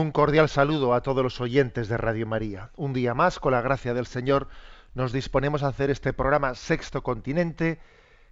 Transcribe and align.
Un 0.00 0.12
cordial 0.12 0.48
saludo 0.48 0.94
a 0.94 1.00
todos 1.02 1.24
los 1.24 1.40
oyentes 1.40 1.88
de 1.88 1.96
Radio 1.96 2.24
María. 2.24 2.70
Un 2.76 2.92
día 2.92 3.14
más, 3.14 3.40
con 3.40 3.50
la 3.50 3.62
gracia 3.62 3.94
del 3.94 4.06
Señor, 4.06 4.46
nos 4.94 5.10
disponemos 5.12 5.64
a 5.64 5.68
hacer 5.68 5.90
este 5.90 6.12
programa 6.12 6.54
Sexto 6.54 7.02
Continente, 7.02 7.80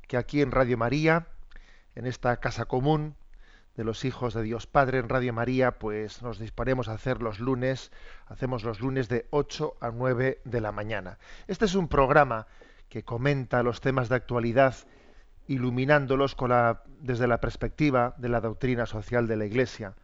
que 0.06 0.16
aquí 0.16 0.42
en 0.42 0.52
Radio 0.52 0.78
María, 0.78 1.26
en 1.96 2.06
esta 2.06 2.36
casa 2.36 2.66
común 2.66 3.16
de 3.74 3.82
los 3.82 4.04
hijos 4.04 4.32
de 4.32 4.44
Dios 4.44 4.68
Padre 4.68 4.98
en 4.98 5.08
Radio 5.08 5.32
María, 5.32 5.72
pues 5.80 6.22
nos 6.22 6.38
disponemos 6.38 6.86
a 6.88 6.92
hacer 6.92 7.20
los 7.20 7.40
lunes, 7.40 7.90
hacemos 8.28 8.62
los 8.62 8.78
lunes 8.78 9.08
de 9.08 9.26
8 9.30 9.74
a 9.80 9.90
9 9.90 10.40
de 10.44 10.60
la 10.60 10.70
mañana. 10.70 11.18
Este 11.48 11.64
es 11.64 11.74
un 11.74 11.88
programa 11.88 12.46
que 12.88 13.02
comenta 13.02 13.64
los 13.64 13.80
temas 13.80 14.08
de 14.08 14.14
actualidad, 14.14 14.76
iluminándolos 15.48 16.36
con 16.36 16.50
la- 16.50 16.84
desde 17.00 17.26
la 17.26 17.40
perspectiva 17.40 18.14
de 18.18 18.28
la 18.28 18.40
doctrina 18.40 18.86
social 18.86 19.26
de 19.26 19.36
la 19.36 19.46
Iglesia. 19.46 19.94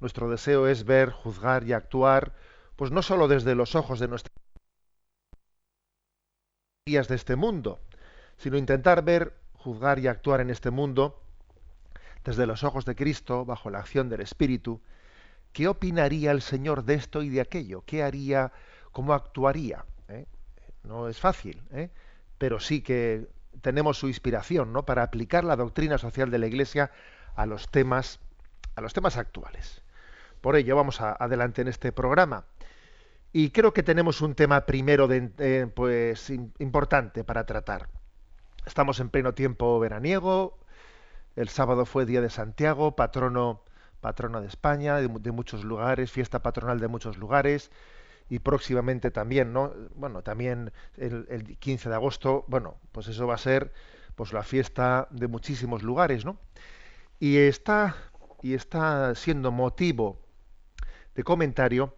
Nuestro 0.00 0.30
deseo 0.30 0.68
es 0.68 0.84
ver, 0.84 1.10
juzgar 1.10 1.64
y 1.64 1.72
actuar, 1.72 2.34
pues 2.76 2.90
no 2.90 3.02
sólo 3.02 3.28
desde 3.28 3.54
los 3.54 3.74
ojos 3.74 3.98
de 3.98 4.08
nuestras 4.08 4.32
de 6.86 7.14
este 7.14 7.36
mundo, 7.36 7.80
sino 8.38 8.56
intentar 8.56 9.04
ver, 9.04 9.36
juzgar 9.52 9.98
y 9.98 10.06
actuar 10.06 10.40
en 10.40 10.48
este 10.48 10.70
mundo 10.70 11.20
desde 12.24 12.46
los 12.46 12.64
ojos 12.64 12.84
de 12.84 12.94
Cristo, 12.94 13.44
bajo 13.44 13.70
la 13.70 13.78
acción 13.78 14.08
del 14.08 14.20
Espíritu. 14.20 14.80
¿Qué 15.52 15.68
opinaría 15.68 16.30
el 16.30 16.42
Señor 16.42 16.84
de 16.84 16.94
esto 16.94 17.22
y 17.22 17.28
de 17.28 17.40
aquello? 17.40 17.82
¿Qué 17.86 18.02
haría? 18.02 18.52
¿Cómo 18.92 19.12
actuaría? 19.12 19.84
¿Eh? 20.08 20.26
No 20.82 21.08
es 21.08 21.18
fácil, 21.18 21.62
¿eh? 21.72 21.90
pero 22.38 22.60
sí 22.60 22.80
que 22.82 23.28
tenemos 23.60 23.98
su 23.98 24.08
inspiración 24.08 24.72
¿no? 24.72 24.84
para 24.84 25.02
aplicar 25.02 25.44
la 25.44 25.56
doctrina 25.56 25.98
social 25.98 26.30
de 26.30 26.38
la 26.38 26.46
Iglesia 26.46 26.90
a 27.34 27.46
los 27.46 27.70
temas, 27.70 28.20
a 28.76 28.80
los 28.80 28.92
temas 28.92 29.16
actuales. 29.16 29.82
Por 30.40 30.56
ello 30.56 30.76
vamos 30.76 31.00
adelante 31.00 31.62
en 31.62 31.68
este 31.68 31.92
programa. 31.92 32.44
Y 33.32 33.50
creo 33.50 33.72
que 33.74 33.82
tenemos 33.82 34.20
un 34.20 34.34
tema 34.34 34.64
primero 34.66 35.08
eh, 35.10 35.66
pues, 35.74 36.30
im- 36.30 36.50
importante 36.58 37.24
para 37.24 37.44
tratar. 37.44 37.88
Estamos 38.66 39.00
en 39.00 39.10
pleno 39.10 39.34
tiempo 39.34 39.78
veraniego. 39.80 40.58
El 41.36 41.48
sábado 41.48 41.84
fue 41.86 42.06
Día 42.06 42.20
de 42.20 42.30
Santiago, 42.30 42.96
patrono, 42.96 43.62
patrono 44.00 44.40
de 44.40 44.48
España, 44.48 44.96
de 44.96 45.32
muchos 45.32 45.64
lugares, 45.64 46.10
fiesta 46.10 46.42
patronal 46.42 46.80
de 46.80 46.88
muchos 46.88 47.16
lugares. 47.18 47.70
Y 48.30 48.40
próximamente 48.40 49.10
también, 49.10 49.52
¿no? 49.52 49.72
Bueno, 49.94 50.22
también 50.22 50.72
el, 50.96 51.26
el 51.30 51.56
15 51.58 51.88
de 51.88 51.94
agosto, 51.94 52.44
bueno, 52.48 52.76
pues 52.92 53.08
eso 53.08 53.26
va 53.26 53.34
a 53.34 53.38
ser 53.38 53.72
pues 54.16 54.32
la 54.32 54.42
fiesta 54.42 55.06
de 55.10 55.28
muchísimos 55.28 55.82
lugares, 55.82 56.24
¿no? 56.24 56.38
Y 57.20 57.38
está, 57.38 57.96
y 58.42 58.54
está 58.54 59.14
siendo 59.14 59.50
motivo 59.52 60.18
de 61.18 61.24
comentario 61.24 61.96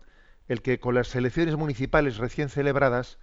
el 0.49 0.63
que 0.63 0.81
con 0.81 0.95
las 0.95 1.15
elecciones 1.15 1.55
municipales 1.55 2.17
recién 2.17 2.49
celebradas, 2.49 3.19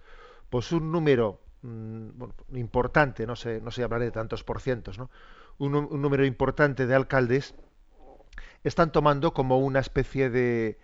pues 0.48 0.70
un 0.70 0.92
número 0.92 1.40
mm, 1.62 2.22
importante, 2.54 3.26
no 3.26 3.34
sé, 3.34 3.60
no 3.60 3.72
sé 3.72 3.82
hablar 3.82 4.02
de 4.02 4.12
tantos 4.12 4.44
por 4.44 4.60
cientos, 4.60 4.96
¿no? 4.96 5.10
Un 5.58 5.72
número 6.00 6.24
importante 6.24 6.86
de 6.86 6.94
alcaldes 6.94 7.56
están 8.62 8.92
tomando 8.92 9.34
como 9.34 9.58
una 9.58 9.80
especie 9.80 10.30
de, 10.30 10.78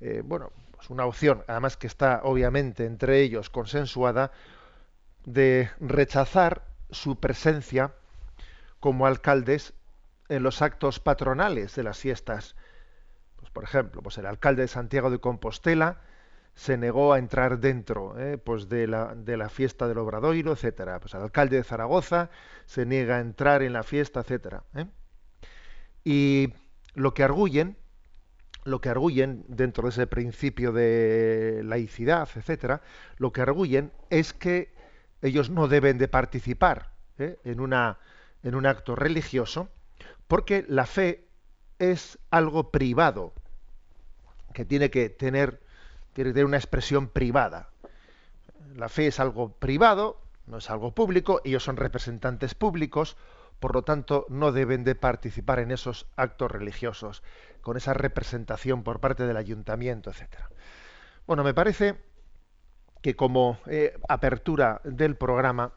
eh, 0.00 0.22
bueno, 0.24 0.52
pues 0.70 0.88
una 0.88 1.04
opción, 1.04 1.42
además 1.48 1.76
que 1.76 1.88
está 1.88 2.20
obviamente 2.22 2.86
entre 2.86 3.22
ellos 3.22 3.50
consensuada, 3.50 4.30
de 5.24 5.68
rechazar 5.80 6.62
su 6.92 7.18
presencia 7.18 7.92
como 8.78 9.06
alcaldes 9.06 9.74
en 10.28 10.44
los 10.44 10.62
actos 10.62 11.00
patronales 11.00 11.74
de 11.74 11.82
las 11.82 11.98
fiestas. 11.98 12.54
Pues, 13.40 13.50
por 13.50 13.64
ejemplo, 13.64 14.02
pues 14.02 14.18
el 14.18 14.26
alcalde 14.26 14.62
de 14.62 14.68
Santiago 14.68 15.10
de 15.10 15.18
Compostela 15.18 16.00
se 16.54 16.76
negó 16.76 17.12
a 17.12 17.18
entrar 17.18 17.58
dentro 17.58 18.18
eh, 18.18 18.36
pues 18.38 18.68
de, 18.68 18.86
la, 18.86 19.14
de 19.14 19.36
la 19.36 19.48
fiesta 19.48 19.88
del 19.88 19.98
Obradoiro, 19.98 20.52
etcétera. 20.52 21.00
Pues 21.00 21.14
el 21.14 21.22
alcalde 21.22 21.56
de 21.56 21.64
Zaragoza 21.64 22.30
se 22.66 22.86
niega 22.86 23.16
a 23.16 23.20
entrar 23.20 23.62
en 23.62 23.72
la 23.72 23.82
fiesta, 23.82 24.20
etcétera. 24.20 24.64
¿eh? 24.74 24.86
Y 26.04 26.52
lo 26.94 27.14
que 27.14 27.22
arguyen, 27.22 27.76
lo 28.64 28.80
que 28.80 28.88
arguyen 28.88 29.44
dentro 29.48 29.84
de 29.84 29.90
ese 29.90 30.06
principio 30.06 30.72
de 30.72 31.62
laicidad, 31.64 32.28
etcétera, 32.34 32.82
lo 33.16 33.32
que 33.32 33.40
arguyen 33.40 33.92
es 34.10 34.32
que 34.32 34.72
ellos 35.22 35.50
no 35.50 35.68
deben 35.68 35.98
de 35.98 36.08
participar 36.08 36.92
¿eh? 37.18 37.38
en, 37.44 37.60
una, 37.60 37.98
en 38.42 38.54
un 38.54 38.66
acto 38.66 38.96
religioso 38.96 39.70
porque 40.30 40.64
la 40.68 40.86
fe 40.86 41.29
es 41.80 42.18
algo 42.30 42.70
privado, 42.70 43.32
que 44.52 44.64
tiene 44.64 44.90
que 44.90 45.08
tener, 45.08 45.60
tiene 46.12 46.30
que 46.30 46.34
tener 46.34 46.44
una 46.44 46.58
expresión 46.58 47.08
privada. 47.08 47.70
La 48.76 48.88
fe 48.88 49.08
es 49.08 49.18
algo 49.18 49.52
privado, 49.52 50.20
no 50.46 50.58
es 50.58 50.70
algo 50.70 50.94
público, 50.94 51.40
ellos 51.44 51.64
son 51.64 51.76
representantes 51.76 52.54
públicos, 52.54 53.16
por 53.58 53.74
lo 53.74 53.82
tanto 53.82 54.26
no 54.28 54.52
deben 54.52 54.84
de 54.84 54.94
participar 54.94 55.58
en 55.58 55.70
esos 55.70 56.06
actos 56.16 56.50
religiosos, 56.50 57.22
con 57.62 57.76
esa 57.76 57.94
representación 57.94 58.82
por 58.82 59.00
parte 59.00 59.26
del 59.26 59.36
ayuntamiento, 59.36 60.10
etcétera. 60.10 60.50
Bueno, 61.26 61.44
me 61.44 61.54
parece 61.54 61.98
que 63.00 63.16
como 63.16 63.58
eh, 63.66 63.98
apertura 64.08 64.82
del 64.84 65.16
programa, 65.16 65.72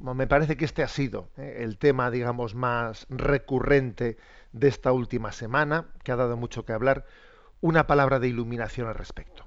me 0.00 0.26
parece 0.26 0.56
que 0.56 0.64
este 0.64 0.82
ha 0.82 0.88
sido 0.88 1.30
eh, 1.36 1.58
el 1.60 1.78
tema, 1.78 2.10
digamos, 2.10 2.54
más 2.54 3.06
recurrente 3.10 4.16
de 4.52 4.68
esta 4.68 4.92
última 4.92 5.32
semana, 5.32 5.86
que 6.02 6.12
ha 6.12 6.16
dado 6.16 6.36
mucho 6.36 6.64
que 6.64 6.72
hablar, 6.72 7.06
una 7.60 7.86
palabra 7.86 8.18
de 8.18 8.28
iluminación 8.28 8.88
al 8.88 8.94
respecto. 8.94 9.44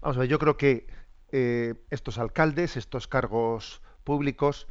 Vamos 0.00 0.16
a 0.16 0.20
ver, 0.20 0.28
yo 0.28 0.38
creo 0.38 0.56
que 0.56 0.86
eh, 1.32 1.74
estos 1.90 2.18
alcaldes, 2.18 2.76
estos 2.76 3.08
cargos 3.08 3.80
públicos, 4.04 4.68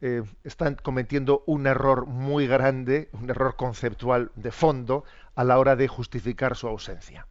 eh, 0.00 0.24
están 0.42 0.74
cometiendo 0.74 1.44
un 1.46 1.68
error 1.68 2.06
muy 2.06 2.48
grande, 2.48 3.08
un 3.12 3.30
error 3.30 3.54
conceptual 3.54 4.32
de 4.34 4.50
fondo 4.50 5.04
a 5.36 5.44
la 5.44 5.60
hora 5.60 5.76
de 5.76 5.86
justificar 5.86 6.56
su 6.56 6.66
ausencia. 6.66 7.28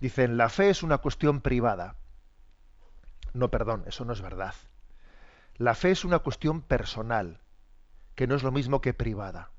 Dicen, 0.00 0.38
la 0.38 0.48
fe 0.48 0.70
es 0.70 0.82
una 0.82 0.98
cuestión 0.98 1.42
privada. 1.42 1.96
No, 3.34 3.50
perdón, 3.50 3.84
eso 3.86 4.06
no 4.06 4.14
es 4.14 4.22
verdad. 4.22 4.54
La 5.58 5.74
fe 5.74 5.90
es 5.90 6.04
una 6.04 6.20
cuestión 6.20 6.62
personal, 6.62 7.40
que 8.14 8.28
no 8.28 8.36
es 8.36 8.44
lo 8.44 8.52
mismo 8.52 8.80
que 8.80 8.94
privada. 8.94 9.50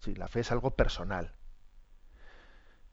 Sí, 0.00 0.14
la 0.16 0.26
fe 0.26 0.40
es 0.40 0.50
algo 0.50 0.72
personal. 0.72 1.34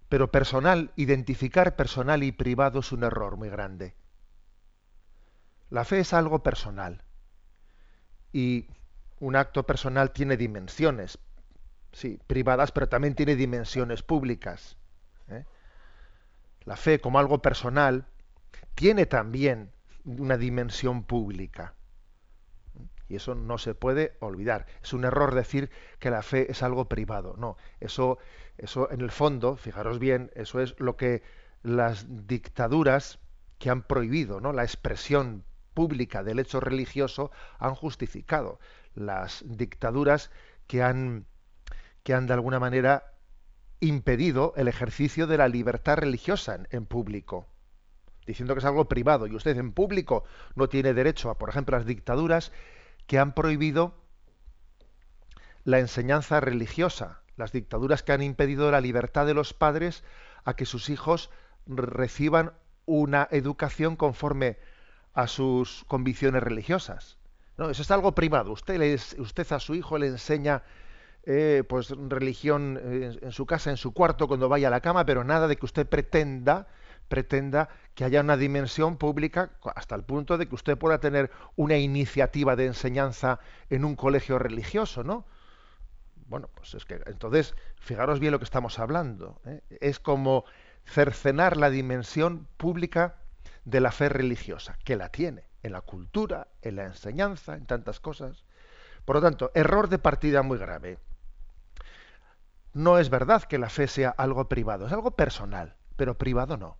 Pero 0.08 0.32
personal, 0.32 0.92
identificar 0.96 1.76
personal 1.76 2.24
y 2.24 2.32
privado 2.32 2.80
es 2.80 2.92
un 2.92 3.04
error 3.04 3.38
muy 3.38 3.50
grande. 3.50 3.96
La 5.70 5.84
fe 5.84 6.00
es 6.00 6.14
algo 6.14 6.44
personal. 6.44 7.04
Y 8.32 8.68
un 9.20 9.36
acto 9.36 9.66
personal 9.66 10.12
tiene 10.12 10.38
dimensiones, 10.38 11.18
sí, 11.92 12.20
privadas, 12.28 12.72
pero 12.72 12.88
también 12.88 13.16
tiene 13.16 13.36
dimensiones 13.36 14.04
públicas. 14.04 14.78
¿eh? 15.30 15.44
La 16.66 16.76
fe 16.76 17.02
como 17.02 17.18
algo 17.18 17.42
personal 17.42 18.06
tiene 18.76 19.08
también 19.08 19.72
una 20.06 20.38
dimensión 20.38 21.04
pública. 21.04 21.74
Y 23.10 23.16
eso 23.16 23.36
no 23.36 23.58
se 23.58 23.74
puede 23.74 24.18
olvidar. 24.20 24.66
Es 24.84 24.94
un 24.94 25.06
error 25.06 25.34
decir 25.34 25.70
que 26.00 26.10
la 26.10 26.22
fe 26.22 26.52
es 26.52 26.64
algo 26.64 26.90
privado. 26.90 27.36
No, 27.38 27.58
eso, 27.80 28.18
eso 28.58 28.92
en 28.92 29.02
el 29.02 29.12
fondo, 29.12 29.56
fijaros 29.56 30.00
bien, 30.00 30.32
eso 30.36 30.60
es 30.60 30.76
lo 30.80 30.98
que 30.98 31.24
las 31.64 32.28
dictaduras 32.28 33.20
que 33.60 33.70
han 33.70 33.82
prohibido 33.82 34.40
¿no? 34.40 34.54
la 34.54 34.64
expresión 34.64 35.44
pública 35.74 36.24
del 36.24 36.40
hecho 36.40 36.60
religioso 36.60 37.32
han 37.60 37.76
justificado 37.76 38.60
las 38.96 39.44
dictaduras 39.46 40.32
que 40.66 40.82
han, 40.82 41.26
que 42.04 42.14
han 42.14 42.28
de 42.28 42.34
alguna 42.34 42.60
manera 42.60 43.14
impedido 43.80 44.54
el 44.58 44.68
ejercicio 44.68 45.28
de 45.28 45.38
la 45.38 45.48
libertad 45.48 45.98
religiosa 45.98 46.60
en, 46.72 46.86
público, 46.86 47.48
diciendo 48.26 48.56
que 48.56 48.60
es 48.60 48.66
algo 48.66 48.86
privado 48.86 49.28
y 49.28 49.36
usted 49.36 49.56
en 49.58 49.72
público 49.72 50.24
no 50.56 50.68
tiene 50.68 50.94
derecho 50.94 51.30
a, 51.30 51.38
por 51.38 51.50
ejemplo, 51.50 51.78
las 51.78 51.86
dictaduras 51.86 52.52
que 53.08 53.20
han 53.20 53.34
prohibido 53.34 53.96
la 55.64 55.80
enseñanza 55.80 56.40
religiosa, 56.40 57.22
las 57.36 57.52
dictaduras 57.52 58.04
que 58.04 58.12
han 58.12 58.22
impedido 58.22 58.72
la 58.72 58.82
libertad 58.82 59.26
de 59.26 59.34
los 59.34 59.54
padres 59.54 60.04
a 60.44 60.56
que 60.56 60.66
sus 60.66 60.90
hijos 60.90 61.30
reciban 61.66 62.54
una 62.86 63.28
educación 63.32 63.96
conforme 63.96 64.58
a 65.14 65.28
sus 65.28 65.84
convicciones 65.88 66.44
religiosas. 66.44 67.18
No, 67.58 67.70
eso 67.70 67.82
es 67.82 67.92
algo 67.92 68.14
privado. 68.14 68.52
Usted, 68.52 68.78
le, 68.78 68.94
usted 68.94 69.52
a 69.52 69.60
su 69.60 69.74
hijo 69.76 69.98
le 69.98 70.08
enseña 70.08 70.64
eh, 71.24 71.64
pues 71.68 71.90
religión 71.90 72.80
eh, 72.82 73.20
en 73.22 73.32
su 73.32 73.46
casa, 73.46 73.70
en 73.70 73.78
su 73.78 73.94
cuarto, 73.94 74.28
cuando 74.28 74.48
vaya 74.48 74.68
a 74.68 74.72
la 74.72 74.82
cama, 74.82 75.06
pero 75.06 75.24
nada 75.24 75.48
de 75.48 75.58
que 75.58 75.66
usted 75.66 75.88
pretenda 75.88 76.68
pretenda 77.08 77.70
que 77.96 78.04
haya 78.04 78.22
una 78.22 78.38
dimensión 78.38 78.98
pública 78.98 79.52
hasta 79.76 79.96
el 79.96 80.04
punto 80.04 80.38
de 80.38 80.48
que 80.48 80.56
usted 80.56 80.78
pueda 80.78 81.00
tener 81.00 81.32
una 81.56 81.78
iniciativa 81.78 82.56
de 82.56 82.66
enseñanza 82.66 83.40
en 83.70 83.86
un 83.86 83.96
colegio 83.96 84.40
religioso, 84.40 85.04
¿no? 85.04 85.26
Bueno, 86.28 86.50
pues 86.54 86.74
es 86.74 86.86
que 86.86 87.02
entonces, 87.06 87.56
fijaros 87.80 88.20
bien 88.20 88.34
lo 88.34 88.40
que 88.40 88.46
estamos 88.46 88.80
hablando. 88.80 89.40
¿eh? 89.46 89.62
Es 89.80 90.00
como 90.00 90.44
cercenar 90.86 91.58
la 91.58 91.70
dimensión 91.70 92.48
pública 92.58 93.16
de 93.64 93.80
la 93.82 93.92
fe 93.92 94.10
religiosa, 94.10 94.78
que 94.84 94.96
la 94.96 95.10
tiene 95.10 95.44
en 95.64 95.72
la 95.72 95.82
cultura, 95.82 96.48
en 96.62 96.76
la 96.76 96.86
enseñanza, 96.86 97.56
en 97.56 97.66
tantas 97.66 98.00
cosas. 98.00 98.44
Por 99.06 99.16
lo 99.18 99.22
tanto, 99.22 99.52
error 99.54 99.88
de 99.90 100.00
partida 100.00 100.42
muy 100.44 100.58
grave 100.58 100.98
no 102.74 103.00
es 103.00 103.10
verdad 103.10 103.44
que 103.44 103.58
la 103.58 103.70
fe 103.70 103.88
sea 103.88 104.10
algo 104.10 104.48
privado, 104.48 104.86
es 104.86 104.94
algo 104.94 105.12
personal, 105.12 105.76
pero 105.96 106.18
privado 106.18 106.58
no. 106.58 106.78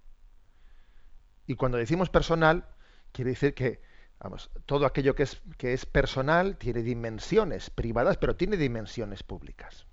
Y 1.48 1.56
cuando 1.56 1.78
decimos 1.78 2.10
personal, 2.10 2.66
quiere 3.12 3.32
decir 3.32 3.56
que 3.56 3.82
vamos, 4.20 4.50
todo 4.66 4.86
aquello 4.86 5.16
que 5.16 5.24
es, 5.24 5.42
que 5.58 5.74
es 5.74 5.86
personal 5.86 6.58
tiene 6.58 6.82
dimensiones 6.82 7.70
privadas, 7.70 8.18
pero 8.18 8.36
tiene 8.36 8.58
dimensiones 8.58 9.24
públicas. 9.24 9.86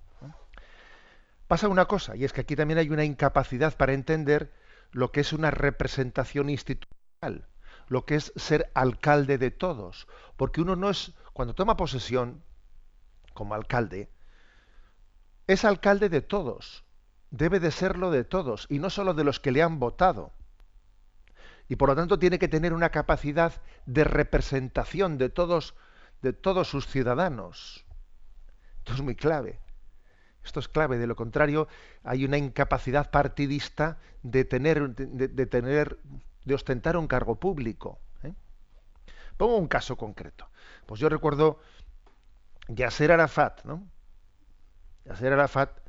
Pasa 1.47 1.67
una 1.67 1.85
cosa, 1.85 2.15
y 2.15 2.23
es 2.23 2.33
que 2.33 2.41
aquí 2.41 2.55
también 2.55 2.79
hay 2.79 2.89
una 2.89 3.03
incapacidad 3.03 3.77
para 3.77 3.93
entender 3.93 4.51
lo 4.91 5.11
que 5.11 5.19
es 5.19 5.31
una 5.31 5.51
representación 5.51 6.49
institucional, 6.49 7.47
lo 7.87 8.05
que 8.05 8.15
es 8.15 8.33
ser 8.35 8.71
alcalde 8.73 9.37
de 9.37 9.51
todos, 9.51 10.07
porque 10.37 10.61
uno 10.61 10.75
no 10.75 10.89
es, 10.89 11.13
cuando 11.33 11.53
toma 11.53 11.77
posesión 11.77 12.43
como 13.35 13.53
alcalde, 13.53 14.09
es 15.45 15.65
alcalde 15.65 16.09
de 16.09 16.21
todos, 16.21 16.83
debe 17.29 17.59
de 17.59 17.69
serlo 17.69 18.09
de 18.09 18.23
todos, 18.23 18.65
y 18.67 18.79
no 18.79 18.89
solo 18.89 19.13
de 19.13 19.23
los 19.23 19.39
que 19.39 19.51
le 19.51 19.61
han 19.61 19.77
votado. 19.77 20.33
Y 21.67 21.75
por 21.75 21.89
lo 21.89 21.95
tanto 21.95 22.19
tiene 22.19 22.39
que 22.39 22.47
tener 22.47 22.73
una 22.73 22.89
capacidad 22.89 23.53
de 23.85 24.03
representación 24.03 25.17
de 25.17 25.29
todos, 25.29 25.75
de 26.21 26.33
todos 26.33 26.69
sus 26.69 26.87
ciudadanos. 26.87 27.85
Esto 28.79 28.93
es 28.93 29.01
muy 29.01 29.15
clave. 29.15 29.59
Esto 30.43 30.59
es 30.59 30.67
clave. 30.67 30.97
De 30.97 31.07
lo 31.07 31.15
contrario, 31.15 31.67
hay 32.03 32.23
una 32.23 32.37
incapacidad 32.37 33.09
partidista 33.09 33.97
de 34.21 34.45
tener, 34.45 34.89
de, 34.91 35.45
tener, 35.47 35.97
de 36.45 36.53
ostentar 36.53 36.97
un 36.97 37.07
cargo 37.07 37.39
público. 37.39 37.99
¿eh? 38.23 38.33
Pongo 39.37 39.57
un 39.57 39.67
caso 39.67 39.97
concreto. 39.97 40.47
Pues 40.85 40.99
yo 40.99 41.09
recuerdo 41.09 41.59
Yasser 42.67 43.11
Arafat, 43.11 43.63
¿no? 43.65 43.87
Yasser 45.05 45.33
Arafat, 45.33 45.79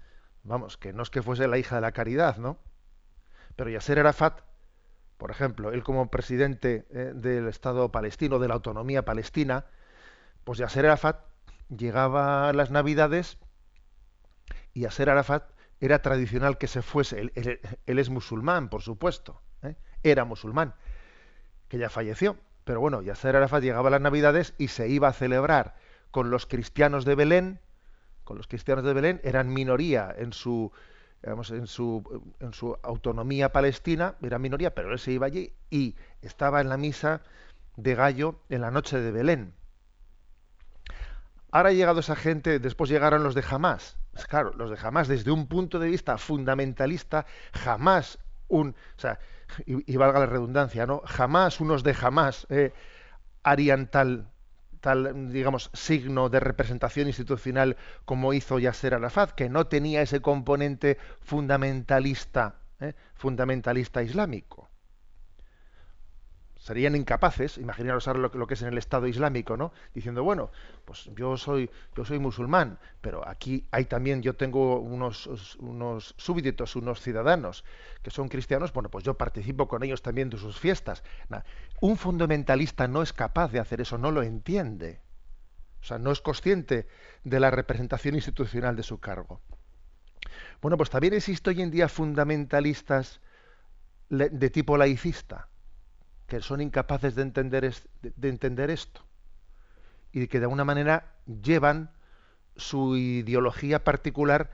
vamos, 0.43 0.77
que 0.79 0.93
no 0.93 1.03
es 1.03 1.11
que 1.11 1.23
fuese 1.23 1.49
la 1.49 1.59
hija 1.59 1.77
de 1.77 1.83
la 1.83 1.93
caridad, 1.93 2.39
¿no? 2.39 2.59
Pero 3.57 3.71
Yasser 3.71 3.99
Arafat, 3.99 4.41
por 5.17 5.31
ejemplo, 5.31 5.73
él 5.73 5.83
como 5.83 6.11
presidente 6.11 6.87
eh, 6.91 7.13
del 7.15 7.49
Estado 7.49 7.91
palestino, 7.91 8.39
de 8.39 8.49
la 8.49 8.55
autonomía 8.55 9.05
palestina, 9.05 9.67
pues 10.45 10.59
Yasser 10.59 10.87
Arafat 10.87 11.25
llegaba 11.69 12.49
a 12.49 12.53
las 12.53 12.71
Navidades 12.71 13.39
y 14.73 14.81
Yasser 14.83 15.11
Arafat 15.11 15.51
era 15.81 16.01
tradicional 16.01 16.59
que 16.59 16.67
se 16.67 16.83
fuese. 16.83 17.33
Él, 17.35 17.99
es 17.99 18.11
musulmán, 18.11 18.69
por 18.69 18.83
supuesto. 18.83 19.43
¿eh? 19.63 19.77
Era 20.03 20.25
musulmán, 20.25 20.75
que 21.69 21.79
ya 21.79 21.91
falleció. 21.91 22.37
Pero 22.65 22.81
bueno, 22.81 23.03
Yasser 23.03 23.37
Arafat 23.37 23.63
llegaba 23.63 23.89
a 23.89 23.93
las 23.93 24.01
Navidades 24.01 24.55
y 24.59 24.69
se 24.69 24.89
iba 24.89 25.09
a 25.09 25.13
celebrar 25.13 25.75
con 26.11 26.31
los 26.31 26.47
cristianos 26.47 27.05
de 27.05 27.15
Belén 27.15 27.61
con 28.27 28.37
los 28.37 28.49
cristianos 28.49 28.85
de 28.85 28.93
Belén, 28.93 29.21
eran 29.23 29.55
minoría 29.55 30.13
en 30.19 30.33
su, 30.33 30.73
en 31.23 31.67
su, 31.67 32.35
en 32.41 32.53
su 32.53 32.77
autonomía 32.83 33.53
palestina, 33.53 34.15
era 34.23 34.39
minoría, 34.39 34.75
pero 34.75 34.93
él 34.93 34.99
se 34.99 35.13
iba 35.13 35.27
allí 35.27 35.53
y 35.71 35.97
estaba 36.23 36.61
en 36.61 36.69
la 36.69 36.77
misa 36.77 37.23
de 37.77 37.95
Gallo 37.95 38.41
en 38.49 38.61
la 38.61 38.71
noche 38.71 39.01
de 39.01 39.11
Belén. 39.11 39.55
Ahora 41.51 41.71
ha 41.71 41.73
llegado 41.73 42.01
esa 42.01 42.17
gente, 42.17 42.59
después 42.59 42.91
llegaron 42.91 43.23
los 43.23 43.35
de 43.35 43.45
Hamas. 43.49 43.97
Pues 44.13 44.27
claro, 44.27 44.53
los 44.57 44.71
de 44.71 44.79
Hamas, 44.81 45.09
desde 45.09 45.31
un 45.31 45.47
punto 45.47 45.79
de 45.79 45.89
vista 45.89 46.19
fundamentalista, 46.19 47.27
jamás 47.53 48.19
un, 48.49 48.71
o 48.71 49.01
sea, 49.01 49.19
y, 49.65 49.97
valga 49.97 50.21
la 50.21 50.27
redundancia, 50.27 50.87
¿no? 50.87 51.03
Jamás 51.05 51.61
unos 51.61 51.83
de 51.83 51.97
Hamas 52.01 52.47
eh, 52.51 52.73
tal, 54.81 55.31
digamos, 55.33 55.71
signo 55.73 56.29
de 56.29 56.41
representación 56.41 57.07
institucional 57.07 57.77
como 58.05 58.33
hizo 58.33 58.59
Yasser 58.59 58.95
Arafat, 58.95 59.33
que 59.33 59.49
no 59.49 59.67
tenía 59.67 60.03
ese 60.03 60.21
componente 60.21 60.99
fundamentalista, 61.21 62.57
¿eh? 62.81 62.95
fundamentalista 63.15 64.03
islámico. 64.03 64.66
Serían 66.67 66.97
incapaces, 66.97 67.59
imaginaros 67.59 68.09
ahora 68.09 68.29
lo, 68.35 68.47
que 68.49 68.55
es 68.55 68.63
en 68.63 68.67
el 68.67 68.77
Estado 68.77 69.07
Islámico, 69.07 69.57
¿no? 69.57 69.73
Diciendo, 69.95 70.25
bueno, 70.25 70.51
pues 70.85 71.09
yo 71.15 71.37
soy, 71.37 71.71
yo 71.95 72.05
soy 72.05 72.19
musulmán, 72.19 72.81
pero 73.01 73.25
aquí 73.25 73.69
hay 73.71 73.85
también, 73.85 74.21
yo 74.21 74.35
tengo 74.35 74.81
unos, 74.81 75.29
unos 75.61 76.17
súbditos, 76.19 76.75
unos 76.75 77.01
ciudadanos 77.01 77.65
que 78.03 78.11
son 78.11 78.29
cristianos, 78.29 78.73
bueno, 78.73 78.91
pues 78.91 79.05
yo 79.05 79.15
participo 79.15 79.69
con 79.69 79.85
ellos 79.85 80.03
también 80.03 80.29
de 80.29 80.39
sus 80.39 80.59
fiestas. 80.59 81.05
Un 81.81 81.97
fundamentalista 81.97 82.89
no 82.89 83.01
es 83.01 83.13
capaz 83.13 83.53
de 83.53 83.61
hacer 83.61 83.81
eso, 83.81 83.97
no 83.97 84.11
lo 84.11 84.25
entiende. 84.25 85.01
O 85.81 85.85
sea, 85.85 86.01
no 86.01 86.11
es 86.11 86.21
consciente 86.21 86.89
de 87.23 87.39
la 87.39 87.53
representación 87.53 88.17
institucional 88.17 88.75
de 88.75 88.83
su 88.83 88.99
cargo. 88.99 89.41
Bueno, 90.61 90.77
pues 90.77 90.91
también 90.91 91.15
existe 91.15 91.51
hoy 91.51 91.63
en 91.63 91.71
día 91.71 91.89
fundamentalistas 91.89 93.21
de 94.09 94.51
tipo 94.51 94.77
laicista, 94.77 95.49
que 96.27 96.41
son 96.41 96.61
incapaces 96.61 97.15
de 97.15 97.23
entender, 97.23 97.75
de 98.03 98.29
entender 98.29 98.71
esto 98.71 99.07
y 100.13 100.29
que 100.29 100.39
de 100.39 100.47
alguna 100.47 100.65
manera 100.65 101.15
llevan 101.43 101.91
su 102.57 102.97
ideología 102.97 103.85
particular 103.85 104.51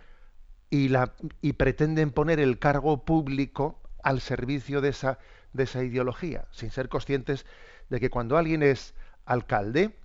y, 0.71 0.89
la, 0.89 1.15
y 1.41 1.53
pretenden 1.53 2.11
poner 2.11 2.41
el 2.41 2.59
cargo 2.59 3.05
público 3.05 3.81
al 4.03 4.21
servicio 4.21 4.81
de 4.81 4.89
esa, 4.89 5.19
de 5.53 5.65
esa 5.65 5.85
ideología, 5.85 6.47
sin 6.51 6.71
ser 6.71 6.89
conscientes 6.89 7.47
de 7.91 8.01
que 8.01 8.11
cuando 8.11 8.37
alguien 8.37 8.63
es 8.63 8.95
alcalde, 9.25 9.97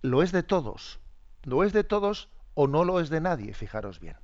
lo 0.00 0.22
es 0.22 0.32
de 0.32 0.42
todos, 0.42 0.98
lo 1.44 1.62
es 1.64 1.72
de 1.72 1.84
todos 1.84 2.28
o 2.54 2.66
no 2.66 2.84
lo 2.84 2.98
es 2.98 3.10
de 3.10 3.20
nadie, 3.20 3.54
fijaros 3.54 4.00
bien. 4.00 4.16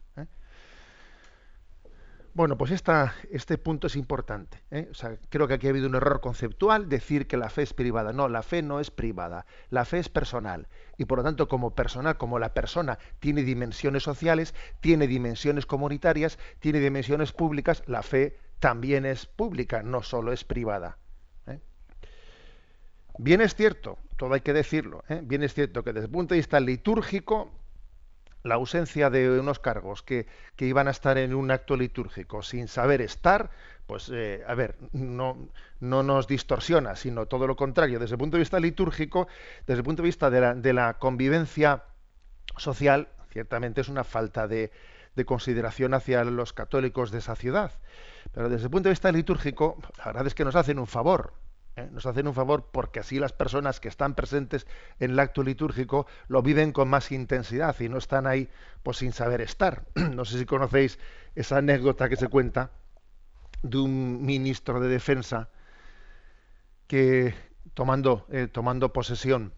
Bueno, 2.38 2.56
pues 2.56 2.70
esta, 2.70 3.16
este 3.32 3.58
punto 3.58 3.88
es 3.88 3.96
importante. 3.96 4.62
¿eh? 4.70 4.86
O 4.92 4.94
sea, 4.94 5.18
creo 5.28 5.48
que 5.48 5.54
aquí 5.54 5.66
ha 5.66 5.70
habido 5.70 5.88
un 5.88 5.96
error 5.96 6.20
conceptual 6.20 6.88
decir 6.88 7.26
que 7.26 7.36
la 7.36 7.50
fe 7.50 7.62
es 7.62 7.74
privada. 7.74 8.12
No, 8.12 8.28
la 8.28 8.44
fe 8.44 8.62
no 8.62 8.78
es 8.78 8.92
privada. 8.92 9.44
La 9.70 9.84
fe 9.84 9.98
es 9.98 10.08
personal. 10.08 10.68
Y 10.98 11.06
por 11.06 11.18
lo 11.18 11.24
tanto, 11.24 11.48
como 11.48 11.74
personal, 11.74 12.16
como 12.16 12.38
la 12.38 12.54
persona 12.54 13.00
tiene 13.18 13.42
dimensiones 13.42 14.04
sociales, 14.04 14.54
tiene 14.80 15.08
dimensiones 15.08 15.66
comunitarias, 15.66 16.38
tiene 16.60 16.78
dimensiones 16.78 17.32
públicas, 17.32 17.82
la 17.86 18.04
fe 18.04 18.38
también 18.60 19.04
es 19.04 19.26
pública, 19.26 19.82
no 19.82 20.04
solo 20.04 20.32
es 20.32 20.44
privada. 20.44 20.96
¿eh? 21.48 21.58
Bien 23.18 23.40
es 23.40 23.56
cierto, 23.56 23.98
todo 24.16 24.34
hay 24.34 24.42
que 24.42 24.52
decirlo, 24.52 25.02
¿eh? 25.08 25.22
bien 25.24 25.42
es 25.42 25.54
cierto 25.54 25.82
que 25.82 25.92
desde 25.92 26.06
el 26.06 26.12
punto 26.12 26.34
de 26.34 26.38
vista 26.38 26.60
litúrgico 26.60 27.50
la 28.42 28.54
ausencia 28.54 29.10
de 29.10 29.38
unos 29.40 29.58
cargos 29.58 30.02
que, 30.02 30.26
iban 30.58 30.88
a 30.88 30.90
estar 30.90 31.18
en 31.18 31.34
un 31.34 31.50
acto 31.50 31.76
litúrgico 31.76 32.42
sin 32.42 32.68
saber 32.68 33.00
estar, 33.00 33.50
pues, 33.86 34.10
eh, 34.12 34.42
a 34.46 34.54
ver, 34.54 34.76
no, 34.92 35.48
no 35.80 36.02
nos 36.02 36.26
distorsiona, 36.26 36.96
sino 36.96 37.26
todo 37.26 37.46
lo 37.46 37.56
contrario. 37.56 37.98
Desde 37.98 38.14
el 38.14 38.18
punto 38.18 38.36
de 38.36 38.42
vista 38.42 38.60
litúrgico, 38.60 39.28
desde 39.66 39.80
el 39.80 39.84
punto 39.84 40.02
de 40.02 40.08
vista 40.08 40.30
de 40.30 40.40
la, 40.40 40.54
de 40.54 40.72
la 40.72 40.98
convivencia 40.98 41.84
social, 42.56 43.08
ciertamente 43.30 43.80
es 43.80 43.88
una 43.88 44.04
falta 44.04 44.46
de, 44.48 44.70
de 45.14 45.24
consideración 45.24 45.94
hacia 45.94 46.24
los 46.24 46.52
católicos 46.52 47.10
de 47.10 47.18
esa 47.18 47.36
ciudad. 47.36 47.72
Pero 48.32 48.48
desde 48.48 48.64
el 48.64 48.70
punto 48.70 48.88
de 48.88 48.92
vista 48.92 49.10
litúrgico, 49.12 49.78
la 49.98 50.06
verdad 50.06 50.26
es 50.26 50.34
que 50.34 50.44
nos 50.44 50.56
hacen 50.56 50.78
un 50.78 50.86
favor. 50.86 51.34
¿Eh? 51.78 51.88
Nos 51.92 52.06
hacen 52.06 52.26
un 52.26 52.34
favor 52.34 52.68
porque 52.72 53.00
así 53.00 53.18
las 53.18 53.32
personas 53.32 53.80
que 53.80 53.88
están 53.88 54.14
presentes 54.14 54.66
en 54.98 55.12
el 55.12 55.18
acto 55.18 55.42
litúrgico 55.42 56.06
lo 56.28 56.42
viven 56.42 56.72
con 56.72 56.88
más 56.88 57.12
intensidad 57.12 57.78
y 57.80 57.88
no 57.88 57.98
están 57.98 58.26
ahí 58.26 58.48
pues, 58.82 58.98
sin 58.98 59.12
saber 59.12 59.40
estar. 59.40 59.84
no 59.94 60.24
sé 60.24 60.38
si 60.38 60.44
conocéis 60.44 60.98
esa 61.34 61.58
anécdota 61.58 62.08
que 62.08 62.16
se 62.16 62.28
cuenta 62.28 62.70
de 63.62 63.78
un 63.78 64.24
ministro 64.24 64.80
de 64.80 64.88
defensa 64.88 65.48
que 66.86 67.34
tomando, 67.74 68.26
eh, 68.30 68.48
tomando 68.50 68.92
posesión 68.92 69.52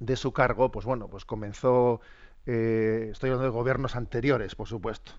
de 0.00 0.16
su 0.16 0.32
cargo, 0.32 0.70
pues 0.70 0.84
bueno, 0.84 1.08
pues 1.08 1.24
comenzó 1.24 2.00
eh, 2.46 3.08
estoy 3.12 3.30
hablando 3.30 3.44
de 3.44 3.56
gobiernos 3.56 3.96
anteriores, 3.96 4.54
por 4.54 4.68
supuesto. 4.68 5.12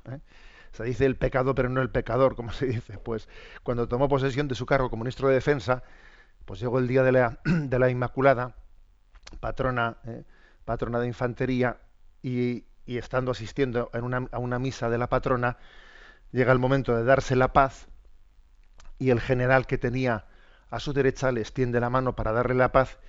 Se 0.71 0.83
dice 0.83 1.05
el 1.05 1.15
pecado, 1.15 1.55
pero 1.55 1.69
no 1.69 1.81
el 1.81 1.89
pecador, 1.89 2.35
como 2.35 2.51
se 2.51 2.65
dice. 2.65 2.97
Pues 2.97 3.29
cuando 3.63 3.87
tomó 3.87 4.09
posesión 4.09 4.47
de 4.47 4.55
su 4.55 4.65
cargo 4.65 4.89
como 4.89 5.03
ministro 5.03 5.27
de 5.27 5.35
Defensa, 5.35 5.83
pues 6.45 6.59
llegó 6.59 6.79
el 6.79 6.87
día 6.87 7.03
de 7.03 7.11
la, 7.11 7.39
de 7.45 7.79
la 7.79 7.89
Inmaculada, 7.89 8.55
patrona, 9.39 9.97
¿eh? 10.05 10.23
patrona 10.65 10.99
de 10.99 11.07
infantería, 11.07 11.77
y, 12.21 12.65
estando 12.85 13.31
asistiendo 13.31 13.89
en 13.93 14.03
una, 14.03 14.27
a 14.31 14.39
una 14.39 14.59
misa 14.59 14.89
de 14.89 14.97
la 14.97 15.07
patrona, 15.07 15.57
llega 16.31 16.51
el 16.51 16.59
momento 16.59 16.95
de 16.95 17.03
darse 17.03 17.35
la 17.35 17.53
paz, 17.53 17.87
y 18.99 19.09
el 19.09 19.21
general 19.21 19.67
que 19.67 19.77
tenía 19.77 20.25
a 20.69 20.79
su 20.79 20.93
derecha 20.93 21.31
le 21.31 21.41
extiende 21.41 21.79
la 21.79 21.89
mano 21.89 22.15
para 22.15 22.31
darle 22.31 22.55
la 22.55 22.71
paz, 22.71 22.99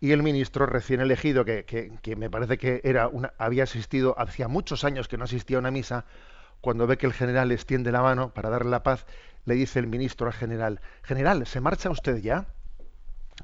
y 0.00 0.12
el 0.12 0.22
ministro 0.22 0.66
recién 0.66 1.00
elegido, 1.00 1.44
que, 1.44 1.64
que, 1.64 2.16
me 2.16 2.28
parece 2.28 2.58
que 2.58 2.80
era 2.84 3.08
una, 3.08 3.32
había 3.38 3.64
asistido, 3.64 4.14
hacía 4.18 4.48
muchos 4.48 4.84
años 4.84 5.08
que 5.08 5.16
no 5.16 5.24
asistía 5.24 5.56
a 5.56 5.60
una 5.60 5.70
misa, 5.70 6.04
cuando 6.60 6.86
ve 6.86 6.98
que 6.98 7.06
el 7.06 7.12
general 7.12 7.50
extiende 7.52 7.92
la 7.92 8.02
mano 8.02 8.34
para 8.34 8.50
darle 8.50 8.70
la 8.70 8.82
paz, 8.82 9.06
le 9.44 9.54
dice 9.54 9.78
el 9.78 9.86
ministro 9.86 10.26
al 10.26 10.32
general, 10.32 10.80
General, 11.02 11.46
¿se 11.46 11.60
marcha 11.60 11.90
usted 11.90 12.18
ya? 12.18 12.46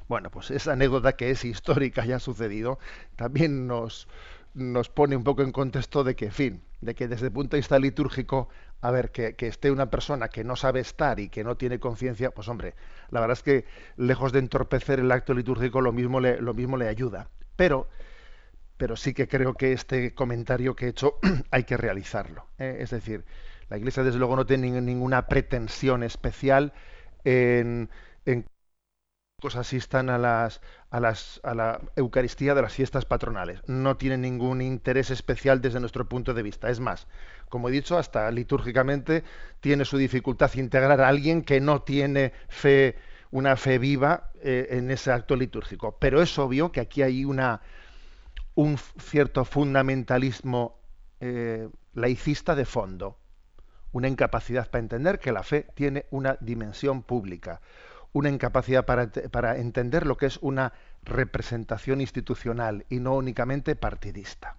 Bueno, 0.07 0.29
pues 0.31 0.51
esa 0.51 0.73
anécdota 0.73 1.13
que 1.13 1.31
es 1.31 1.45
histórica, 1.45 2.05
ya 2.05 2.17
ha 2.17 2.19
sucedido, 2.19 2.79
también 3.15 3.67
nos, 3.67 4.07
nos 4.53 4.89
pone 4.89 5.15
un 5.15 5.23
poco 5.23 5.41
en 5.41 5.51
contexto 5.51 6.03
de 6.03 6.15
que, 6.15 6.25
en 6.25 6.31
fin, 6.31 6.63
de 6.81 6.95
que 6.95 7.07
desde 7.07 7.27
el 7.27 7.31
punto 7.31 7.55
de 7.55 7.59
vista 7.59 7.79
litúrgico, 7.79 8.49
a 8.81 8.91
ver, 8.91 9.11
que, 9.11 9.35
esté 9.39 9.71
una 9.71 9.89
persona 9.89 10.27
que 10.27 10.43
no 10.43 10.55
sabe 10.55 10.79
estar 10.79 11.19
y 11.19 11.29
que 11.29 11.43
no 11.43 11.55
tiene 11.57 11.79
conciencia, 11.79 12.31
pues 12.31 12.47
hombre, 12.47 12.75
la 13.09 13.19
verdad 13.21 13.37
es 13.37 13.43
que 13.43 13.65
lejos 13.97 14.31
de 14.31 14.39
entorpecer 14.39 14.99
el 14.99 15.11
acto 15.11 15.33
litúrgico, 15.33 15.81
lo 15.81 15.91
mismo 15.91 16.19
le, 16.19 16.41
lo 16.41 16.53
mismo 16.53 16.77
le 16.77 16.87
ayuda. 16.87 17.29
Pero, 17.55 17.87
pero 18.77 18.95
sí 18.95 19.13
que 19.13 19.27
creo 19.27 19.53
que 19.53 19.73
este 19.73 20.13
comentario 20.13 20.75
que 20.75 20.85
he 20.85 20.89
hecho 20.89 21.19
hay 21.51 21.63
que 21.63 21.77
realizarlo. 21.77 22.47
¿eh? 22.57 22.77
Es 22.79 22.89
decir, 22.89 23.25
la 23.69 23.77
Iglesia 23.77 24.03
desde 24.03 24.19
luego 24.19 24.35
no 24.35 24.45
tiene 24.45 24.81
ninguna 24.81 25.27
pretensión 25.27 26.03
especial 26.03 26.73
en, 27.23 27.89
en 28.25 28.45
asistan 29.55 30.09
a 30.09 30.17
las, 30.17 30.61
a 30.89 30.99
las 30.99 31.39
a 31.43 31.53
la 31.53 31.81
Eucaristía 31.95 32.55
de 32.55 32.61
las 32.61 32.73
fiestas 32.73 33.05
patronales. 33.05 33.61
No 33.67 33.97
tienen 33.97 34.21
ningún 34.21 34.61
interés 34.61 35.09
especial 35.11 35.61
desde 35.61 35.79
nuestro 35.79 36.07
punto 36.07 36.33
de 36.33 36.43
vista. 36.43 36.69
Es 36.69 36.79
más, 36.79 37.07
como 37.49 37.69
he 37.69 37.71
dicho, 37.71 37.97
hasta 37.97 38.31
litúrgicamente 38.31 39.23
tiene 39.59 39.85
su 39.85 39.97
dificultad 39.97 40.53
integrar 40.55 41.01
a 41.01 41.07
alguien 41.07 41.43
que 41.43 41.59
no 41.59 41.81
tiene 41.81 42.33
fe, 42.47 42.95
una 43.31 43.55
fe 43.55 43.77
viva 43.77 44.31
eh, 44.41 44.67
en 44.71 44.89
ese 44.91 45.11
acto 45.11 45.35
litúrgico. 45.35 45.97
Pero 45.99 46.21
es 46.21 46.37
obvio 46.39 46.71
que 46.71 46.79
aquí 46.79 47.01
hay 47.01 47.25
una 47.25 47.61
un 48.55 48.77
cierto 48.77 49.45
fundamentalismo 49.45 50.79
eh, 51.19 51.69
laicista 51.93 52.55
de 52.55 52.65
fondo, 52.65 53.17
una 53.91 54.07
incapacidad 54.07 54.69
para 54.69 54.81
entender 54.81 55.19
que 55.19 55.31
la 55.31 55.43
fe 55.43 55.67
tiene 55.73 56.05
una 56.11 56.37
dimensión 56.39 57.03
pública, 57.03 57.61
una 58.13 58.29
incapacidad 58.29 58.85
para, 58.85 59.57
entender 59.57 60.05
lo 60.05 60.17
que 60.17 60.27
es 60.27 60.37
una 60.41 60.73
representación 61.03 61.99
institucional 61.99 62.85
y 62.89 62.99
no 62.99 63.15
únicamente 63.15 63.75
partidista. 63.75 64.55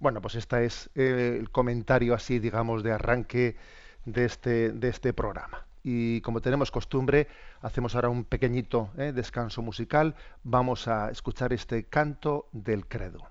Bueno, 0.00 0.20
pues 0.20 0.34
este 0.34 0.64
es 0.64 0.90
eh, 0.96 1.36
el 1.38 1.50
comentario 1.50 2.14
así, 2.14 2.40
digamos, 2.40 2.82
de 2.82 2.92
arranque 2.92 3.56
de 4.04 4.24
este, 4.24 4.72
de 4.72 4.88
este 4.88 5.12
programa. 5.12 5.64
Y 5.84 6.20
como 6.20 6.40
tenemos 6.40 6.70
costumbre, 6.70 7.28
hacemos 7.60 7.94
ahora 7.94 8.08
un 8.08 8.24
pequeñito 8.24 8.90
eh, 8.98 9.12
descanso 9.12 9.62
musical. 9.62 10.14
Vamos 10.42 10.88
a 10.88 11.10
escuchar 11.10 11.52
este 11.52 11.84
canto 11.84 12.48
del 12.52 12.86
credo. 12.86 13.28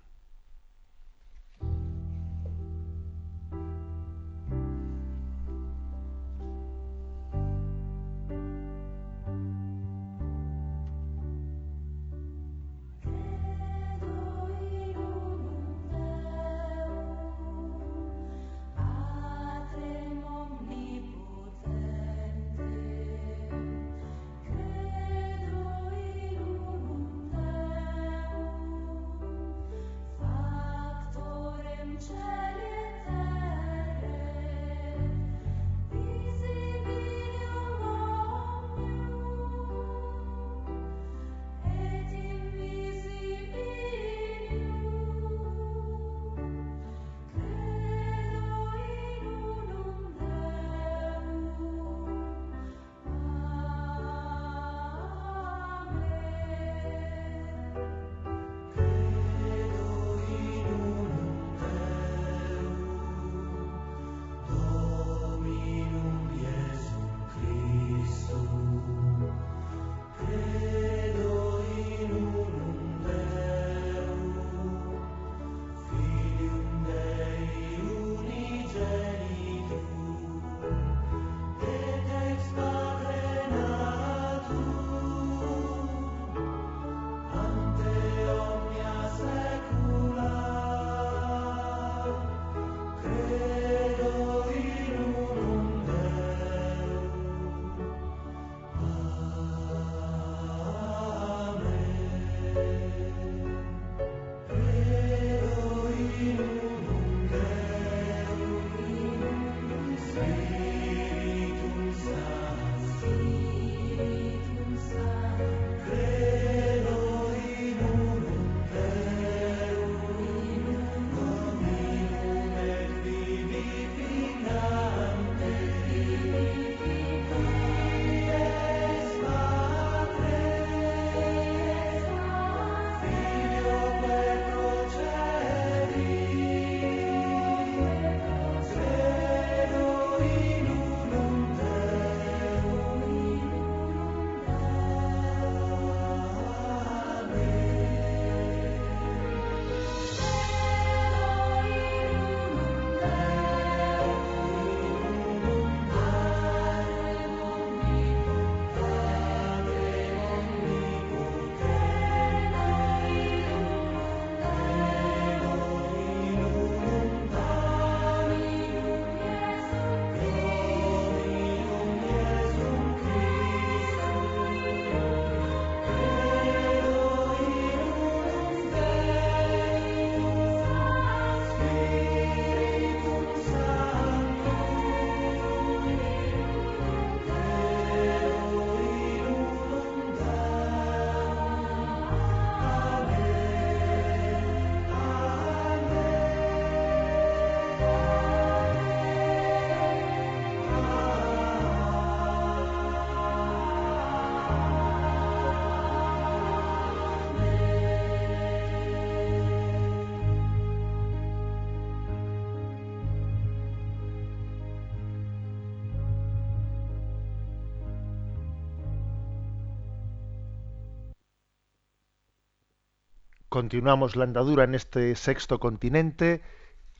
Continuamos 223.61 224.15
la 224.15 224.23
andadura 224.23 224.63
en 224.63 224.73
este 224.73 225.15
sexto 225.15 225.59
continente 225.59 226.41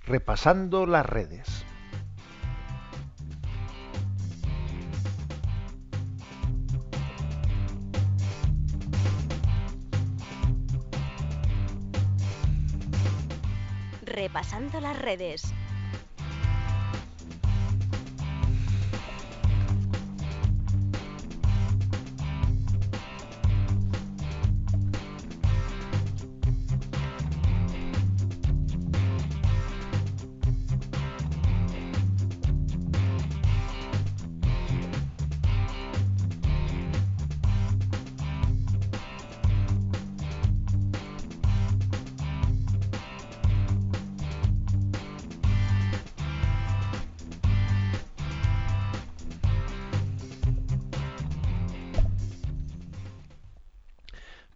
repasando 0.05 0.85
las 0.85 1.03
redes. 1.07 1.65
Repasando 14.05 14.79
las 14.81 14.99
redes. 14.99 15.50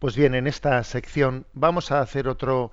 Pues 0.05 0.15
bien, 0.15 0.35
en 0.35 0.45
esta 0.45 0.83
sección 0.83 1.47
vamos 1.53 1.91
a 1.91 1.99
hacer 1.99 2.27
otro, 2.27 2.71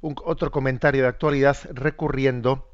otro 0.00 0.52
comentario 0.52 1.02
de 1.02 1.08
actualidad 1.08 1.56
recurriendo 1.72 2.70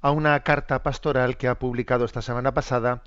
a 0.00 0.10
una 0.10 0.42
carta 0.42 0.82
pastoral 0.82 1.36
que 1.36 1.46
ha 1.46 1.56
publicado 1.56 2.04
esta 2.04 2.20
semana 2.20 2.52
pasada 2.52 3.04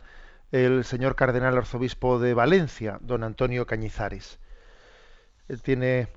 el 0.54 0.86
señor 0.86 1.18
cardenal 1.18 1.58
arzobispo 1.58 2.18
de 2.18 2.34
Valencia, 2.34 2.98
don 3.02 3.26
Antonio 3.26 3.66
Cañizares. 3.66 4.40
Él 5.50 5.62
tiene, 5.62 6.08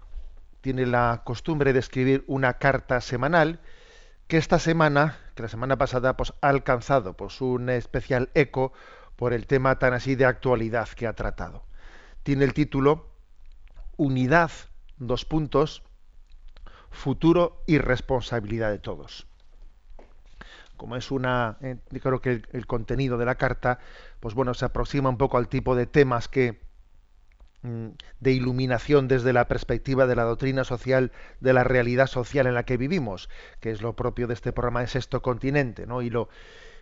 tiene 0.61 0.87
la 0.87 1.22
costumbre 1.24 1.72
de 1.72 1.81
escribir 1.81 2.22
una 2.29 2.59
carta 2.59 3.00
semanal 3.00 3.59
que 4.29 4.37
esta 4.37 4.61
semana, 4.61 5.18
que 5.35 5.42
la 5.42 5.48
semana 5.48 5.77
pasada, 5.77 6.16
pues, 6.16 6.35
ha 6.40 6.50
alcanzado 6.50 7.16
pues, 7.16 7.40
un 7.40 7.68
especial 7.68 8.31
eco 8.35 8.72
por 9.16 9.33
el 9.33 9.48
tema 9.48 9.81
tan 9.81 9.92
así 9.92 10.14
de 10.14 10.24
actualidad 10.24 10.88
que 10.90 11.09
ha 11.09 11.14
tratado. 11.14 11.64
Tiene 12.22 12.44
el 12.44 12.55
título 12.55 13.12
unidad, 13.96 14.50
dos 14.98 15.24
puntos, 15.24 15.83
futuro 16.90 17.62
y 17.66 17.78
responsabilidad 17.78 18.70
de 18.70 18.78
todos. 18.78 19.26
Como 20.76 20.96
es 20.96 21.11
una, 21.11 21.57
eh, 21.61 21.76
creo 22.02 22.20
que 22.20 22.42
el, 22.52 22.66
contenido 22.66 23.16
de 23.18 23.24
la 23.24 23.37
carta, 23.37 23.78
pues 24.20 24.35
bueno, 24.35 24.54
se 24.54 24.64
aproxima 24.64 25.09
un 25.09 25.18
poco 25.18 25.38
al 25.38 25.48
tipo 25.48 25.76
de 25.76 25.87
temas 25.87 26.28
que 26.28 26.61
mm, 27.62 27.88
de 28.20 28.33
iluminación 28.33 29.07
desde 29.07 29.33
la 29.33 29.46
perspectiva 29.46 30.07
de 30.07 30.16
la 30.16 30.24
doctrina 30.24 30.64
social, 30.64 31.12
de 31.40 31.52
la 31.52 31.64
realidad 31.64 32.07
social 32.07 32.46
en 32.46 32.54
la 32.54 32.64
que 32.64 32.76
vivimos, 32.76 33.28
que 33.61 33.70
es 33.70 33.83
lo 33.83 33.94
propio 33.94 34.26
de 34.26 34.35
este 34.35 34.52
programa 34.52 34.80
de 34.80 34.88
Sexto 34.88 35.22
Continente, 35.22 35.87
¿no? 35.87 36.02
Y 36.02 36.11
lo, 36.11 36.28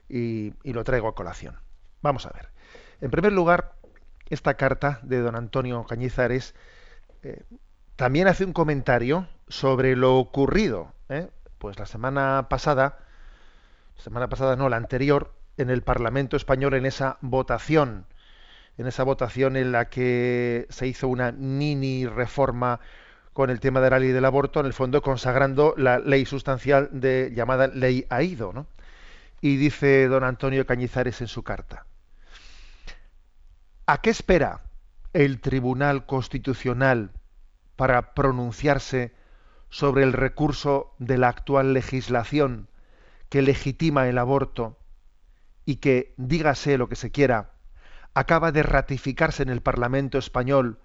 y 0.09 0.53
lo 0.65 0.85
traigo 0.85 1.09
a 1.09 1.15
colación. 1.15 1.57
Vamos 2.03 2.27
a 2.27 2.31
ver. 2.31 2.51
En 3.01 3.11
primer 3.11 3.33
lugar, 3.33 3.75
esta 4.29 4.55
carta 4.55 5.01
de 5.03 5.21
don 5.21 5.37
Antonio 5.37 5.85
Cañizares 5.85 6.55
eh, 7.23 7.43
también 7.97 8.27
hace 8.27 8.45
un 8.45 8.53
comentario 8.53 9.29
sobre 9.49 9.97
lo 9.97 10.17
ocurrido, 10.17 10.93
¿eh? 11.09 11.29
pues 11.59 11.79
la 11.79 11.87
semana 11.87 12.47
pasada, 12.49 12.99
semana 13.97 14.29
pasada 14.29 14.57
no, 14.57 14.69
la 14.69 14.77
anterior, 14.77 15.33
en 15.57 15.71
el 15.71 15.83
Parlamento 15.83 16.37
español 16.37 16.75
en 16.75 16.87
esa 16.87 17.19
votación, 17.21 18.07
en 18.79 18.87
esa 18.87 19.05
votación 19.05 19.57
en 19.57 19.71
la 19.71 19.89
que 19.89 20.67
se 20.71 20.87
hizo 20.87 21.09
una 21.09 21.31
mini 21.33 22.07
reforma 22.07 22.81
con 23.33 23.51
el 23.51 23.61
tema 23.61 23.81
de 23.81 23.91
la 23.91 23.99
ley 23.99 24.11
del 24.11 24.25
aborto, 24.25 24.61
en 24.61 24.67
el 24.67 24.73
fondo 24.73 25.03
consagrando 25.03 25.75
la 25.77 25.99
ley 25.99 26.27
sustancial 26.27 26.89
de 26.93 27.33
llamada 27.35 27.69
ley 27.69 28.07
AIDO, 28.11 28.53
¿no? 28.53 28.67
Y 29.41 29.57
dice 29.57 30.09
don 30.09 30.25
Antonio 30.25 30.67
Cañizares 30.67 31.21
en 31.21 31.29
su 31.29 31.43
carta: 31.43 31.87
¿A 33.87 34.01
qué 34.01 34.11
espera 34.11 34.61
el 35.13 35.41
Tribunal 35.41 36.07
Constitucional 36.07 37.11
para 37.77 38.15
pronunciarse 38.15 39.15
sobre 39.69 40.05
el 40.05 40.13
recurso 40.13 40.95
de 40.99 41.19
la 41.19 41.29
actual 41.29 41.75
legislación 41.75 42.69
que 43.29 43.43
legitima 43.43 44.09
el 44.09 44.19
aborto 44.19 44.79
y 45.65 45.77
que, 45.77 46.15
dígase 46.17 46.79
lo 46.79 46.89
que 46.89 46.97
se 46.97 47.11
quiera, 47.11 47.53
acaba 48.15 48.53
de 48.53 48.63
ratificarse 48.63 49.43
en 49.43 49.49
el 49.49 49.63
Parlamento 49.63 50.19
español, 50.19 50.79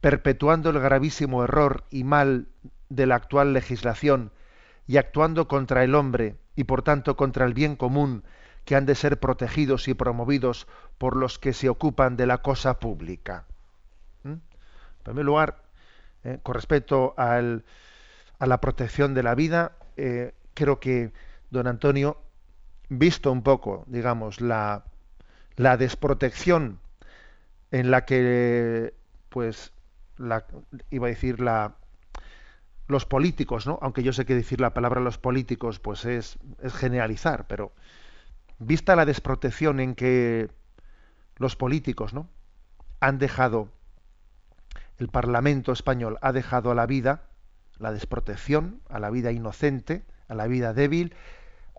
perpetuando 0.00 0.70
el 0.70 0.78
gravísimo 0.78 1.42
error 1.42 1.84
y 1.90 2.04
mal 2.04 2.48
de 2.88 3.06
la 3.06 3.16
actual 3.16 3.52
legislación 3.52 4.32
y 4.86 4.98
actuando 4.98 5.48
contra 5.48 5.82
el 5.82 5.94
hombre 5.94 6.36
y 6.54 6.64
por 6.64 6.82
tanto 6.82 7.16
contra 7.16 7.46
el 7.46 7.54
bien 7.54 7.76
común 7.76 8.24
que 8.64 8.76
han 8.76 8.86
de 8.86 8.94
ser 8.94 9.18
protegidos 9.18 9.88
y 9.88 9.94
promovidos 9.94 10.66
por 10.98 11.16
los 11.16 11.38
que 11.38 11.52
se 11.52 11.68
ocupan 11.68 12.16
de 12.16 12.26
la 12.26 12.38
cosa 12.38 12.78
pública. 12.78 13.44
¿Mm? 14.22 14.32
En 14.32 14.40
primer 15.02 15.24
lugar, 15.24 15.62
eh, 16.24 16.38
con 16.42 16.54
respecto 16.54 17.14
a 17.16 17.40
la 18.40 18.60
protección 18.60 19.14
de 19.14 19.22
la 19.22 19.34
vida, 19.34 19.72
eh, 19.96 20.32
creo 20.54 20.80
que 20.80 21.12
don 21.50 21.66
Antonio, 21.66 22.18
visto 22.88 23.30
un 23.30 23.42
poco, 23.42 23.84
digamos, 23.86 24.40
la, 24.40 24.84
desprotección 25.56 26.80
en 27.70 27.90
la 27.90 28.04
que, 28.04 28.94
pues, 29.28 29.72
iba 30.90 31.06
a 31.06 31.10
decir 31.10 31.38
los 32.86 33.06
políticos, 33.06 33.66
¿no? 33.66 33.78
Aunque 33.82 34.02
yo 34.02 34.12
sé 34.12 34.24
que 34.24 34.34
decir 34.34 34.60
la 34.60 34.74
palabra 34.74 35.00
los 35.00 35.18
políticos, 35.18 35.78
pues 35.78 36.04
es, 36.04 36.38
es 36.62 36.74
generalizar, 36.74 37.46
pero 37.46 37.72
vista 38.58 38.96
la 38.96 39.06
desprotección 39.06 39.80
en 39.80 39.94
que 39.94 40.50
los 41.36 41.56
políticos, 41.56 42.14
¿no? 42.14 42.28
Han 43.00 43.18
dejado 43.18 43.68
el 44.98 45.08
Parlamento 45.08 45.72
español 45.72 46.18
ha 46.22 46.32
dejado 46.32 46.70
a 46.70 46.74
la 46.74 46.86
vida, 46.86 47.24
la 47.78 47.92
desprotección, 47.92 48.80
a 48.88 49.00
la 49.00 49.10
vida 49.10 49.32
inocente, 49.32 50.04
a 50.28 50.34
la 50.34 50.46
vida 50.46 50.72
débil, 50.72 51.14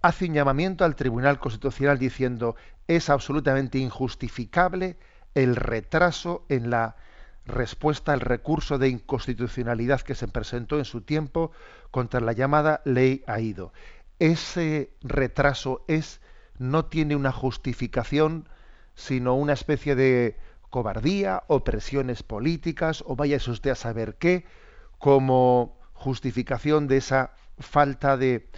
hace 0.02 0.26
un 0.26 0.34
llamamiento 0.34 0.84
al 0.84 0.96
Tribunal 0.96 1.40
Constitucional 1.40 1.98
diciendo 1.98 2.56
es 2.88 3.10
absolutamente 3.10 3.80
injustificable 3.80 4.98
el 5.34 5.56
retraso 5.56 6.46
en 6.50 6.70
la 6.70 6.98
respuesta 7.46 8.12
al 8.14 8.20
recurso 8.20 8.78
de 8.78 8.90
inconstitucionalidad 8.90 10.02
que 10.02 10.16
se 10.16 10.28
presentó 10.28 10.78
en 10.78 10.86
su 10.86 11.02
tiempo 11.02 11.52
contra 11.92 12.20
la 12.20 12.34
llamada 12.34 12.82
ley 12.86 13.24
AIDO. 13.28 13.72
Ese 14.20 14.92
retraso 15.02 15.86
es 15.88 16.22
no 16.58 16.86
tiene 16.86 17.16
una 17.16 17.32
justificación, 17.32 18.50
sino 18.96 19.36
una 19.36 19.54
especie 19.54 19.96
de 19.96 20.38
cobardía 20.70 21.44
o 21.48 21.64
presiones 21.64 22.24
políticas 22.24 23.04
o 23.06 23.16
váyase 23.16 23.52
usted 23.52 23.72
a 23.72 23.76
saber 23.76 24.16
qué 24.16 24.46
como 24.98 25.78
justificación 25.94 26.88
de 26.88 26.98
esa 26.98 27.32
falta 27.60 28.18
de, 28.18 28.50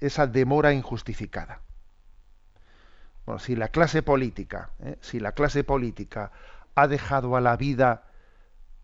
esa 0.00 0.26
demora 0.26 0.72
injustificada. 0.72 1.60
Bueno, 3.26 3.38
si 3.38 3.54
la 3.54 3.68
clase 3.68 4.02
política, 4.02 4.70
¿eh? 4.80 4.96
si 5.00 5.20
la 5.20 5.32
clase 5.32 5.62
política 5.62 6.32
ha 6.74 6.88
dejado 6.88 7.36
a 7.36 7.40
la 7.40 7.56
vida 7.56 8.04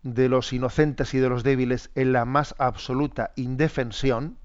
de 0.03 0.29
los 0.29 0.53
inocentes 0.53 1.13
y 1.13 1.19
de 1.19 1.29
los 1.29 1.43
débiles 1.43 1.89
en 1.95 2.13
la 2.13 2.23
más 2.23 2.55
absoluta 2.59 3.31
indefensión, 3.35 4.37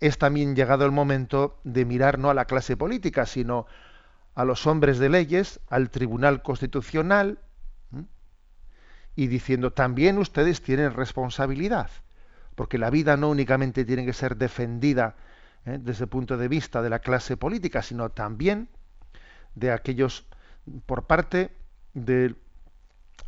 es 0.00 0.18
también 0.18 0.56
llegado 0.56 0.84
el 0.84 0.92
momento 0.92 1.60
de 1.64 1.84
mirar 1.84 2.18
no 2.18 2.28
a 2.28 2.34
la 2.34 2.44
clase 2.44 2.76
política, 2.76 3.24
sino 3.24 3.66
a 4.34 4.44
los 4.44 4.66
hombres 4.66 4.98
de 4.98 5.08
leyes, 5.08 5.60
al 5.68 5.90
Tribunal 5.90 6.42
Constitucional, 6.42 7.38
y 9.14 9.26
diciendo 9.26 9.72
también 9.72 10.18
ustedes 10.18 10.62
tienen 10.62 10.94
responsabilidad, 10.94 11.90
porque 12.54 12.78
la 12.78 12.90
vida 12.90 13.16
no 13.16 13.28
únicamente 13.28 13.84
tiene 13.84 14.06
que 14.06 14.12
ser 14.12 14.36
defendida 14.36 15.16
¿eh? 15.66 15.78
desde 15.80 16.04
el 16.04 16.10
punto 16.10 16.36
de 16.36 16.48
vista 16.48 16.82
de 16.82 16.90
la 16.90 17.00
clase 17.00 17.36
política, 17.36 17.82
sino 17.82 18.10
también 18.10 18.68
de 19.54 19.70
aquellos 19.70 20.26
por 20.86 21.06
parte 21.06 21.54
de, 21.92 22.36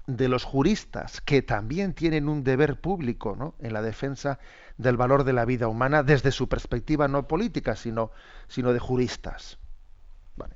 de 0.07 0.29
los 0.29 0.45
juristas 0.45 1.21
que 1.21 1.43
también 1.43 1.93
tienen 1.93 2.29
un 2.31 2.45
deber 2.45 2.81
público 2.81 3.37
¿no? 3.37 3.55
en 3.59 3.75
la 3.75 3.83
defensa 3.83 4.39
del 4.79 4.97
valor 4.97 5.25
de 5.25 5.35
la 5.35 5.45
vida 5.45 5.69
humana 5.69 6.03
desde 6.03 6.33
su 6.33 6.49
perspectiva 6.49 7.09
no 7.09 7.29
política, 7.29 7.77
sino, 7.77 8.11
sino 8.49 8.73
de 8.73 8.79
juristas 8.79 9.59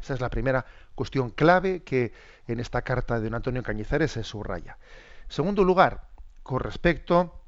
esa 0.00 0.14
es 0.14 0.20
la 0.20 0.30
primera 0.30 0.66
cuestión 0.94 1.30
clave 1.30 1.82
que 1.82 2.12
en 2.46 2.60
esta 2.60 2.82
carta 2.82 3.18
de 3.18 3.24
don 3.24 3.34
Antonio 3.34 3.62
Cañizares 3.62 4.12
se 4.12 4.24
subraya. 4.24 4.78
Segundo 5.28 5.64
lugar, 5.64 6.08
con 6.42 6.60
respecto 6.60 7.38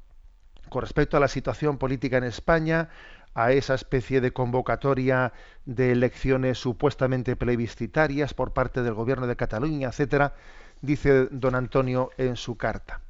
con 0.71 0.81
respecto 0.83 1.17
a 1.17 1.19
la 1.19 1.27
situación 1.27 1.77
política 1.77 2.15
en 2.17 2.23
España, 2.23 2.87
a 3.35 3.51
esa 3.51 3.75
especie 3.75 4.21
de 4.21 4.31
convocatoria 4.31 5.33
de 5.65 5.91
elecciones 5.91 6.59
supuestamente 6.59 7.35
plebiscitarias 7.35 8.33
por 8.33 8.53
parte 8.53 8.81
del 8.81 8.93
gobierno 8.93 9.27
de 9.27 9.35
Cataluña, 9.35 9.89
etcétera, 9.89 10.33
dice 10.81 11.27
don 11.29 11.55
Antonio 11.55 12.11
en 12.17 12.37
su 12.37 12.55
carta. 12.55 13.01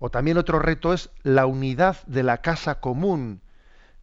O 0.00 0.10
también 0.10 0.36
otro 0.36 0.58
reto 0.58 0.92
es 0.92 1.10
la 1.22 1.46
unidad 1.46 1.96
de 2.06 2.24
la 2.24 2.38
casa 2.38 2.80
común, 2.80 3.40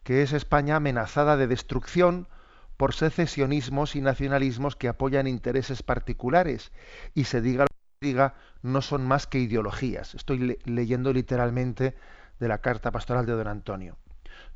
que 0.02 0.22
es 0.22 0.32
España 0.32 0.76
amenazada 0.76 1.36
de 1.36 1.46
destrucción 1.46 2.26
por 2.76 2.94
secesionismos 2.94 3.96
y 3.96 4.00
nacionalismos 4.00 4.76
que 4.76 4.88
apoyan 4.88 5.26
intereses 5.26 5.82
particulares 5.82 6.72
y 7.14 7.24
se 7.24 7.40
diga 7.40 7.64
lo 7.64 7.68
que 8.00 8.06
diga 8.06 8.34
no 8.62 8.82
son 8.82 9.06
más 9.06 9.26
que 9.26 9.38
ideologías. 9.38 10.14
Estoy 10.14 10.58
leyendo 10.64 11.12
literalmente 11.12 11.94
de 12.40 12.48
la 12.48 12.58
carta 12.58 12.90
pastoral 12.90 13.26
de 13.26 13.32
don 13.32 13.48
Antonio. 13.48 13.96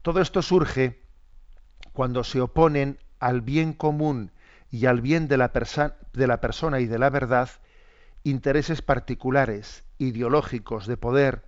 Todo 0.02 0.20
esto 0.20 0.42
surge 0.42 1.02
cuando 1.92 2.24
se 2.24 2.40
oponen 2.40 2.98
al 3.20 3.40
bien 3.40 3.72
común 3.72 4.32
y 4.70 4.86
al 4.86 5.00
bien 5.00 5.28
de 5.28 5.36
la, 5.36 5.52
de 6.12 6.26
la 6.26 6.40
persona 6.40 6.80
y 6.80 6.86
de 6.86 6.98
la 6.98 7.10
verdad 7.10 7.48
intereses 8.24 8.82
particulares, 8.82 9.84
ideológicos, 9.98 10.86
de 10.86 10.96
poder, 10.96 11.44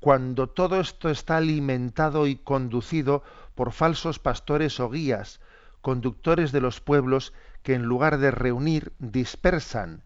cuando 0.00 0.48
todo 0.48 0.80
esto 0.80 1.08
está 1.08 1.38
alimentado 1.38 2.26
y 2.26 2.36
conducido 2.36 3.22
por 3.54 3.72
falsos 3.72 4.18
pastores 4.18 4.78
o 4.80 4.90
guías, 4.90 5.40
conductores 5.84 6.50
de 6.50 6.62
los 6.62 6.80
pueblos 6.80 7.34
que 7.62 7.74
en 7.74 7.82
lugar 7.82 8.16
de 8.16 8.30
reunir 8.30 8.94
dispersan 8.98 10.02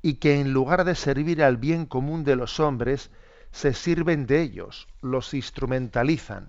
y 0.00 0.14
que 0.14 0.40
en 0.40 0.54
lugar 0.54 0.84
de 0.84 0.94
servir 0.94 1.44
al 1.44 1.58
bien 1.58 1.84
común 1.84 2.24
de 2.24 2.36
los 2.36 2.58
hombres, 2.58 3.10
se 3.50 3.74
sirven 3.74 4.26
de 4.26 4.40
ellos, 4.40 4.88
los 5.02 5.34
instrumentalizan. 5.34 6.48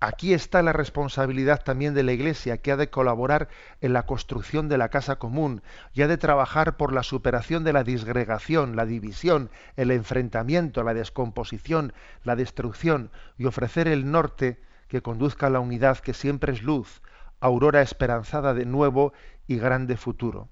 Aquí 0.00 0.34
está 0.34 0.60
la 0.60 0.72
responsabilidad 0.72 1.62
también 1.62 1.94
de 1.94 2.02
la 2.02 2.12
Iglesia, 2.12 2.58
que 2.58 2.72
ha 2.72 2.76
de 2.76 2.90
colaborar 2.90 3.48
en 3.80 3.92
la 3.92 4.06
construcción 4.06 4.68
de 4.68 4.78
la 4.78 4.88
casa 4.88 5.20
común 5.20 5.62
y 5.94 6.02
ha 6.02 6.08
de 6.08 6.18
trabajar 6.18 6.76
por 6.76 6.92
la 6.92 7.04
superación 7.04 7.62
de 7.62 7.72
la 7.72 7.84
disgregación, 7.84 8.74
la 8.74 8.86
división, 8.86 9.50
el 9.76 9.92
enfrentamiento, 9.92 10.82
la 10.82 10.94
descomposición, 10.94 11.92
la 12.24 12.34
destrucción 12.34 13.12
y 13.38 13.44
ofrecer 13.44 13.86
el 13.86 14.10
norte 14.10 14.58
que 14.88 15.02
conduzca 15.02 15.46
a 15.46 15.50
la 15.50 15.60
unidad 15.60 15.98
que 15.98 16.14
siempre 16.14 16.52
es 16.52 16.62
luz, 16.62 17.02
aurora 17.40 17.82
esperanzada 17.82 18.54
de 18.54 18.66
nuevo 18.66 19.12
y 19.46 19.56
grande 19.56 19.96
futuro. 19.96 20.48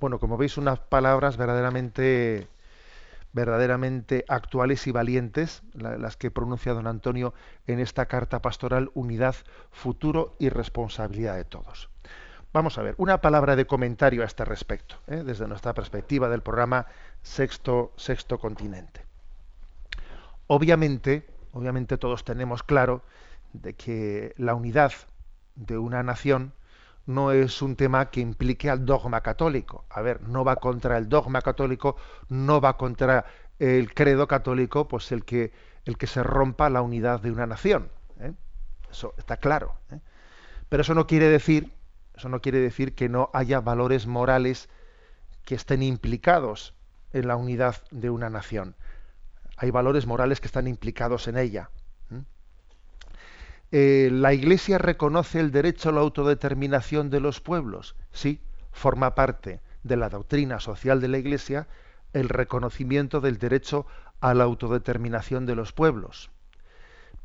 Bueno, 0.00 0.18
como 0.18 0.36
veis, 0.36 0.56
unas 0.58 0.78
palabras 0.78 1.36
verdaderamente 1.36 2.48
verdaderamente 3.36 4.24
actuales 4.28 4.86
y 4.86 4.92
valientes, 4.92 5.62
las 5.74 6.16
que 6.16 6.30
pronuncia 6.30 6.72
don 6.72 6.86
Antonio 6.86 7.34
en 7.66 7.80
esta 7.80 8.06
carta 8.06 8.40
pastoral, 8.40 8.90
unidad, 8.94 9.36
futuro 9.70 10.34
y 10.38 10.48
responsabilidad 10.48 11.36
de 11.36 11.44
todos. 11.44 11.90
Vamos 12.54 12.78
a 12.78 12.82
ver, 12.82 12.94
una 12.96 13.20
palabra 13.20 13.54
de 13.54 13.66
comentario 13.66 14.22
a 14.22 14.24
este 14.24 14.46
respecto, 14.46 14.96
¿eh? 15.06 15.22
desde 15.22 15.46
nuestra 15.46 15.74
perspectiva 15.74 16.30
del 16.30 16.40
programa 16.40 16.86
Sexto, 17.20 17.92
Sexto 17.96 18.38
Continente. 18.38 19.04
Obviamente, 20.46 21.26
obviamente 21.56 21.96
todos 21.96 22.22
tenemos 22.22 22.62
claro 22.62 23.02
de 23.54 23.74
que 23.74 24.34
la 24.36 24.54
unidad 24.54 24.92
de 25.54 25.78
una 25.78 26.02
nación 26.02 26.52
no 27.06 27.32
es 27.32 27.62
un 27.62 27.76
tema 27.76 28.10
que 28.10 28.20
implique 28.20 28.68
al 28.68 28.84
dogma 28.84 29.22
católico. 29.22 29.86
A 29.88 30.02
ver, 30.02 30.20
no 30.28 30.44
va 30.44 30.56
contra 30.56 30.98
el 30.98 31.08
dogma 31.08 31.40
católico, 31.40 31.96
no 32.28 32.60
va 32.60 32.76
contra 32.76 33.24
el 33.58 33.94
credo 33.94 34.28
católico, 34.28 34.86
pues 34.86 35.12
el 35.12 35.24
que, 35.24 35.52
el 35.86 35.96
que 35.96 36.06
se 36.06 36.22
rompa 36.22 36.68
la 36.68 36.82
unidad 36.82 37.20
de 37.20 37.30
una 37.30 37.46
nación. 37.46 37.88
¿eh? 38.20 38.34
Eso 38.90 39.14
está 39.16 39.38
claro. 39.38 39.76
¿eh? 39.92 40.00
Pero 40.68 40.82
eso 40.82 40.94
no 40.94 41.06
quiere 41.06 41.30
decir, 41.30 41.72
eso 42.14 42.28
no 42.28 42.40
quiere 42.42 42.58
decir 42.58 42.94
que 42.94 43.08
no 43.08 43.30
haya 43.32 43.60
valores 43.60 44.06
morales 44.06 44.68
que 45.46 45.54
estén 45.54 45.82
implicados 45.82 46.74
en 47.14 47.28
la 47.28 47.36
unidad 47.36 47.76
de 47.90 48.10
una 48.10 48.28
nación. 48.28 48.74
Hay 49.56 49.70
valores 49.70 50.06
morales 50.06 50.40
que 50.40 50.46
están 50.46 50.66
implicados 50.66 51.28
en 51.28 51.38
ella. 51.38 51.70
Eh, 53.72 54.10
¿La 54.12 54.32
Iglesia 54.32 54.78
reconoce 54.78 55.40
el 55.40 55.50
derecho 55.50 55.88
a 55.88 55.92
la 55.92 56.00
autodeterminación 56.00 57.10
de 57.10 57.20
los 57.20 57.40
pueblos? 57.40 57.96
Sí, 58.12 58.40
forma 58.70 59.14
parte 59.14 59.60
de 59.82 59.96
la 59.96 60.08
doctrina 60.08 60.60
social 60.60 61.00
de 61.00 61.08
la 61.08 61.18
Iglesia 61.18 61.66
el 62.12 62.28
reconocimiento 62.28 63.20
del 63.20 63.38
derecho 63.38 63.86
a 64.20 64.34
la 64.34 64.44
autodeterminación 64.44 65.46
de 65.46 65.56
los 65.56 65.72
pueblos. 65.72 66.30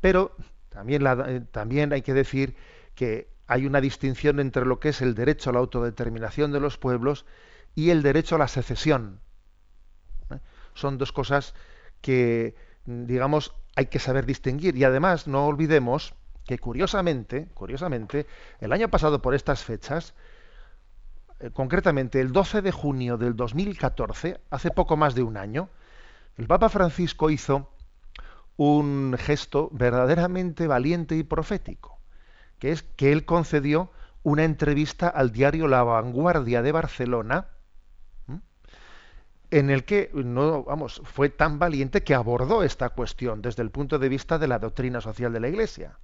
Pero 0.01 0.35
también, 0.69 1.05
eh, 1.05 1.89
hay 1.91 2.01
que 2.01 2.13
decir 2.13 2.55
que 2.95 3.29
hay 3.47 3.65
una 3.65 3.81
distinción 3.81 4.39
entre 4.39 4.65
lo 4.65 4.79
que 4.79 4.89
es 4.89 5.01
el 5.01 5.13
derecho 5.15 5.49
a 5.49 5.53
la 5.53 5.59
autodeterminación 5.59 6.51
de 6.51 6.59
los 6.59 6.77
pueblos 6.77 7.25
y 7.75 7.89
el 7.89 8.01
derecho 8.01 8.35
a 8.35 8.39
la 8.39 8.47
secesión. 8.47 9.19
¿eh? 10.31 10.39
Son 10.73 10.97
dos 10.97 11.11
cosas 11.11 11.53
que, 12.01 12.55
digamos, 12.85 13.53
hay 13.75 13.87
que 13.87 13.99
saber 13.99 14.25
distinguir. 14.25 14.75
Y 14.77 14.83
además, 14.83 15.27
no 15.27 15.45
olvidemos 15.45 16.13
que 16.45 16.59
curiosamente, 16.59 17.47
curiosamente, 17.53 18.25
el 18.59 18.73
año 18.73 18.89
pasado 18.89 19.21
por 19.21 19.33
estas 19.35 19.63
fechas, 19.63 20.13
eh, 21.39 21.51
concretamente 21.51 22.19
el 22.19 22.31
12 22.31 22.61
de 22.61 22.71
junio 22.71 23.17
del 23.17 23.35
2014, 23.35 24.41
hace 24.49 24.71
poco 24.71 24.97
más 24.97 25.15
de 25.15 25.23
un 25.23 25.37
año, 25.37 25.69
el 26.37 26.47
Papa 26.47 26.69
Francisco 26.69 27.29
hizo 27.29 27.69
un 28.57 29.15
gesto 29.17 29.69
verdaderamente 29.71 30.67
valiente 30.67 31.15
y 31.15 31.23
profético, 31.23 31.99
que 32.59 32.71
es 32.71 32.83
que 32.83 33.11
él 33.11 33.25
concedió 33.25 33.91
una 34.23 34.43
entrevista 34.43 35.07
al 35.07 35.31
diario 35.31 35.67
La 35.67 35.83
Vanguardia 35.83 36.61
de 36.61 36.71
Barcelona, 36.71 37.47
en 39.51 39.69
el 39.69 39.83
que 39.83 40.09
no, 40.13 40.63
vamos, 40.63 41.01
fue 41.03 41.29
tan 41.29 41.59
valiente 41.59 42.03
que 42.03 42.15
abordó 42.15 42.63
esta 42.63 42.89
cuestión 42.89 43.41
desde 43.41 43.61
el 43.61 43.69
punto 43.69 43.99
de 43.99 44.09
vista 44.09 44.39
de 44.39 44.47
la 44.47 44.59
doctrina 44.59 45.01
social 45.01 45.33
de 45.33 45.41
la 45.41 45.49
Iglesia. 45.49 45.97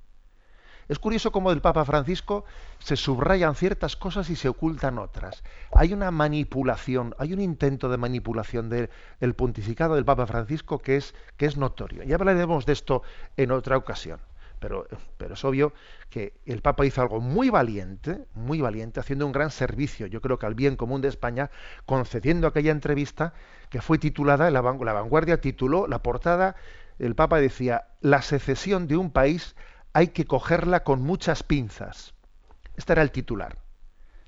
Es 0.90 1.00
curioso 1.00 1.32
cómo 1.32 1.50
del 1.50 1.62
Papa 1.62 1.84
Francisco 1.84 2.46
se 2.80 2.96
subrayan 2.96 3.56
ciertas 3.56 3.98
cosas 3.98 4.30
y 4.30 4.38
se 4.38 4.48
ocultan 4.48 5.00
otras. 5.00 5.44
Hay 5.74 5.92
una 5.92 6.12
manipulación, 6.12 7.14
hay 7.18 7.34
un 7.34 7.42
intento 7.42 7.90
de 7.90 7.98
manipulación 7.98 8.70
del 8.70 9.34
pontificado 9.36 9.96
del 9.96 10.06
Papa 10.06 10.28
Francisco 10.28 10.80
que 10.80 10.96
es, 10.96 11.14
que 11.36 11.46
es 11.46 11.58
notorio. 11.58 12.04
Ya 12.04 12.16
hablaremos 12.16 12.66
de 12.66 12.74
esto 12.74 13.02
en 13.36 13.52
otra 13.52 13.76
ocasión. 13.76 14.20
Pero, 14.60 14.88
pero, 15.18 15.36
es 15.36 15.46
obvio 15.46 15.74
que 16.10 16.34
el 16.46 16.62
Papa 16.62 16.86
hizo 16.86 17.02
algo 17.02 17.20
muy 17.20 17.50
valiente, 17.50 18.26
muy 18.34 18.60
valiente, 18.60 19.00
haciendo 19.00 19.26
un 19.26 19.32
gran 19.32 19.52
servicio, 19.52 20.08
yo 20.08 20.22
creo 20.22 20.40
que 20.40 20.46
al 20.46 20.56
bien 20.56 20.76
común 20.76 21.02
de 21.02 21.10
España, 21.10 21.52
concediendo 21.86 22.48
aquella 22.48 22.72
entrevista 22.72 23.34
que 23.70 23.82
fue 23.82 23.98
titulada, 23.98 24.50
la, 24.50 24.62
vanguardia 24.62 25.42
tituló 25.42 25.88
la 25.88 26.02
portada, 26.02 26.56
el 27.00 27.16
Papa 27.16 27.40
decía, 27.40 27.90
la 28.02 28.22
secesión 28.22 28.88
de 28.88 28.98
un 28.98 29.12
país 29.12 29.56
hay 29.94 30.10
que 30.10 30.26
cogerla 30.26 30.84
con 30.84 31.02
muchas 31.02 31.44
pinzas. 31.44 32.14
Este 32.76 32.94
era 32.94 33.02
el 33.02 33.12
titular. 33.12 33.58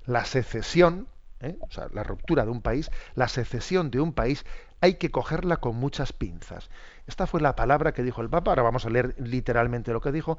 La 0.06 0.26
secesión, 0.26 1.08
¿eh? 1.40 1.58
o 1.62 1.72
sea, 1.72 1.88
la 1.94 2.04
ruptura 2.04 2.44
de 2.44 2.52
un 2.52 2.62
país, 2.62 2.92
la 3.16 3.28
secesión 3.28 3.92
de 3.92 4.00
un 4.00 4.14
país, 4.14 4.46
hay 4.82 4.96
que 4.96 5.12
cogerla 5.12 5.58
con 5.58 5.76
muchas 5.76 6.14
pinzas. 6.14 6.70
Esta 7.10 7.26
fue 7.26 7.42
la 7.42 7.56
palabra 7.56 7.92
que 7.92 8.04
dijo 8.04 8.22
el 8.22 8.30
Papa. 8.30 8.52
Ahora 8.52 8.62
vamos 8.62 8.86
a 8.86 8.90
leer 8.92 9.16
literalmente 9.18 9.92
lo 9.92 10.00
que 10.00 10.12
dijo. 10.12 10.38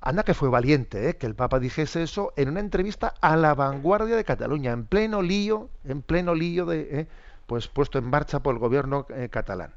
Anda 0.00 0.24
que 0.24 0.34
fue 0.34 0.48
valiente 0.48 1.08
¿eh? 1.08 1.16
que 1.16 1.26
el 1.26 1.36
Papa 1.36 1.60
dijese 1.60 2.02
eso 2.02 2.32
en 2.36 2.48
una 2.48 2.58
entrevista 2.58 3.14
a 3.20 3.36
la 3.36 3.54
vanguardia 3.54 4.16
de 4.16 4.24
Cataluña, 4.24 4.72
en 4.72 4.86
pleno 4.86 5.22
lío, 5.22 5.70
en 5.84 6.02
pleno 6.02 6.34
lío 6.34 6.66
de, 6.66 7.00
¿eh? 7.00 7.08
pues 7.46 7.68
puesto 7.68 7.96
en 7.98 8.10
marcha 8.10 8.40
por 8.40 8.54
el 8.54 8.58
gobierno 8.58 9.06
catalán. 9.30 9.72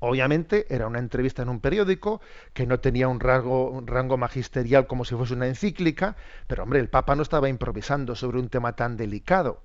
Obviamente 0.00 0.66
era 0.74 0.88
una 0.88 0.98
entrevista 0.98 1.42
en 1.42 1.48
un 1.48 1.60
periódico 1.60 2.20
que 2.52 2.66
no 2.66 2.80
tenía 2.80 3.06
un 3.06 3.20
rango, 3.20 3.70
un 3.70 3.86
rango, 3.86 4.16
magisterial 4.16 4.88
como 4.88 5.04
si 5.04 5.14
fuese 5.14 5.34
una 5.34 5.46
encíclica, 5.46 6.16
pero 6.48 6.64
hombre, 6.64 6.80
el 6.80 6.88
Papa 6.88 7.14
no 7.14 7.22
estaba 7.22 7.48
improvisando 7.48 8.16
sobre 8.16 8.40
un 8.40 8.48
tema 8.48 8.74
tan 8.74 8.96
delicado. 8.96 9.62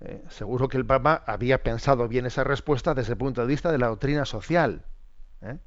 Eh, 0.00 0.24
seguro 0.30 0.68
que 0.68 0.78
el 0.78 0.86
Papa 0.86 1.22
había 1.26 1.62
pensado 1.62 2.08
bien 2.08 2.24
esa 2.26 2.42
respuesta 2.42 2.94
desde 2.94 3.12
el 3.12 3.18
punto 3.18 3.42
de 3.42 3.46
vista 3.46 3.70
de 3.70 3.78
la 3.78 3.88
doctrina 3.88 4.24
social. 4.24 4.84
¿eh? 5.42 5.58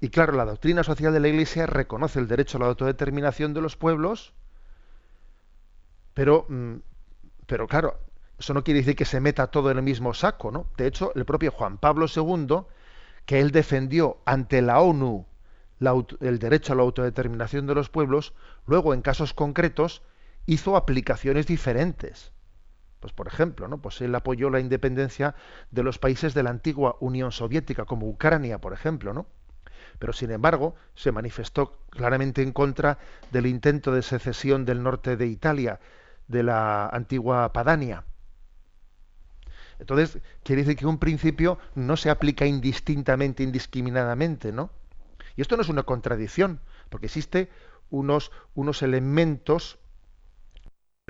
Y 0.00 0.10
claro, 0.10 0.34
la 0.34 0.44
doctrina 0.44 0.82
social 0.82 1.12
de 1.12 1.20
la 1.20 1.28
Iglesia 1.28 1.66
reconoce 1.66 2.18
el 2.18 2.28
derecho 2.28 2.58
a 2.58 2.60
la 2.60 2.66
autodeterminación 2.66 3.54
de 3.54 3.62
los 3.62 3.76
pueblos, 3.76 4.34
pero, 6.14 6.46
mm, 6.48 6.76
pero 7.46 7.66
claro, 7.66 8.00
eso 8.38 8.54
no 8.54 8.64
quiere 8.64 8.80
decir 8.80 8.96
que 8.96 9.04
se 9.04 9.20
meta 9.20 9.48
todo 9.48 9.70
en 9.70 9.78
el 9.78 9.82
mismo 9.82 10.12
saco, 10.14 10.50
¿no? 10.50 10.66
De 10.76 10.86
hecho, 10.86 11.12
el 11.14 11.24
propio 11.24 11.52
Juan 11.52 11.78
Pablo 11.78 12.06
II, 12.14 12.64
que 13.26 13.40
él 13.40 13.50
defendió 13.50 14.18
ante 14.26 14.62
la 14.62 14.80
ONU 14.80 15.26
el 16.20 16.38
derecho 16.38 16.72
a 16.74 16.76
la 16.76 16.82
autodeterminación 16.82 17.66
de 17.66 17.74
los 17.74 17.88
pueblos, 17.88 18.34
luego 18.66 18.92
en 18.92 19.00
casos 19.00 19.32
concretos 19.32 20.02
hizo 20.46 20.76
aplicaciones 20.76 21.46
diferentes. 21.46 22.32
Pues 23.00 23.12
por 23.14 23.26
ejemplo, 23.26 23.66
¿no? 23.66 23.78
Pues 23.78 24.00
él 24.02 24.14
apoyó 24.14 24.50
la 24.50 24.60
independencia 24.60 25.34
de 25.70 25.82
los 25.82 25.98
países 25.98 26.34
de 26.34 26.42
la 26.42 26.50
antigua 26.50 26.96
Unión 27.00 27.32
Soviética, 27.32 27.86
como 27.86 28.06
Ucrania, 28.06 28.60
por 28.60 28.74
ejemplo, 28.74 29.14
¿no? 29.14 29.26
Pero 29.98 30.12
sin 30.12 30.30
embargo, 30.30 30.74
se 30.94 31.10
manifestó 31.10 31.78
claramente 31.90 32.42
en 32.42 32.52
contra 32.52 32.98
del 33.32 33.46
intento 33.46 33.92
de 33.92 34.02
secesión 34.02 34.64
del 34.64 34.82
norte 34.82 35.16
de 35.16 35.26
Italia, 35.26 35.80
de 36.28 36.42
la 36.42 36.88
antigua 36.88 37.52
Padania. 37.52 38.04
Entonces, 39.78 40.18
quiere 40.44 40.62
decir 40.62 40.76
que 40.76 40.86
un 40.86 40.98
principio 40.98 41.58
no 41.74 41.96
se 41.96 42.10
aplica 42.10 42.44
indistintamente, 42.44 43.42
indiscriminadamente, 43.42 44.52
¿no? 44.52 44.70
Y 45.36 45.40
esto 45.40 45.56
no 45.56 45.62
es 45.62 45.70
una 45.70 45.84
contradicción, 45.84 46.60
porque 46.90 47.06
existe 47.06 47.50
unos, 47.88 48.30
unos 48.54 48.82
elementos 48.82 49.78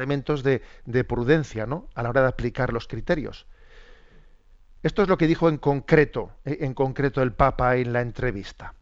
elementos 0.01 0.43
de, 0.43 0.63
prudencia 1.05 1.67
¿no? 1.67 1.89
a 1.95 2.03
la 2.03 2.11
hora 2.11 2.23
de 2.23 2.29
aplicar 2.29 2.73
los 2.73 2.89
criterios. 2.89 3.47
Esto 4.83 5.03
es 5.03 5.09
lo 5.09 5.19
que 5.19 5.27
dijo 5.27 5.49
en 5.49 5.59
concreto, 5.59 6.33
eh, 6.45 6.59
en 6.63 6.75
concreto 6.75 7.23
el 7.23 7.33
Papa 7.33 7.77
en 7.77 7.93
la 7.93 8.01
entrevista. 8.01 8.75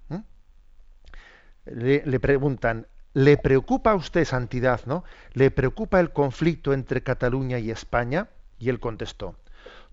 Le, 1.67 2.03
le, 2.07 2.21
preguntan, 2.21 2.87
¿le 3.13 3.37
preocupa 3.37 3.91
a 3.91 3.95
usted, 3.95 4.25
Santidad, 4.25 4.81
no? 4.87 5.05
¿Le 5.35 5.51
preocupa 5.51 6.01
el 6.01 6.13
conflicto 6.13 6.73
entre 6.73 7.03
Cataluña 7.03 7.59
y 7.59 7.71
España? 7.71 8.29
Y 8.59 8.71
él 8.71 8.81
contestó, 8.81 9.37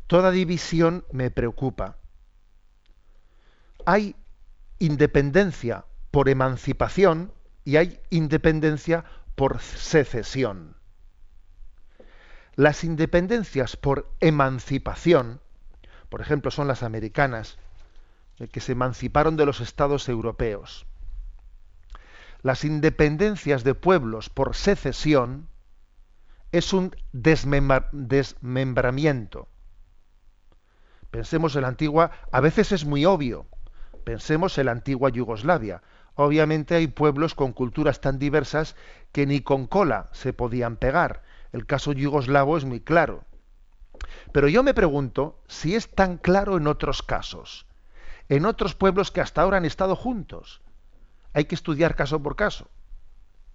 toda 0.07 0.31
división 0.31 1.03
me 1.11 1.31
preocupa. 1.31 1.97
Hay 3.85 4.15
independencia 4.79 5.85
por 6.11 6.29
emancipación 6.29 7.33
y 7.65 7.75
hay 7.75 7.99
independencia 8.09 9.03
por 9.35 9.59
secesión. 9.59 10.74
Las 12.57 12.85
independencias 12.85 13.75
por 13.75 14.09
emancipación, 14.21 15.41
por 16.07 16.21
ejemplo, 16.21 16.51
son 16.51 16.69
las 16.69 16.83
americanas, 16.83 17.57
eh, 18.39 18.47
que 18.47 18.61
se 18.61 18.71
emanciparon 18.71 19.35
de 19.35 19.45
los 19.45 19.59
estados 19.59 20.07
europeos. 20.07 20.85
Las 22.43 22.63
independencias 22.63 23.65
de 23.65 23.75
pueblos 23.75 24.29
por 24.29 24.55
secesión 24.55 25.49
es 26.53 26.71
un 26.71 26.95
desmembramiento. 27.11 29.49
Pensemos 31.11 31.57
en 31.57 31.63
la 31.63 31.67
antigua, 31.67 32.11
a 32.31 32.39
veces 32.39 32.71
es 32.71 32.85
muy 32.85 33.03
obvio, 33.03 33.47
pensemos 34.05 34.57
en 34.57 34.67
la 34.67 34.71
antigua 34.71 35.09
Yugoslavia. 35.09 35.81
Obviamente 36.13 36.75
hay 36.75 36.87
pueblos 36.87 37.35
con 37.35 37.51
culturas 37.51 37.99
tan 37.99 38.17
diversas 38.17 38.77
que 39.11 39.25
ni 39.25 39.41
con 39.41 39.67
cola 39.67 40.07
se 40.13 40.31
podían 40.31 40.77
pegar 40.77 41.21
el 41.55 41.65
caso 41.65 41.93
yugoslavo 41.93 42.57
es 42.57 42.65
muy 42.65 42.81
claro. 42.81 43.23
Pero 44.33 44.49
yo 44.49 44.61
me 44.61 44.73
pregunto 44.73 45.41
si 45.47 45.73
es 45.73 45.89
tan 45.89 46.17
claro 46.17 46.57
en 46.57 46.67
otros 46.67 47.01
casos, 47.01 47.65
en 48.27 48.45
otros 48.45 48.75
pueblos 48.75 49.09
que 49.09 49.21
hasta 49.21 49.41
ahora 49.41 49.55
han 49.55 49.63
estado 49.63 49.95
juntos. 49.95 50.61
Hay 51.33 51.45
que 51.45 51.55
estudiar 51.55 51.95
caso 51.95 52.21
por 52.21 52.35
caso. 52.35 52.69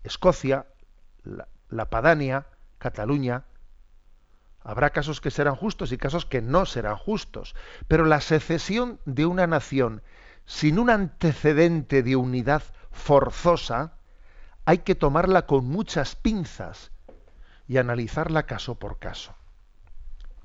Escocia, 0.03 0.67
la, 1.25 1.49
la 1.69 1.91
Padania, 1.91 2.47
Cataluña. 2.79 3.45
Habrá 4.63 4.91
casos 4.91 5.21
que 5.21 5.31
serán 5.31 5.55
justos 5.55 5.93
y 5.93 5.99
casos 5.99 6.25
que 6.25 6.41
no 6.41 6.65
serán 6.65 6.97
justos. 6.97 7.55
Pero 7.87 8.07
la 8.07 8.23
secesión 8.23 8.99
de 9.05 9.27
una 9.27 9.47
nación 9.47 10.03
sin 10.47 10.79
un 10.79 10.89
antecedente 10.89 12.03
de 12.03 12.17
unidad 12.17 12.63
forzosa 12.91 13.99
hay 14.65 14.79
que 14.79 14.95
tomarla 14.95 15.45
con 15.45 15.67
muchas 15.67 16.17
pinzas 16.17 16.93
y 17.71 17.79
analizarla 17.79 18.47
caso 18.47 18.75
por 18.75 18.99
caso. 18.99 19.33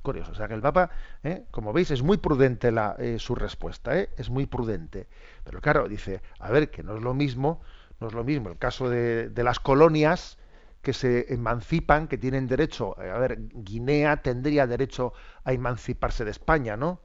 Curioso, 0.04 0.34
o 0.34 0.36
sea 0.36 0.48
que 0.48 0.54
el 0.54 0.62
Papa, 0.62 0.92
¿eh? 1.24 1.46
como 1.50 1.74
veis, 1.74 1.90
es 1.90 2.04
muy 2.04 2.18
prudente 2.18 2.72
la, 2.72 2.96
eh, 3.00 3.18
su 3.18 3.34
respuesta, 3.34 3.98
¿eh? 3.98 4.12
es 4.16 4.30
muy 4.30 4.46
prudente. 4.46 5.08
Pero 5.44 5.60
claro, 5.60 5.88
dice, 5.88 6.22
a 6.38 6.52
ver, 6.52 6.70
que 6.70 6.84
no 6.84 6.96
es 6.96 7.02
lo 7.02 7.16
mismo, 7.16 7.62
no 8.00 8.10
es 8.10 8.14
lo 8.14 8.24
mismo 8.24 8.50
el 8.50 8.60
caso 8.60 8.92
de, 8.92 9.32
las 9.38 9.60
colonias 9.60 10.38
que 10.84 10.94
se 10.94 11.34
emancipan, 11.34 12.08
que 12.08 12.20
tienen 12.20 12.46
derecho, 12.46 12.96
a 13.00 13.18
ver, 13.18 13.40
Guinea 13.40 14.18
tendría 14.18 14.68
derecho 14.68 15.14
a 15.46 15.52
emanciparse 15.52 16.26
de 16.26 16.32
España, 16.32 16.78
¿no? 16.78 17.00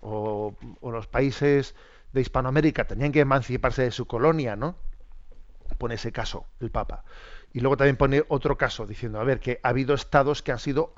O, 0.00 0.54
o, 0.80 0.90
los 0.92 1.08
países 1.08 1.74
de 2.12 2.20
Hispanoamérica 2.20 2.84
tenían 2.84 3.10
que 3.10 3.18
emanciparse 3.18 3.82
de 3.82 3.90
su 3.90 4.06
colonia, 4.06 4.54
¿no? 4.54 4.76
Pone 5.76 5.96
ese 5.96 6.12
caso 6.12 6.46
el 6.60 6.70
Papa. 6.70 7.02
Y 7.56 7.60
luego 7.60 7.78
también 7.78 7.96
pone 7.96 8.22
otro 8.28 8.58
caso 8.58 8.86
diciendo, 8.86 9.18
a 9.18 9.24
ver, 9.24 9.40
que 9.40 9.60
ha 9.62 9.70
habido 9.70 9.94
estados 9.94 10.42
que 10.42 10.52
han 10.52 10.58
sido 10.58 10.92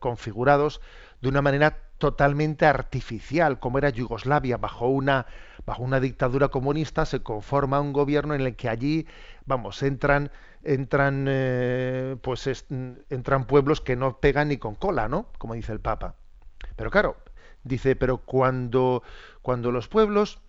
configurados 0.00 0.80
de 1.20 1.28
una 1.28 1.40
manera 1.40 1.78
totalmente 1.98 2.66
artificial, 2.66 3.60
como 3.60 3.78
era 3.78 3.90
Yugoslavia, 3.90 4.56
bajo 4.56 4.88
una, 4.88 5.26
bajo 5.66 5.84
una 5.84 6.00
dictadura 6.00 6.48
comunista 6.48 7.06
se 7.06 7.22
conforma 7.22 7.80
un 7.80 7.92
gobierno 7.92 8.34
en 8.34 8.40
el 8.40 8.56
que 8.56 8.68
allí, 8.68 9.06
vamos, 9.46 9.84
entran, 9.84 10.32
entran, 10.64 11.26
eh, 11.28 12.16
pues 12.22 12.66
entran 13.08 13.46
pueblos 13.46 13.80
que 13.80 13.94
no 13.94 14.18
pegan 14.18 14.48
ni 14.48 14.56
con 14.56 14.74
cola, 14.74 15.06
¿no? 15.06 15.28
Como 15.38 15.54
dice 15.54 15.70
el 15.70 15.78
Papa. 15.78 16.16
Pero 16.74 16.90
claro, 16.90 17.18
dice, 17.62 17.94
pero 17.94 18.18
cuando, 18.18 19.04
cuando 19.42 19.70
los 19.70 19.86
pueblos 19.86 20.40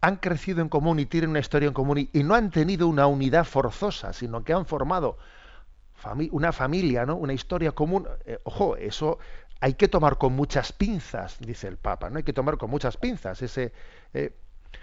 han 0.00 0.16
crecido 0.16 0.60
en 0.60 0.68
común 0.68 1.00
y 1.00 1.06
tienen 1.06 1.30
una 1.30 1.40
historia 1.40 1.66
en 1.66 1.74
común 1.74 2.08
y, 2.12 2.22
no 2.22 2.34
han 2.34 2.50
tenido 2.50 2.88
una 2.88 3.06
unidad 3.06 3.44
forzosa, 3.44 4.12
sino 4.12 4.44
que 4.44 4.52
han 4.52 4.66
formado 4.66 5.18
una 6.30 6.52
familia, 6.52 7.04
¿no? 7.04 7.16
Una 7.16 7.32
historia 7.32 7.72
común. 7.72 8.06
Eh, 8.24 8.38
ojo, 8.44 8.76
eso 8.76 9.18
hay 9.60 9.74
que 9.74 9.88
tomar 9.88 10.16
con 10.16 10.32
muchas 10.34 10.72
pinzas, 10.72 11.38
dice 11.40 11.66
el 11.66 11.76
Papa, 11.76 12.10
¿no? 12.10 12.18
Hay 12.18 12.22
que 12.22 12.32
tomar 12.32 12.56
con 12.56 12.70
muchas 12.70 12.96
pinzas, 12.96 13.42
ese, 13.42 13.72
eh, 14.14 14.32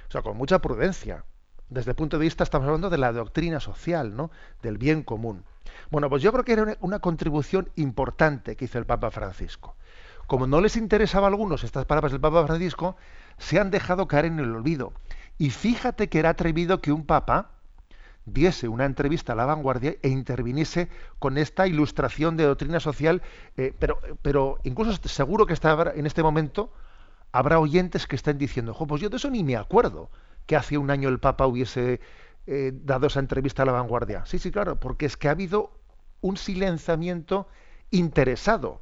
o 0.07 0.11
sea, 0.11 0.21
con 0.21 0.35
mucha 0.37 0.59
prudencia. 0.59 1.23
Desde 1.69 1.91
el 1.91 1.95
punto 1.95 2.19
de 2.19 2.25
vista, 2.25 2.43
estamos 2.43 2.67
hablando 2.67 2.89
de 2.89 2.97
la 2.97 3.11
doctrina 3.11 3.59
social, 3.59 4.15
¿no? 4.15 4.29
Del 4.61 4.77
bien 4.77 5.01
común. 5.03 5.45
Bueno, 5.89 6.09
pues 6.09 6.21
yo 6.21 6.31
creo 6.31 6.43
que 6.43 6.53
era 6.53 6.77
una 6.81 6.99
contribución 6.99 7.69
importante 7.75 8.55
que 8.55 8.65
hizo 8.65 8.77
el 8.77 8.85
Papa 8.85 9.09
Francisco. 9.11 9.75
Como 10.27 10.47
no 10.47 10.59
les 10.59 10.75
interesaba 10.75 11.27
a 11.27 11.29
algunos 11.29 11.63
estas 11.63 11.85
palabras 11.85 12.11
del 12.11 12.21
Papa 12.21 12.45
Francisco, 12.45 12.97
se 13.37 13.59
han 13.59 13.71
dejado 13.71 14.07
caer 14.07 14.25
en 14.25 14.39
el 14.39 14.55
olvido. 14.55 14.93
Y 15.37 15.49
fíjate 15.49 16.09
que 16.09 16.19
era 16.19 16.29
atrevido 16.29 16.81
que 16.81 16.91
un 16.91 17.05
papa 17.05 17.51
diese 18.25 18.67
una 18.67 18.85
entrevista 18.85 19.33
a 19.33 19.35
la 19.35 19.45
vanguardia 19.45 19.95
e 20.01 20.09
interviniese 20.09 20.89
con 21.19 21.37
esta 21.37 21.67
ilustración 21.67 22.37
de 22.37 22.45
doctrina 22.45 22.79
social, 22.79 23.21
eh, 23.55 23.73
pero, 23.77 23.99
pero 24.21 24.57
incluso 24.63 24.99
seguro 25.07 25.45
que 25.45 25.53
está 25.53 25.93
en 25.95 26.05
este 26.05 26.23
momento 26.23 26.73
habrá 27.31 27.59
oyentes 27.59 28.07
que 28.07 28.15
estén 28.15 28.37
diciendo, 28.37 28.73
pues 28.73 29.01
yo 29.01 29.09
de 29.09 29.17
eso 29.17 29.29
ni 29.29 29.43
me 29.43 29.57
acuerdo, 29.57 30.09
que 30.45 30.55
hace 30.55 30.77
un 30.77 30.89
año 30.89 31.09
el 31.09 31.19
Papa 31.19 31.45
hubiese 31.45 31.99
eh, 32.47 32.71
dado 32.73 33.07
esa 33.07 33.19
entrevista 33.19 33.63
a 33.63 33.65
la 33.65 33.73
vanguardia. 33.73 34.25
Sí, 34.25 34.39
sí, 34.39 34.51
claro, 34.51 34.79
porque 34.79 35.05
es 35.05 35.17
que 35.17 35.27
ha 35.27 35.31
habido 35.31 35.71
un 36.21 36.37
silenciamiento 36.37 37.47
interesado 37.91 38.81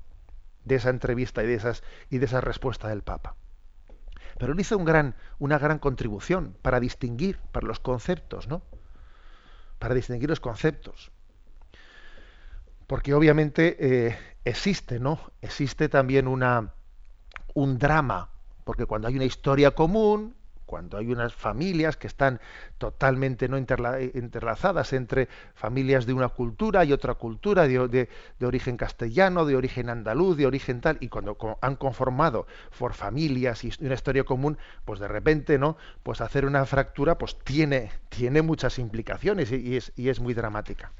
de 0.66 0.76
esa 0.76 0.90
entrevista 0.90 1.44
y 1.44 1.48
de, 1.48 1.56
esas, 1.56 1.84
y 2.10 2.20
de 2.20 2.26
esa 2.26 2.42
respuesta 2.42 2.88
del 2.88 3.02
Papa. 3.02 3.36
Pero 4.44 4.52
él 4.52 4.60
hizo 4.60 4.78
gran, 4.80 5.16
una 5.40 5.58
gran 5.58 5.80
contribución 5.80 6.54
para 6.62 6.82
distinguir, 6.82 7.40
para 7.54 7.66
los 7.66 7.80
conceptos, 7.80 8.50
¿no? 8.50 8.62
Para 9.80 9.96
distinguir 9.96 10.28
los 10.28 10.42
conceptos. 10.42 11.14
Porque 12.86 13.14
obviamente 13.14 13.78
eh, 13.80 14.18
existe, 14.44 15.00
¿no? 15.00 15.18
Existe 15.42 15.88
también 15.88 16.28
una, 16.28 16.74
un 17.54 17.78
drama, 17.78 18.32
porque 18.66 18.86
cuando 18.86 19.08
hay 19.08 19.16
una 19.16 19.24
historia 19.24 19.72
común, 19.72 20.36
cuando 20.74 20.98
hay 20.98 21.12
unas 21.12 21.36
familias 21.36 21.98
que 21.98 22.08
están 22.08 22.42
totalmente 22.80 23.48
no 23.48 23.60
interlazadas 23.60 24.92
entre 24.94 25.30
familias 25.54 26.08
de 26.08 26.14
una 26.14 26.30
cultura 26.30 26.84
y 26.84 26.92
otra 26.92 27.14
cultura, 27.14 27.68
de, 27.68 28.10
origen 28.42 28.76
castellano, 28.76 29.46
de 29.46 29.56
origen 29.56 29.92
andaluz, 29.92 30.36
de 30.36 30.48
origen 30.48 30.82
tal, 30.82 30.98
y 31.00 31.10
cuando 31.10 31.38
han 31.62 31.76
conformado 31.76 32.48
por 32.80 32.96
familias 32.96 33.64
y 33.64 33.72
una 33.82 33.94
historia 33.94 34.24
común, 34.24 34.58
pues 34.84 35.00
de 35.00 35.08
repente, 35.08 35.60
¿no? 35.60 35.78
Pues 36.02 36.22
hacer 36.22 36.44
una 36.44 36.66
fractura, 36.66 37.20
pues 37.20 37.38
tiene, 37.44 37.92
tiene 38.10 38.42
muchas 38.42 38.80
implicaciones 38.80 39.52
y, 39.52 39.78
es, 39.78 40.20
muy 40.20 40.34
dramática. 40.34 40.92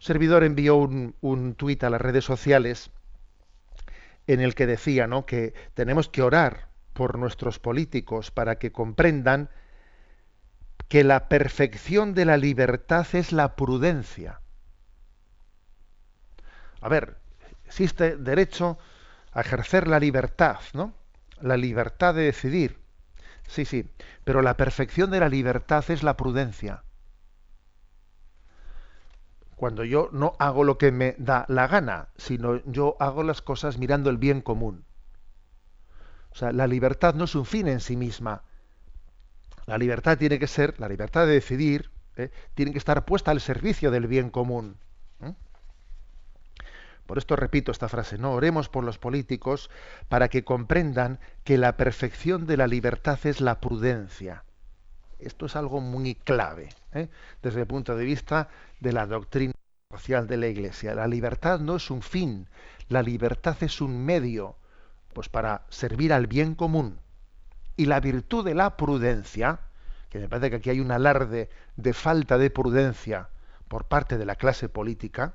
Servidor 0.00 0.42
envió 0.42 0.74
un, 0.74 1.14
un 1.20 1.54
tuit 1.54 1.84
a 1.84 1.90
las 1.90 2.00
redes 2.00 2.24
sociales 2.24 2.90
en 4.26 4.40
el 4.40 4.56
que 4.56 4.66
decía, 4.66 5.06
¿no? 5.06 5.26
Que 5.26 5.54
tenemos 5.74 6.08
que 6.08 6.22
orar 6.22 6.71
por 6.92 7.18
nuestros 7.18 7.58
políticos 7.58 8.30
para 8.30 8.58
que 8.58 8.72
comprendan 8.72 9.50
que 10.88 11.04
la 11.04 11.28
perfección 11.28 12.14
de 12.14 12.24
la 12.24 12.36
libertad 12.36 13.06
es 13.14 13.32
la 13.32 13.56
prudencia. 13.56 14.40
A 16.80 16.88
ver, 16.88 17.16
existe 17.64 18.16
derecho 18.16 18.78
a 19.32 19.40
ejercer 19.40 19.88
la 19.88 20.00
libertad, 20.00 20.58
¿no? 20.74 20.94
La 21.40 21.56
libertad 21.56 22.14
de 22.14 22.22
decidir. 22.22 22.78
Sí, 23.46 23.64
sí, 23.64 23.90
pero 24.24 24.42
la 24.42 24.56
perfección 24.56 25.10
de 25.10 25.20
la 25.20 25.28
libertad 25.28 25.84
es 25.90 26.02
la 26.02 26.16
prudencia. 26.16 26.84
cuando 29.62 29.84
yo 29.84 30.08
no 30.10 30.32
hago 30.40 30.64
lo 30.64 30.76
que 30.76 30.90
me 30.90 31.14
da 31.18 31.44
la 31.46 31.68
gana, 31.68 32.08
sino 32.16 32.56
yo 32.64 32.96
hago 32.98 33.22
las 33.22 33.42
cosas 33.42 33.78
mirando 33.78 34.10
el 34.10 34.16
bien 34.16 34.40
común. 34.40 34.84
O 36.32 36.36
sea, 36.36 36.52
la 36.52 36.66
libertad 36.66 37.14
no 37.14 37.24
es 37.24 37.34
un 37.34 37.44
fin 37.44 37.68
en 37.68 37.80
sí 37.80 37.96
misma. 37.96 38.42
La 39.66 39.78
libertad 39.78 40.18
tiene 40.18 40.38
que 40.38 40.46
ser, 40.46 40.78
la 40.80 40.88
libertad 40.88 41.26
de 41.26 41.34
decidir, 41.34 41.90
¿eh? 42.16 42.30
tiene 42.54 42.72
que 42.72 42.78
estar 42.78 43.04
puesta 43.04 43.30
al 43.30 43.40
servicio 43.40 43.90
del 43.90 44.06
bien 44.06 44.30
común. 44.30 44.76
¿eh? 45.20 45.34
Por 47.06 47.18
esto 47.18 47.36
repito 47.36 47.70
esta 47.70 47.88
frase, 47.88 48.18
no 48.18 48.32
oremos 48.32 48.68
por 48.68 48.84
los 48.84 48.98
políticos 48.98 49.70
para 50.08 50.28
que 50.28 50.44
comprendan 50.44 51.20
que 51.44 51.58
la 51.58 51.76
perfección 51.76 52.46
de 52.46 52.56
la 52.56 52.66
libertad 52.66 53.18
es 53.24 53.40
la 53.40 53.60
prudencia. 53.60 54.44
Esto 55.18 55.46
es 55.46 55.54
algo 55.54 55.80
muy 55.80 56.14
clave 56.16 56.70
¿eh? 56.92 57.08
desde 57.42 57.60
el 57.60 57.66
punto 57.66 57.94
de 57.94 58.04
vista 58.04 58.48
de 58.80 58.92
la 58.92 59.06
doctrina 59.06 59.52
social 59.90 60.26
de 60.26 60.38
la 60.38 60.48
Iglesia. 60.48 60.94
La 60.94 61.06
libertad 61.06 61.60
no 61.60 61.76
es 61.76 61.90
un 61.90 62.02
fin, 62.02 62.48
la 62.88 63.02
libertad 63.02 63.56
es 63.60 63.80
un 63.80 64.04
medio 64.04 64.56
pues 65.12 65.28
para 65.28 65.66
servir 65.68 66.12
al 66.12 66.26
bien 66.26 66.54
común. 66.54 67.00
Y 67.76 67.86
la 67.86 68.00
virtud 68.00 68.44
de 68.44 68.54
la 68.54 68.76
prudencia, 68.76 69.60
que 70.10 70.18
me 70.18 70.28
parece 70.28 70.50
que 70.50 70.56
aquí 70.56 70.70
hay 70.70 70.80
un 70.80 70.90
alarde 70.90 71.48
de 71.76 71.92
falta 71.92 72.38
de 72.38 72.50
prudencia 72.50 73.28
por 73.68 73.86
parte 73.86 74.18
de 74.18 74.26
la 74.26 74.36
clase 74.36 74.68
política, 74.68 75.34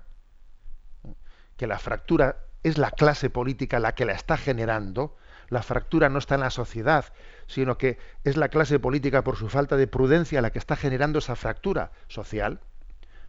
que 1.56 1.68
la 1.68 1.80
fractura 1.80 2.38
es 2.64 2.78
la 2.78 2.92
clase 2.92 3.30
política 3.30 3.80
la 3.80 3.96
que 3.96 4.06
la 4.06 4.14
está 4.14 4.38
generando, 4.38 5.18
la 5.50 5.64
fractura 5.64 6.10
no 6.10 6.20
está 6.20 6.36
en 6.36 6.42
la 6.42 6.50
sociedad, 6.50 7.06
sino 7.48 7.78
que 7.78 7.98
es 8.24 8.38
la 8.38 8.50
clase 8.50 8.80
política 8.80 9.24
por 9.24 9.38
su 9.38 9.50
falta 9.50 9.78
de 9.78 9.88
prudencia 9.88 10.42
la 10.42 10.52
que 10.52 10.60
está 10.60 10.76
generando 10.76 11.20
esa 11.20 11.36
fractura 11.36 11.92
social, 12.08 12.60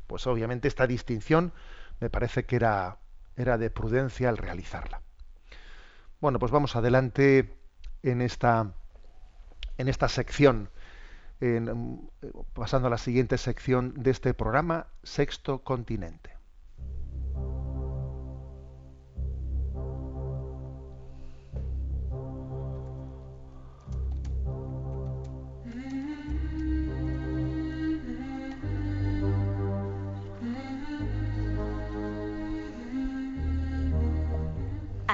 pues 0.06 0.26
obviamente 0.26 0.68
esta 0.68 0.86
distinción 0.86 1.52
me 2.00 2.10
parece 2.10 2.44
que 2.44 2.56
era, 2.56 2.98
era 3.36 3.58
de 3.58 3.70
prudencia 3.70 4.28
al 4.28 4.36
realizarla. 4.36 5.02
Bueno, 6.20 6.40
pues 6.40 6.50
vamos 6.50 6.74
adelante 6.74 7.54
en 8.02 8.22
esta, 8.22 8.72
en 9.76 9.88
esta 9.88 10.08
sección, 10.08 10.68
pasando 12.54 12.88
a 12.88 12.90
la 12.90 12.98
siguiente 12.98 13.38
sección 13.38 13.94
de 13.94 14.10
este 14.10 14.34
programa, 14.34 14.88
Sexto 15.04 15.60
Continente. 15.60 16.37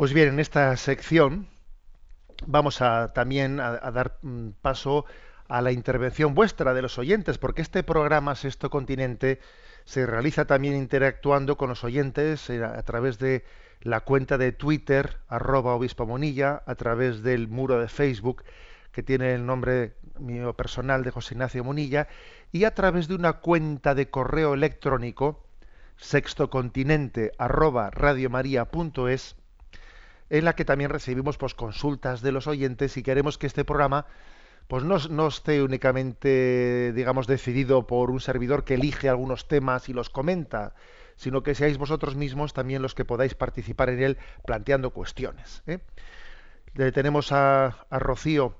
Pues 0.00 0.14
bien, 0.14 0.28
en 0.28 0.40
esta 0.40 0.74
sección 0.78 1.46
vamos 2.46 2.80
a 2.80 3.12
también 3.12 3.60
a, 3.60 3.90
dar 3.90 4.16
mm, 4.22 4.52
paso 4.62 5.04
a 5.46 5.60
la 5.60 5.72
intervención 5.72 6.34
vuestra 6.34 6.72
de 6.72 6.80
los 6.80 6.96
oyentes, 6.96 7.36
porque 7.36 7.60
este 7.60 7.82
programa 7.82 8.34
Sexto 8.34 8.70
Continente 8.70 9.40
se 9.84 10.06
realiza 10.06 10.46
también 10.46 10.74
interactuando 10.74 11.58
con 11.58 11.68
los 11.68 11.84
oyentes 11.84 12.48
eh, 12.48 12.64
a, 12.64 12.82
través 12.82 13.18
de 13.18 13.44
la 13.82 14.00
cuenta 14.00 14.38
de 14.38 14.52
Twitter, 14.52 15.18
arroba 15.28 15.74
obispo 15.74 16.06
Monilla, 16.06 16.62
a 16.64 16.76
través 16.76 17.22
del 17.22 17.48
muro 17.48 17.78
de 17.78 17.88
Facebook, 17.88 18.42
que 18.92 19.02
tiene 19.02 19.34
el 19.34 19.44
nombre 19.44 19.96
mío 20.18 20.54
personal 20.54 21.04
de 21.04 21.10
José 21.10 21.34
Ignacio 21.34 21.62
Monilla, 21.62 22.08
y 22.52 22.64
a 22.64 22.74
través 22.74 23.06
de 23.06 23.16
una 23.16 23.34
cuenta 23.34 23.94
de 23.94 24.08
correo 24.08 24.54
electrónico, 24.54 25.44
sextocontinente 25.98 27.32
arroba 27.36 27.90
radiomaria.es, 27.90 29.36
en 30.30 30.44
la 30.44 30.54
que 30.54 30.64
también 30.64 30.90
recibimos 30.90 31.36
pues, 31.36 31.54
consultas 31.54 32.22
de 32.22 32.32
los 32.32 32.46
oyentes 32.46 32.96
y 32.96 33.02
queremos 33.02 33.36
que 33.36 33.46
este 33.46 33.64
programa 33.64 34.06
pues 34.68 34.84
no, 34.84 34.98
no, 35.10 35.26
esté 35.26 35.64
únicamente, 35.64 36.92
digamos, 36.92 37.26
decidido 37.26 37.88
por 37.88 38.12
un 38.12 38.20
servidor 38.20 38.62
que 38.62 38.74
elige 38.74 39.08
algunos 39.08 39.48
temas 39.48 39.88
y 39.88 39.92
los 39.92 40.10
comenta, 40.10 40.74
sino 41.16 41.42
que 41.42 41.56
seáis 41.56 41.76
vosotros 41.76 42.14
mismos 42.14 42.52
también 42.52 42.80
los 42.80 42.94
que 42.94 43.04
podáis 43.04 43.34
participar 43.34 43.88
en 43.90 44.00
él 44.00 44.18
planteando 44.46 44.90
cuestiones. 44.90 45.64
¿eh? 45.66 45.80
Le 46.74 46.92
tenemos 46.92 47.32
a, 47.32 47.84
a, 47.90 47.98
Rocío 47.98 48.54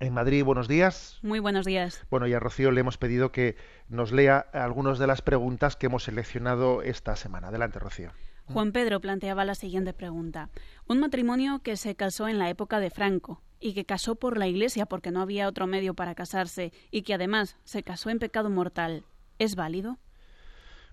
en 0.00 0.12
Madrid. 0.12 0.44
Buenos 0.44 0.68
días. 0.68 1.18
Muy 1.22 1.38
buenos 1.38 1.64
días. 1.64 2.04
Bueno, 2.10 2.26
y 2.26 2.34
a 2.34 2.38
Rocío 2.38 2.70
le 2.70 2.80
hemos 2.80 2.98
pedido 2.98 3.32
que 3.32 3.56
nos 3.88 4.12
lea 4.12 4.38
algunas 4.52 4.98
de 4.98 5.06
las 5.06 5.22
preguntas 5.22 5.76
que 5.76 5.86
hemos 5.86 6.04
seleccionado 6.04 6.82
esta 6.82 7.16
semana. 7.16 7.48
Adelante, 7.48 7.78
Rocío. 7.78 8.12
Juan 8.52 8.72
Pedro 8.72 9.00
planteaba 9.00 9.44
la 9.44 9.54
siguiente 9.54 9.92
pregunta. 9.92 10.50
Un 10.86 11.00
matrimonio 11.00 11.60
que 11.62 11.76
se 11.76 11.94
casó 11.94 12.28
en 12.28 12.38
la 12.38 12.50
época 12.50 12.80
de 12.80 12.90
Franco 12.90 13.40
y 13.60 13.74
que 13.74 13.84
casó 13.84 14.16
por 14.16 14.36
la 14.36 14.46
Iglesia 14.46 14.86
porque 14.86 15.10
no 15.10 15.22
había 15.22 15.48
otro 15.48 15.66
medio 15.66 15.94
para 15.94 16.14
casarse 16.14 16.72
y 16.90 17.02
que 17.02 17.14
además 17.14 17.56
se 17.64 17.82
casó 17.82 18.10
en 18.10 18.18
pecado 18.18 18.50
mortal, 18.50 19.04
¿es 19.38 19.56
válido? 19.56 19.98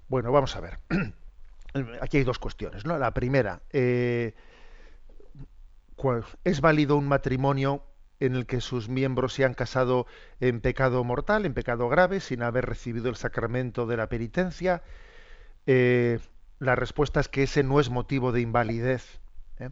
Bueno, 0.07 0.31
vamos 0.31 0.55
a 0.55 0.61
ver. 0.61 0.79
Aquí 2.01 2.17
hay 2.17 2.23
dos 2.23 2.39
cuestiones. 2.39 2.85
¿no? 2.85 2.97
La 2.97 3.13
primera, 3.13 3.61
eh, 3.71 4.33
¿es 6.43 6.61
válido 6.61 6.95
un 6.95 7.07
matrimonio 7.07 7.83
en 8.19 8.35
el 8.35 8.45
que 8.45 8.61
sus 8.61 8.89
miembros 8.89 9.33
se 9.33 9.45
han 9.45 9.53
casado 9.53 10.05
en 10.39 10.61
pecado 10.61 11.03
mortal, 11.03 11.45
en 11.45 11.53
pecado 11.53 11.89
grave, 11.89 12.19
sin 12.19 12.41
haber 12.41 12.65
recibido 12.65 13.09
el 13.09 13.15
sacramento 13.15 13.85
de 13.85 13.97
la 13.97 14.07
penitencia? 14.07 14.81
Eh, 15.65 16.19
la 16.59 16.75
respuesta 16.75 17.19
es 17.19 17.29
que 17.29 17.43
ese 17.43 17.63
no 17.63 17.79
es 17.79 17.89
motivo 17.89 18.31
de 18.31 18.41
invalidez. 18.41 19.19
¿eh? 19.59 19.69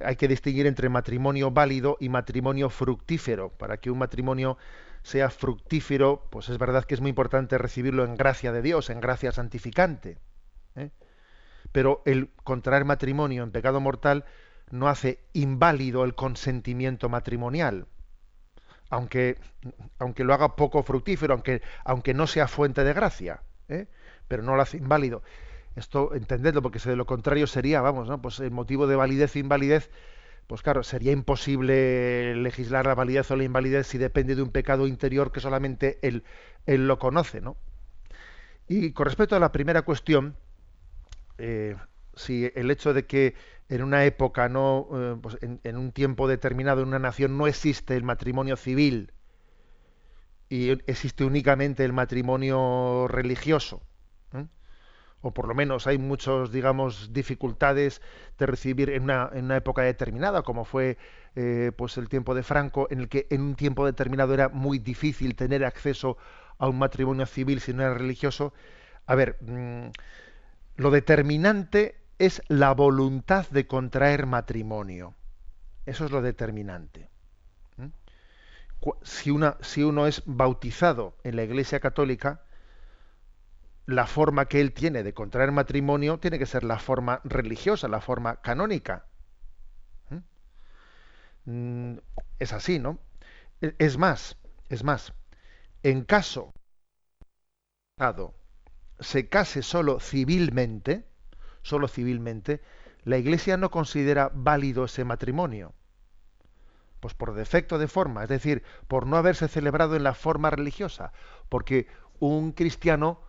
Hay 0.00 0.16
que 0.16 0.28
distinguir 0.28 0.66
entre 0.66 0.88
matrimonio 0.88 1.50
válido 1.50 1.96
y 2.00 2.08
matrimonio 2.08 2.70
fructífero. 2.70 3.50
Para 3.50 3.78
que 3.78 3.90
un 3.90 3.98
matrimonio 3.98 4.56
sea 5.02 5.30
fructífero, 5.30 6.28
pues 6.30 6.48
es 6.48 6.58
verdad 6.58 6.84
que 6.84 6.94
es 6.94 7.00
muy 7.00 7.10
importante 7.10 7.58
recibirlo 7.58 8.04
en 8.04 8.16
gracia 8.16 8.52
de 8.52 8.62
Dios, 8.62 8.88
en 8.90 9.00
gracia 9.00 9.32
santificante. 9.32 10.18
¿eh? 10.76 10.90
Pero 11.72 12.02
el 12.06 12.30
contraer 12.44 12.84
matrimonio 12.84 13.42
en 13.42 13.50
pecado 13.50 13.80
mortal 13.80 14.24
no 14.70 14.88
hace 14.88 15.20
inválido 15.32 16.04
el 16.04 16.14
consentimiento 16.14 17.08
matrimonial. 17.08 17.86
Aunque, 18.90 19.38
aunque 19.98 20.22
lo 20.22 20.34
haga 20.34 20.54
poco 20.54 20.84
fructífero, 20.84 21.34
aunque, 21.34 21.62
aunque 21.84 22.14
no 22.14 22.28
sea 22.28 22.46
fuente 22.46 22.84
de 22.84 22.92
gracia, 22.92 23.42
¿eh? 23.68 23.88
pero 24.28 24.44
no 24.44 24.54
lo 24.54 24.62
hace 24.62 24.76
inválido. 24.76 25.22
Esto 25.76 26.14
entendedlo, 26.14 26.62
porque 26.62 26.78
de 26.78 26.96
lo 26.96 27.04
contrario 27.04 27.46
sería, 27.46 27.82
vamos, 27.82 28.08
¿no? 28.08 28.20
Pues 28.20 28.40
el 28.40 28.50
motivo 28.50 28.86
de 28.86 28.96
validez 28.96 29.36
e 29.36 29.40
invalidez, 29.40 29.90
pues 30.46 30.62
claro, 30.62 30.82
sería 30.82 31.12
imposible 31.12 32.34
legislar 32.36 32.86
la 32.86 32.94
validez 32.94 33.30
o 33.30 33.36
la 33.36 33.44
invalidez 33.44 33.86
si 33.86 33.98
depende 33.98 34.34
de 34.34 34.42
un 34.42 34.50
pecado 34.50 34.86
interior 34.86 35.32
que 35.32 35.40
solamente 35.40 35.98
él, 36.02 36.24
él 36.64 36.88
lo 36.88 36.98
conoce, 36.98 37.42
¿no? 37.42 37.56
Y 38.68 38.92
con 38.92 39.04
respecto 39.06 39.36
a 39.36 39.38
la 39.38 39.52
primera 39.52 39.82
cuestión, 39.82 40.36
eh, 41.38 41.76
si 42.14 42.50
el 42.54 42.70
hecho 42.70 42.94
de 42.94 43.06
que 43.06 43.34
en 43.68 43.82
una 43.82 44.04
época, 44.04 44.48
no, 44.48 44.88
eh, 44.94 45.16
pues 45.20 45.36
en, 45.42 45.76
un 45.76 45.92
tiempo 45.92 46.28
determinado 46.28 46.82
en 46.82 46.88
una 46.88 46.98
nación 46.98 47.36
no 47.36 47.46
existe 47.46 47.96
el 47.96 48.02
matrimonio 48.02 48.56
civil 48.56 49.12
y 50.48 50.70
existe 50.90 51.24
únicamente 51.24 51.84
el 51.84 51.92
matrimonio 51.92 53.08
religioso, 53.08 53.82
o 55.20 55.32
por 55.32 55.48
lo 55.48 55.54
menos 55.54 55.86
hay 55.86 55.98
muchos, 55.98 56.52
digamos, 56.52 57.12
dificultades 57.12 58.00
de 58.38 58.46
recibir 58.46 58.90
en 58.90 59.04
una, 59.04 59.30
en 59.32 59.46
una 59.46 59.56
época 59.56 59.82
determinada, 59.82 60.42
como 60.42 60.64
fue 60.64 60.98
eh, 61.34 61.72
pues 61.76 61.96
el 61.96 62.08
tiempo 62.08 62.34
de 62.34 62.42
Franco, 62.42 62.86
en 62.90 63.00
el 63.00 63.08
que 63.08 63.26
en 63.30 63.40
un 63.40 63.54
tiempo 63.56 63.84
determinado 63.84 64.34
era 64.34 64.48
muy 64.48 64.78
difícil 64.78 65.34
tener 65.34 65.64
acceso 65.64 66.16
a 66.58 66.68
un 66.68 66.78
matrimonio 66.78 67.26
civil 67.26 67.60
si 67.60 67.72
no 67.72 67.82
era 67.82 67.94
religioso. 67.94 68.52
A 69.06 69.14
ver, 69.14 69.36
mm, 69.42 69.88
lo 70.76 70.90
determinante 70.90 71.96
es 72.18 72.42
la 72.48 72.72
voluntad 72.72 73.46
de 73.50 73.66
contraer 73.66 74.26
matrimonio. 74.26 75.14
Eso 75.86 76.04
es 76.04 76.10
lo 76.10 76.22
determinante. 76.22 77.08
Si, 79.02 79.30
una, 79.30 79.56
si 79.62 79.82
uno 79.82 80.06
es 80.06 80.22
bautizado 80.26 81.16
en 81.24 81.36
la 81.36 81.42
Iglesia 81.42 81.80
Católica, 81.80 82.42
la 83.86 84.06
forma 84.06 84.46
que 84.46 84.60
él 84.60 84.72
tiene 84.72 85.02
de 85.02 85.14
contraer 85.14 85.52
matrimonio 85.52 86.18
tiene 86.18 86.38
que 86.38 86.46
ser 86.46 86.64
la 86.64 86.78
forma 86.78 87.20
religiosa, 87.24 87.88
la 87.88 88.00
forma 88.00 88.40
canónica. 88.42 89.06
Mm, 91.44 91.98
es 92.38 92.52
así, 92.52 92.78
¿no? 92.78 92.98
E, 93.60 93.74
es 93.78 93.98
más, 93.98 94.36
es 94.68 94.84
más, 94.84 95.14
en 95.82 96.04
caso 96.04 96.52
se 99.00 99.28
case 99.28 99.62
solo 99.62 100.00
civilmente, 100.00 101.06
solo 101.62 101.88
civilmente, 101.88 102.60
la 103.04 103.18
Iglesia 103.18 103.56
no 103.56 103.70
considera 103.70 104.30
válido 104.34 104.84
ese 104.84 105.04
matrimonio. 105.04 105.74
Pues 107.00 107.14
por 107.14 107.34
defecto 107.34 107.78
de 107.78 107.88
forma, 107.88 108.24
es 108.24 108.28
decir, 108.28 108.62
por 108.88 109.06
no 109.06 109.16
haberse 109.16 109.48
celebrado 109.48 109.96
en 109.96 110.02
la 110.02 110.14
forma 110.14 110.50
religiosa, 110.50 111.12
porque 111.48 111.86
un 112.18 112.52
cristiano, 112.52 113.20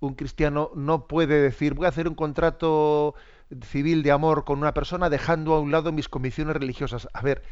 un 0.00 0.14
cristiano 0.14 0.70
no 0.74 1.06
puede 1.06 1.40
decir 1.40 1.74
voy 1.74 1.86
a 1.86 1.90
hacer 1.90 2.08
un 2.08 2.14
contrato 2.14 3.14
civil 3.62 4.02
de 4.02 4.10
amor 4.10 4.44
con 4.44 4.58
una 4.58 4.74
persona 4.74 5.08
dejando 5.08 5.54
a 5.54 5.60
un 5.60 5.70
lado 5.70 5.92
mis 5.92 6.08
convicciones 6.08 6.56
religiosas. 6.56 7.08
A 7.12 7.22
ver, 7.22 7.42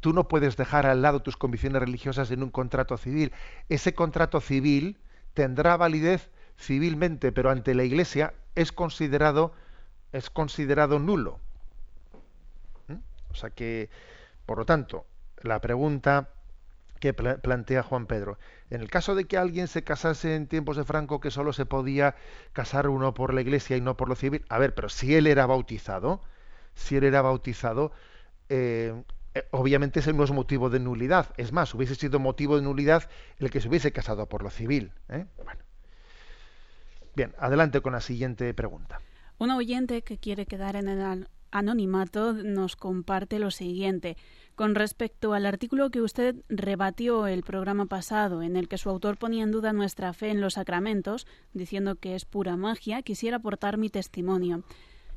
tú 0.00 0.12
no 0.12 0.28
puedes 0.28 0.56
dejar 0.56 0.86
al 0.86 1.02
lado 1.02 1.22
tus 1.22 1.36
convicciones 1.36 1.80
religiosas 1.80 2.30
en 2.30 2.42
un 2.42 2.50
contrato 2.50 2.96
civil. 2.96 3.32
Ese 3.68 3.94
contrato 3.94 4.40
civil 4.40 4.98
tendrá 5.32 5.76
validez 5.76 6.30
civilmente, 6.56 7.32
pero 7.32 7.50
ante 7.50 7.74
la 7.74 7.84
Iglesia 7.84 8.34
es 8.54 8.72
considerado 8.72 9.52
es 10.12 10.30
considerado 10.30 11.00
nulo. 11.00 11.40
¿Mm? 12.86 12.94
O 13.30 13.34
sea 13.34 13.50
que, 13.50 13.90
por 14.46 14.58
lo 14.58 14.64
tanto, 14.64 15.06
la 15.42 15.60
pregunta 15.60 16.28
que 17.04 17.12
plantea 17.12 17.82
Juan 17.82 18.06
Pedro, 18.06 18.38
en 18.70 18.80
el 18.80 18.88
caso 18.88 19.14
de 19.14 19.26
que 19.26 19.36
alguien 19.36 19.68
se 19.68 19.84
casase 19.84 20.36
en 20.36 20.46
tiempos 20.46 20.78
de 20.78 20.84
Franco, 20.84 21.20
que 21.20 21.30
solo 21.30 21.52
se 21.52 21.66
podía 21.66 22.16
casar 22.54 22.88
uno 22.88 23.12
por 23.12 23.34
la 23.34 23.42
Iglesia 23.42 23.76
y 23.76 23.82
no 23.82 23.94
por 23.94 24.08
lo 24.08 24.14
civil, 24.14 24.42
a 24.48 24.58
ver, 24.58 24.74
pero 24.74 24.88
si 24.88 25.14
él 25.14 25.26
era 25.26 25.44
bautizado, 25.44 26.22
si 26.72 26.96
él 26.96 27.04
era 27.04 27.20
bautizado, 27.20 27.92
eh, 28.48 28.94
eh, 29.34 29.44
obviamente 29.50 30.00
ese 30.00 30.14
no 30.14 30.24
es 30.24 30.30
motivo 30.30 30.70
de 30.70 30.80
nulidad. 30.80 31.26
Es 31.36 31.52
más, 31.52 31.74
hubiese 31.74 31.94
sido 31.94 32.20
motivo 32.20 32.56
de 32.56 32.62
nulidad 32.62 33.10
el 33.38 33.50
que 33.50 33.60
se 33.60 33.68
hubiese 33.68 33.92
casado 33.92 34.26
por 34.26 34.42
lo 34.42 34.48
civil. 34.48 34.90
¿eh? 35.10 35.26
Bueno. 35.44 35.60
Bien, 37.14 37.34
adelante 37.38 37.82
con 37.82 37.92
la 37.92 38.00
siguiente 38.00 38.54
pregunta. 38.54 38.98
Un 39.36 39.50
oyente 39.50 40.00
que 40.00 40.16
quiere 40.16 40.46
quedar 40.46 40.74
en 40.74 40.88
el 40.88 41.28
anonimato 41.50 42.32
nos 42.32 42.76
comparte 42.76 43.38
lo 43.38 43.50
siguiente. 43.50 44.16
Con 44.54 44.76
respecto 44.76 45.32
al 45.32 45.46
artículo 45.46 45.90
que 45.90 46.00
usted 46.00 46.36
rebatió 46.48 47.26
el 47.26 47.42
programa 47.42 47.86
pasado, 47.86 48.40
en 48.40 48.56
el 48.56 48.68
que 48.68 48.78
su 48.78 48.88
autor 48.88 49.16
ponía 49.16 49.42
en 49.42 49.50
duda 49.50 49.72
nuestra 49.72 50.12
fe 50.12 50.30
en 50.30 50.40
los 50.40 50.54
sacramentos, 50.54 51.26
diciendo 51.54 51.96
que 51.96 52.14
es 52.14 52.24
pura 52.24 52.56
magia, 52.56 53.02
quisiera 53.02 53.38
aportar 53.38 53.78
mi 53.78 53.90
testimonio. 53.90 54.62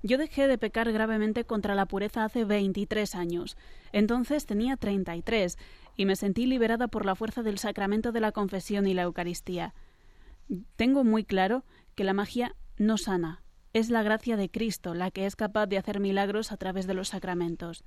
Yo 0.01 0.17
dejé 0.17 0.47
de 0.47 0.57
pecar 0.57 0.91
gravemente 0.91 1.43
contra 1.43 1.75
la 1.75 1.85
pureza 1.85 2.23
hace 2.23 2.45
23 2.45 3.13
años. 3.13 3.57
Entonces 3.91 4.47
tenía 4.47 4.75
33 4.75 5.57
y 5.95 6.05
me 6.05 6.15
sentí 6.15 6.47
liberada 6.47 6.87
por 6.87 7.05
la 7.05 7.15
fuerza 7.15 7.43
del 7.43 7.59
sacramento 7.59 8.11
de 8.11 8.21
la 8.21 8.31
confesión 8.31 8.87
y 8.87 8.95
la 8.95 9.03
Eucaristía. 9.03 9.75
Tengo 10.75 11.03
muy 11.03 11.23
claro 11.23 11.63
que 11.93 12.03
la 12.03 12.13
magia 12.13 12.55
no 12.77 12.97
sana. 12.97 13.43
Es 13.73 13.89
la 13.89 14.01
gracia 14.01 14.35
de 14.37 14.49
Cristo 14.49 14.95
la 14.95 15.11
que 15.11 15.27
es 15.27 15.35
capaz 15.35 15.67
de 15.67 15.77
hacer 15.77 15.99
milagros 15.99 16.51
a 16.51 16.57
través 16.57 16.87
de 16.87 16.95
los 16.95 17.09
sacramentos. 17.09 17.83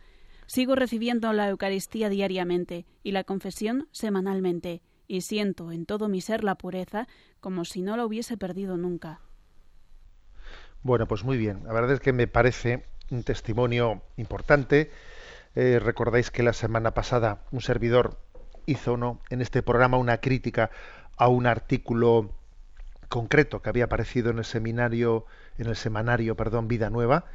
Sigo 0.50 0.74
recibiendo 0.74 1.32
la 1.32 1.48
Eucaristía 1.48 2.08
diariamente 2.08 2.84
y 3.04 3.12
la 3.12 3.22
confesión 3.22 3.86
semanalmente, 3.92 4.82
y 5.06 5.20
siento 5.20 5.70
en 5.70 5.86
todo 5.86 6.08
mi 6.08 6.20
ser 6.20 6.42
la 6.42 6.56
pureza 6.56 7.06
como 7.38 7.64
si 7.64 7.82
no 7.82 7.96
la 7.96 8.04
hubiese 8.04 8.36
perdido 8.36 8.76
nunca. 8.76 9.20
Bueno, 10.82 11.06
pues 11.06 11.22
muy 11.22 11.38
bien. 11.38 11.62
La 11.66 11.72
verdad 11.72 11.92
es 11.92 12.00
que 12.00 12.12
me 12.12 12.26
parece 12.26 12.84
un 13.12 13.22
testimonio 13.22 14.02
importante. 14.16 14.90
Eh, 15.54 15.78
recordáis 15.78 16.32
que 16.32 16.42
la 16.42 16.52
semana 16.52 16.94
pasada 16.94 17.44
un 17.52 17.60
servidor 17.60 18.18
hizo 18.66 18.96
¿no? 18.96 19.20
en 19.30 19.42
este 19.42 19.62
programa 19.62 19.98
una 19.98 20.18
crítica 20.18 20.72
a 21.16 21.28
un 21.28 21.46
artículo 21.46 22.34
concreto 23.08 23.62
que 23.62 23.68
había 23.68 23.84
aparecido 23.84 24.30
en 24.30 24.38
el 24.38 24.44
seminario, 24.44 25.26
en 25.58 25.68
el 25.68 25.76
semanario, 25.76 26.34
perdón, 26.34 26.66
Vida 26.66 26.90
Nueva, 26.90 27.26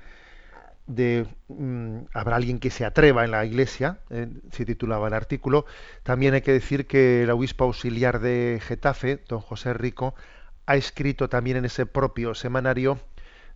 de 0.88 1.28
mm, 1.48 2.02
habrá 2.14 2.36
alguien 2.36 2.60
que 2.60 2.70
se 2.70 2.86
atreva 2.86 3.26
en 3.26 3.32
la 3.32 3.46
iglesia, 3.46 4.00
eh, 4.10 4.28
se 4.52 4.66
titulaba 4.66 5.08
el 5.08 5.14
artículo. 5.14 5.66
También 6.04 6.34
hay 6.34 6.42
que 6.42 6.54
decir 6.54 6.88
que 6.88 7.24
el 7.24 7.30
obispo 7.32 7.66
auxiliar 7.66 8.20
de 8.20 8.60
Getafe, 8.62 9.24
don 9.28 9.42
José 9.42 9.74
Rico, 9.74 10.16
ha 10.66 10.76
escrito 10.76 11.30
también 11.30 11.58
en 11.58 11.66
ese 11.66 11.86
propio 11.86 12.36
semanario 12.36 13.00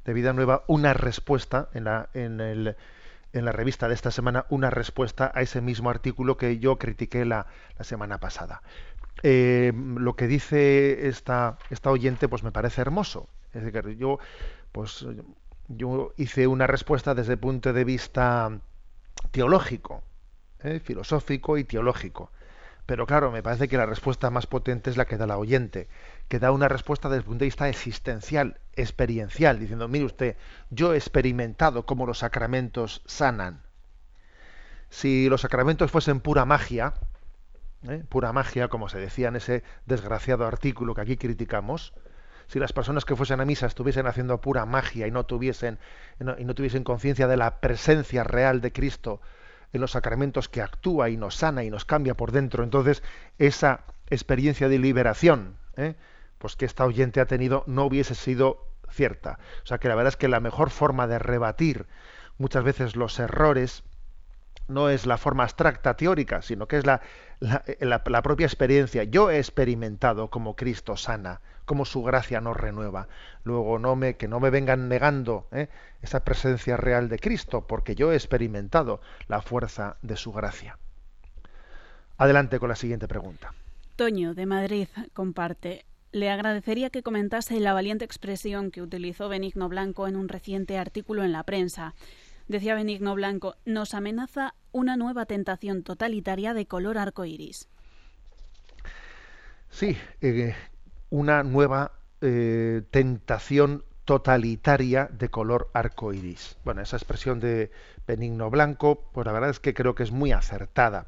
de 0.05 0.13
Vida 0.13 0.33
Nueva 0.33 0.63
una 0.67 0.93
respuesta 0.93 1.69
en 1.73 1.85
la, 1.85 2.09
en, 2.13 2.39
el, 2.41 2.75
en 3.33 3.45
la 3.45 3.51
revista 3.51 3.87
de 3.87 3.93
esta 3.93 4.11
semana, 4.11 4.45
una 4.49 4.69
respuesta 4.69 5.31
a 5.33 5.41
ese 5.41 5.61
mismo 5.61 5.89
artículo 5.89 6.37
que 6.37 6.59
yo 6.59 6.77
critiqué 6.77 7.25
la, 7.25 7.47
la 7.77 7.83
semana 7.83 8.19
pasada. 8.19 8.61
Eh, 9.21 9.73
lo 9.75 10.15
que 10.15 10.27
dice 10.27 11.07
esta, 11.07 11.57
esta 11.69 11.91
oyente 11.91 12.27
pues 12.27 12.43
me 12.43 12.51
parece 12.51 12.81
hermoso. 12.81 13.29
Es 13.53 13.63
decir, 13.63 13.97
yo, 13.97 14.19
pues, 14.71 15.05
yo 15.69 16.13
hice 16.17 16.47
una 16.47 16.67
respuesta 16.67 17.15
desde 17.15 17.33
el 17.33 17.39
punto 17.39 17.71
de 17.73 17.83
vista 17.83 18.59
teológico, 19.31 20.03
eh, 20.63 20.79
filosófico 20.79 21.57
y 21.57 21.63
teológico. 21.63 22.31
Pero 22.85 23.05
claro, 23.05 23.31
me 23.31 23.43
parece 23.43 23.67
que 23.67 23.77
la 23.77 23.85
respuesta 23.85 24.31
más 24.31 24.47
potente 24.47 24.89
es 24.89 24.97
la 24.97 25.05
que 25.05 25.17
da 25.17 25.27
la 25.27 25.37
oyente, 25.37 25.87
que 26.27 26.39
da 26.39 26.51
una 26.51 26.67
respuesta 26.67 27.07
desde 27.07 27.19
el 27.19 27.25
punto 27.25 27.39
de 27.41 27.47
vista 27.47 27.69
existencial, 27.69 28.59
experiencial, 28.73 29.59
diciendo, 29.59 29.87
mire 29.87 30.05
usted, 30.05 30.37
yo 30.71 30.93
he 30.93 30.97
experimentado 30.97 31.85
cómo 31.85 32.07
los 32.07 32.19
sacramentos 32.19 33.03
sanan. 33.05 33.61
Si 34.89 35.29
los 35.29 35.41
sacramentos 35.41 35.91
fuesen 35.91 36.19
pura 36.19 36.45
magia, 36.45 36.95
¿eh? 37.87 38.03
pura 38.09 38.33
magia, 38.33 38.69
como 38.69 38.89
se 38.89 38.97
decía 38.97 39.27
en 39.27 39.35
ese 39.35 39.63
desgraciado 39.85 40.47
artículo 40.47 40.95
que 40.95 41.01
aquí 41.01 41.15
criticamos, 41.15 41.93
si 42.49 42.59
las 42.59 42.73
personas 42.73 43.05
que 43.05 43.15
fuesen 43.15 43.41
a 43.41 43.45
misa 43.45 43.67
estuviesen 43.67 44.07
haciendo 44.07 44.41
pura 44.41 44.65
magia 44.65 45.05
y 45.05 45.11
no 45.11 45.23
tuviesen, 45.23 45.77
y 46.19 46.43
no 46.43 46.55
tuviesen 46.55 46.83
conciencia 46.83 47.27
de 47.27 47.37
la 47.37 47.61
presencia 47.61 48.23
real 48.23 48.59
de 48.59 48.71
Cristo, 48.71 49.21
en 49.71 49.81
los 49.81 49.91
sacramentos 49.91 50.49
que 50.49 50.63
actúa 50.63 51.09
y 51.09 51.17
nos 51.17 51.35
sana 51.35 51.63
y 51.63 51.69
nos 51.69 51.85
cambia 51.85 52.15
por 52.15 52.31
dentro. 52.31 52.63
Entonces, 52.63 53.03
esa 53.37 53.81
experiencia 54.09 54.67
de 54.67 54.79
liberación, 54.79 55.57
¿eh? 55.77 55.95
pues 56.39 56.55
que 56.55 56.65
esta 56.65 56.85
oyente 56.85 57.21
ha 57.21 57.27
tenido, 57.27 57.63
no 57.67 57.85
hubiese 57.85 58.15
sido 58.15 58.65
cierta. 58.89 59.37
O 59.63 59.67
sea 59.67 59.77
que 59.77 59.87
la 59.87 59.93
verdad 59.93 60.09
es 60.13 60.17
que 60.17 60.27
la 60.27 60.39
mejor 60.39 60.71
forma 60.71 61.05
de 61.05 61.19
rebatir 61.19 61.85
muchas 62.39 62.63
veces 62.63 62.95
los 62.95 63.19
errores 63.19 63.83
no 64.69 64.89
es 64.89 65.05
la 65.05 65.17
forma 65.17 65.43
abstracta 65.43 65.95
teórica, 65.95 66.41
sino 66.41 66.67
que 66.67 66.77
es 66.77 66.85
la, 66.85 67.01
la, 67.39 68.23
propia 68.23 68.45
experiencia. 68.45 69.03
Yo 69.03 69.29
he 69.29 69.37
experimentado 69.37 70.29
como 70.29 70.55
Cristo 70.55 70.95
sana, 70.95 71.41
como 71.65 71.85
su 71.85 72.03
gracia 72.03 72.41
nos 72.41 72.55
renueva. 72.55 73.07
Luego 73.43 73.79
no 73.79 73.95
me, 73.95 74.15
que 74.15 74.27
no 74.27 74.39
me 74.39 74.49
vengan 74.49 74.89
negando 74.89 75.47
¿eh? 75.51 75.67
esa 76.01 76.23
presencia 76.23 76.77
real 76.77 77.09
de 77.09 77.19
Cristo, 77.19 77.67
porque 77.67 77.95
yo 77.95 78.11
he 78.11 78.15
experimentado 78.15 79.01
la 79.27 79.41
fuerza 79.41 79.97
de 80.01 80.15
su 80.15 80.31
gracia. 80.31 80.77
Adelante 82.17 82.59
con 82.59 82.69
la 82.69 82.75
siguiente 82.75 83.07
pregunta. 83.07 83.53
Toño, 83.95 84.33
de 84.33 84.45
Madrid, 84.45 84.87
comparte. 85.13 85.85
Le 86.11 86.29
agradecería 86.29 86.89
que 86.89 87.03
comentase 87.03 87.59
la 87.59 87.73
valiente 87.73 88.03
expresión 88.03 88.71
que 88.71 88.81
utilizó 88.81 89.29
Benigno 89.29 89.69
Blanco 89.69 90.07
en 90.07 90.15
un 90.15 90.27
reciente 90.27 90.77
artículo 90.77 91.23
en 91.23 91.31
la 91.31 91.43
prensa. 91.43 91.93
Decía 92.49 92.73
Benigno 92.73 93.13
Blanco, 93.13 93.57
nos 93.65 93.93
amenaza 93.93 94.55
una 94.71 94.97
nueva 94.97 95.27
tentación 95.27 95.83
totalitaria 95.83 96.55
de 96.55 96.65
color 96.65 96.97
arcoíris. 96.97 97.69
Sí, 99.69 99.95
eh, 100.19 100.55
una 101.11 101.43
nueva 101.43 101.91
eh, 102.21 102.81
tentación 102.89 103.83
totalitaria 104.03 105.11
de 105.13 105.29
color 105.29 105.69
arcoíris. 105.75 106.57
Bueno, 106.65 106.81
esa 106.81 106.97
expresión 106.97 107.39
de 107.39 107.69
Benigno 108.07 108.49
Blanco, 108.49 109.11
pues 109.13 109.27
la 109.27 109.31
verdad 109.31 109.51
es 109.51 109.59
que 109.59 109.75
creo 109.75 109.93
que 109.93 110.01
es 110.01 110.11
muy 110.11 110.31
acertada. 110.31 111.05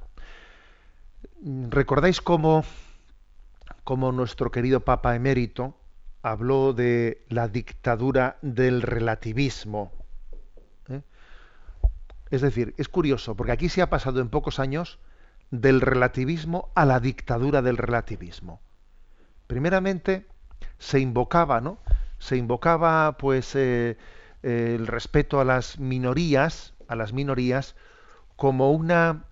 ¿Recordáis 1.71 2.21
cómo, 2.21 2.63
cómo 3.83 4.11
nuestro 4.11 4.51
querido 4.51 4.81
Papa 4.81 5.15
emérito 5.15 5.75
habló 6.21 6.73
de 6.73 7.25
la 7.29 7.47
dictadura 7.47 8.37
del 8.43 8.83
relativismo? 8.83 10.00
Es 12.31 12.41
decir, 12.41 12.73
es 12.77 12.87
curioso, 12.87 13.35
porque 13.35 13.51
aquí 13.51 13.69
se 13.69 13.81
ha 13.81 13.89
pasado 13.89 14.21
en 14.21 14.29
pocos 14.29 14.59
años 14.59 14.99
del 15.51 15.81
relativismo 15.81 16.71
a 16.75 16.85
la 16.85 16.99
dictadura 16.99 17.61
del 17.61 17.77
relativismo. 17.77 18.61
Primeramente, 19.47 20.25
se 20.79 20.99
invocaba, 20.99 21.59
¿no? 21.59 21.77
Se 22.19 22.37
invocaba, 22.37 23.17
pues, 23.17 23.53
eh, 23.55 23.97
el 24.43 24.87
respeto 24.87 25.39
a 25.41 25.45
las 25.45 25.77
minorías, 25.77 26.73
a 26.87 26.95
las 26.95 27.13
minorías, 27.13 27.75
como 28.37 28.71
una, 28.71 29.25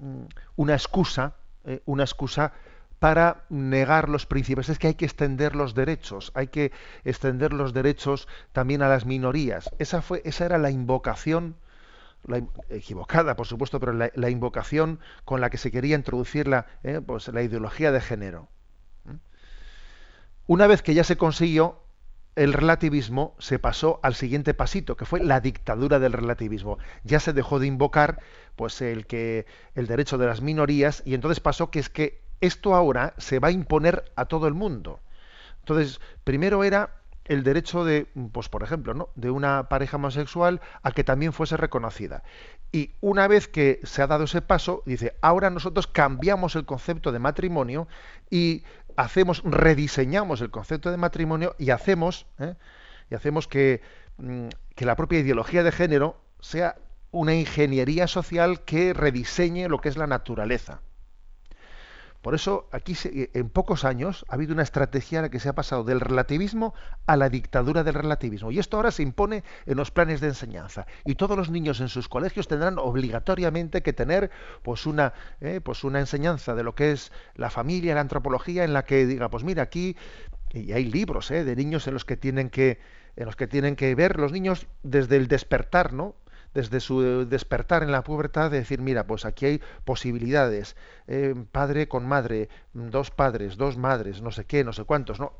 mm, 0.00 0.24
una 0.56 0.72
excusa, 0.72 1.34
eh, 1.64 1.82
una 1.84 2.04
excusa 2.04 2.52
para 2.98 3.44
negar 3.50 4.08
los 4.08 4.26
principios. 4.26 4.68
Es 4.68 4.78
que 4.78 4.88
hay 4.88 4.94
que 4.94 5.04
extender 5.04 5.54
los 5.54 5.74
derechos, 5.74 6.32
hay 6.34 6.48
que 6.48 6.72
extender 7.04 7.52
los 7.52 7.74
derechos 7.74 8.26
también 8.52 8.82
a 8.82 8.88
las 8.88 9.04
minorías. 9.04 9.70
Esa 9.78 10.00
fue, 10.00 10.22
esa 10.24 10.46
era 10.46 10.58
la 10.58 10.70
invocación, 10.70 11.56
la, 12.26 12.42
equivocada, 12.70 13.36
por 13.36 13.46
supuesto, 13.46 13.80
pero 13.80 13.92
la, 13.92 14.30
invocación 14.30 15.00
con 15.24 15.40
la 15.40 15.50
que 15.50 15.58
se 15.58 15.70
quería 15.70 15.96
introducir 15.96 16.48
la, 16.48 16.66
eh, 16.82 17.00
pues, 17.04 17.28
la 17.28 17.42
ideología 17.42 17.92
de 17.92 18.00
género. 18.00 18.48
Una 20.46 20.68
vez 20.68 20.82
que 20.82 20.94
ya 20.94 21.02
se 21.02 21.16
consiguió, 21.16 21.82
el 22.36 22.52
relativismo 22.52 23.34
se 23.38 23.58
pasó 23.58 23.98
al 24.02 24.14
siguiente 24.14 24.54
pasito, 24.54 24.96
que 24.96 25.06
fue 25.06 25.20
la 25.20 25.40
dictadura 25.40 25.98
del 25.98 26.12
relativismo. 26.12 26.78
Ya 27.02 27.18
se 27.18 27.32
dejó 27.32 27.58
de 27.58 27.66
invocar 27.66 28.20
pues 28.54 28.80
el 28.82 29.06
que 29.06 29.46
el 29.74 29.86
derecho 29.86 30.18
de 30.18 30.26
las 30.26 30.42
minorías 30.42 31.02
y 31.04 31.14
entonces 31.14 31.40
pasó 31.40 31.70
que 31.70 31.80
es 31.80 31.88
que 31.88 32.22
esto 32.40 32.74
ahora 32.74 33.14
se 33.16 33.38
va 33.38 33.48
a 33.48 33.52
imponer 33.52 34.04
a 34.14 34.26
todo 34.26 34.46
el 34.46 34.54
mundo. 34.54 35.00
Entonces, 35.60 36.00
primero 36.22 36.62
era 36.62 37.00
el 37.28 37.42
derecho 37.42 37.84
de, 37.84 38.06
pues 38.32 38.48
por 38.48 38.62
ejemplo, 38.62 38.94
¿no? 38.94 39.08
de 39.14 39.30
una 39.30 39.68
pareja 39.68 39.96
homosexual 39.96 40.60
a 40.82 40.92
que 40.92 41.04
también 41.04 41.32
fuese 41.32 41.56
reconocida. 41.56 42.22
Y 42.72 42.92
una 43.00 43.28
vez 43.28 43.48
que 43.48 43.80
se 43.84 44.02
ha 44.02 44.06
dado 44.06 44.24
ese 44.24 44.42
paso, 44.42 44.82
dice, 44.86 45.16
ahora 45.20 45.50
nosotros 45.50 45.86
cambiamos 45.86 46.56
el 46.56 46.64
concepto 46.64 47.12
de 47.12 47.18
matrimonio 47.18 47.88
y 48.30 48.64
hacemos, 48.96 49.42
rediseñamos 49.44 50.40
el 50.40 50.50
concepto 50.50 50.90
de 50.90 50.96
matrimonio 50.96 51.54
y 51.58 51.70
hacemos, 51.70 52.26
¿eh? 52.38 52.54
y 53.10 53.14
hacemos 53.14 53.48
que, 53.48 53.82
mm, 54.18 54.48
que 54.74 54.84
la 54.84 54.96
propia 54.96 55.18
ideología 55.18 55.62
de 55.62 55.72
género 55.72 56.20
sea 56.40 56.76
una 57.10 57.34
ingeniería 57.34 58.06
social 58.06 58.60
que 58.64 58.92
rediseñe 58.92 59.68
lo 59.68 59.80
que 59.80 59.88
es 59.88 59.96
la 59.96 60.06
naturaleza. 60.06 60.80
Por 62.26 62.34
eso 62.34 62.68
aquí 62.72 62.96
en 63.04 63.50
pocos 63.50 63.84
años 63.84 64.26
ha 64.28 64.34
habido 64.34 64.52
una 64.52 64.64
estrategia 64.64 65.20
en 65.20 65.22
la 65.22 65.28
que 65.28 65.38
se 65.38 65.48
ha 65.48 65.54
pasado 65.54 65.84
del 65.84 66.00
relativismo 66.00 66.74
a 67.06 67.16
la 67.16 67.28
dictadura 67.28 67.84
del 67.84 67.94
relativismo. 67.94 68.50
Y 68.50 68.58
esto 68.58 68.76
ahora 68.76 68.90
se 68.90 69.04
impone 69.04 69.44
en 69.64 69.76
los 69.76 69.92
planes 69.92 70.20
de 70.20 70.26
enseñanza. 70.26 70.88
Y 71.04 71.14
todos 71.14 71.36
los 71.36 71.50
niños 71.50 71.80
en 71.80 71.88
sus 71.88 72.08
colegios 72.08 72.48
tendrán 72.48 72.80
obligatoriamente 72.80 73.80
que 73.80 73.92
tener 73.92 74.32
pues 74.64 74.86
una, 74.86 75.12
eh, 75.40 75.60
pues 75.62 75.84
una 75.84 76.00
enseñanza 76.00 76.56
de 76.56 76.64
lo 76.64 76.74
que 76.74 76.90
es 76.90 77.12
la 77.36 77.48
familia, 77.48 77.94
la 77.94 78.00
antropología, 78.00 78.64
en 78.64 78.72
la 78.72 78.84
que 78.84 79.06
diga, 79.06 79.30
pues 79.30 79.44
mira, 79.44 79.62
aquí 79.62 79.96
y 80.52 80.72
hay 80.72 80.84
libros 80.86 81.30
eh, 81.30 81.44
de 81.44 81.54
niños 81.54 81.86
en 81.86 81.94
los 81.94 82.04
que 82.04 82.16
tienen 82.16 82.50
que 82.50 82.80
en 83.14 83.26
los 83.26 83.36
que 83.36 83.46
tienen 83.46 83.76
que 83.76 83.94
ver 83.94 84.18
los 84.18 84.32
niños 84.32 84.66
desde 84.82 85.16
el 85.16 85.28
despertar, 85.28 85.92
¿no? 85.92 86.16
Desde 86.56 86.80
su 86.80 87.26
despertar 87.28 87.82
en 87.82 87.92
la 87.92 88.02
pubertad, 88.02 88.50
de 88.50 88.60
decir, 88.60 88.80
mira, 88.80 89.06
pues 89.06 89.26
aquí 89.26 89.44
hay 89.44 89.60
posibilidades, 89.84 90.74
eh, 91.06 91.34
padre 91.52 91.86
con 91.86 92.06
madre, 92.08 92.48
dos 92.72 93.10
padres, 93.10 93.58
dos 93.58 93.76
madres, 93.76 94.22
no 94.22 94.30
sé 94.30 94.46
qué, 94.46 94.64
no 94.64 94.72
sé 94.72 94.84
cuántos, 94.84 95.20
¿no? 95.20 95.34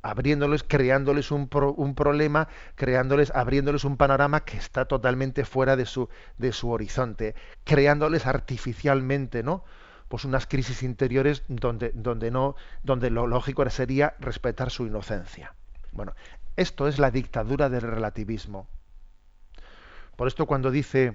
abriéndoles, 0.00 0.62
creándoles 0.62 1.30
un, 1.30 1.50
un 1.76 1.94
problema, 1.94 2.48
creándoles, 2.74 3.30
abriéndoles 3.34 3.84
un 3.84 3.98
panorama 3.98 4.46
que 4.46 4.56
está 4.56 4.86
totalmente 4.86 5.44
fuera 5.44 5.76
de 5.76 5.84
su, 5.84 6.08
de 6.38 6.52
su 6.52 6.70
horizonte, 6.70 7.34
creándoles 7.64 8.26
artificialmente, 8.26 9.42
¿no? 9.42 9.62
Pues 10.08 10.24
unas 10.24 10.46
crisis 10.46 10.82
interiores 10.82 11.42
donde, 11.48 11.92
donde 11.94 12.30
no, 12.30 12.56
donde 12.82 13.10
lo 13.10 13.26
lógico 13.26 13.68
sería 13.68 14.14
respetar 14.20 14.70
su 14.70 14.86
inocencia. 14.86 15.54
Bueno, 15.92 16.14
esto 16.56 16.88
es 16.88 16.98
la 16.98 17.10
dictadura 17.10 17.68
del 17.68 17.82
relativismo. 17.82 18.68
Por 20.20 20.28
esto 20.28 20.44
cuando 20.44 20.70
dice 20.70 21.14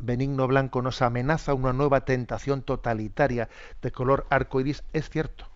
Benigno 0.00 0.48
Blanco 0.48 0.82
nos 0.82 1.00
amenaza 1.00 1.54
una 1.54 1.72
nueva 1.72 2.00
tentación 2.00 2.60
totalitaria 2.60 3.48
de 3.80 3.92
color 3.92 4.26
arcoiris, 4.30 4.82
es 4.92 5.08
cierto. 5.08 5.46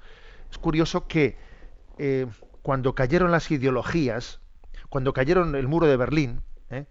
Es 0.53 0.57
curioso 0.57 1.09
que 1.09 1.37
eh, 1.99 2.29
cuando 2.63 2.95
cayeron 2.95 3.33
las 3.33 3.51
ideologías, 3.51 4.39
cuando 4.89 5.13
cayeron 5.13 5.57
el 5.57 5.67
muro 5.67 5.89
de 5.89 5.97
Berlín, 5.97 6.43
¿eh? 6.71 6.87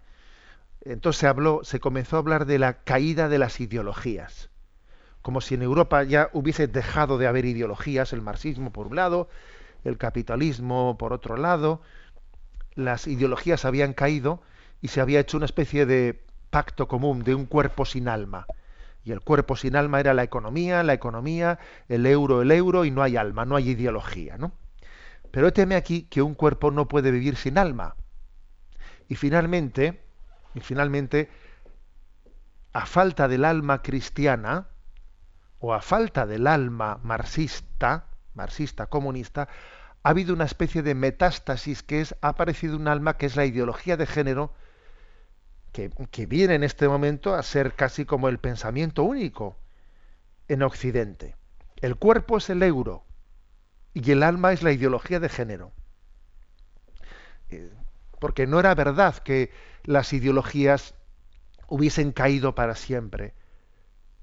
entonces 0.82 1.18
se 1.18 1.26
habló, 1.26 1.60
se 1.62 1.80
comenzó 1.80 2.16
a 2.16 2.18
hablar 2.18 2.44
de 2.44 2.58
la 2.58 2.82
caída 2.82 3.30
de 3.30 3.38
las 3.38 3.58
ideologías, 3.58 4.50
como 5.22 5.40
si 5.40 5.54
en 5.54 5.62
Europa 5.62 6.02
ya 6.02 6.28
hubiese 6.34 6.66
dejado 6.66 7.16
de 7.16 7.26
haber 7.26 7.46
ideologías, 7.46 8.12
el 8.12 8.20
marxismo 8.20 8.70
por 8.70 8.88
un 8.88 8.96
lado, 8.96 9.30
el 9.84 9.96
capitalismo 9.96 10.98
por 10.98 11.14
otro 11.14 11.38
lado, 11.38 11.80
las 12.74 13.06
ideologías 13.06 13.64
habían 13.64 13.94
caído 13.94 14.42
y 14.80 14.88
se 14.88 15.00
había 15.00 15.20
hecho 15.20 15.36
una 15.36 15.46
especie 15.46 15.86
de 15.86 16.24
pacto 16.50 16.88
común 16.88 17.22
de 17.22 17.34
un 17.34 17.46
cuerpo 17.46 17.84
sin 17.84 18.08
alma. 18.08 18.46
Y 19.04 19.12
el 19.12 19.20
cuerpo 19.20 19.56
sin 19.56 19.76
alma 19.76 20.00
era 20.00 20.14
la 20.14 20.22
economía, 20.22 20.82
la 20.82 20.92
economía, 20.92 21.58
el 21.88 22.04
euro, 22.06 22.42
el 22.42 22.50
euro, 22.50 22.84
y 22.84 22.90
no 22.90 23.02
hay 23.02 23.16
alma, 23.16 23.44
no 23.44 23.56
hay 23.56 23.70
ideología, 23.70 24.36
¿no? 24.36 24.52
Pero 25.30 25.52
teme 25.52 25.76
aquí 25.76 26.02
que 26.02 26.22
un 26.22 26.34
cuerpo 26.34 26.70
no 26.70 26.88
puede 26.88 27.10
vivir 27.10 27.36
sin 27.36 27.56
alma. 27.56 27.96
Y 29.08 29.14
finalmente, 29.14 30.02
y 30.54 30.60
finalmente, 30.60 31.30
a 32.72 32.84
falta 32.86 33.28
del 33.28 33.44
alma 33.44 33.82
cristiana, 33.82 34.68
o 35.60 35.74
a 35.74 35.80
falta 35.80 36.26
del 36.26 36.46
alma 36.46 36.98
marxista, 37.02 38.06
marxista 38.34 38.86
comunista, 38.86 39.48
ha 40.02 40.08
habido 40.08 40.32
una 40.34 40.44
especie 40.44 40.82
de 40.82 40.94
metástasis 40.94 41.82
que 41.82 42.00
es, 42.00 42.14
ha 42.22 42.28
aparecido 42.28 42.76
un 42.76 42.88
alma 42.88 43.16
que 43.16 43.26
es 43.26 43.36
la 43.36 43.44
ideología 43.44 43.96
de 43.96 44.06
género, 44.06 44.54
que, 45.72 46.26
viene 46.26 46.54
en 46.54 46.64
este 46.64 46.88
momento 46.88 47.34
a 47.34 47.42
ser 47.42 47.74
casi 47.74 48.04
como 48.04 48.28
el 48.28 48.38
pensamiento 48.38 49.04
único 49.04 49.56
en 50.48 50.62
Occidente. 50.62 51.36
El 51.80 51.96
cuerpo 51.96 52.38
es 52.38 52.50
el 52.50 52.62
euro 52.62 53.04
y 53.94 54.10
el 54.10 54.22
alma 54.22 54.52
es 54.52 54.62
la 54.62 54.72
ideología 54.72 55.20
de 55.20 55.28
género. 55.28 55.72
Eh, 57.50 57.70
porque 58.18 58.46
no 58.46 58.60
era 58.60 58.74
verdad 58.74 59.16
que 59.18 59.50
las 59.84 60.12
ideologías 60.12 60.94
hubiesen 61.68 62.12
caído 62.12 62.54
para 62.54 62.74
siempre. 62.74 63.34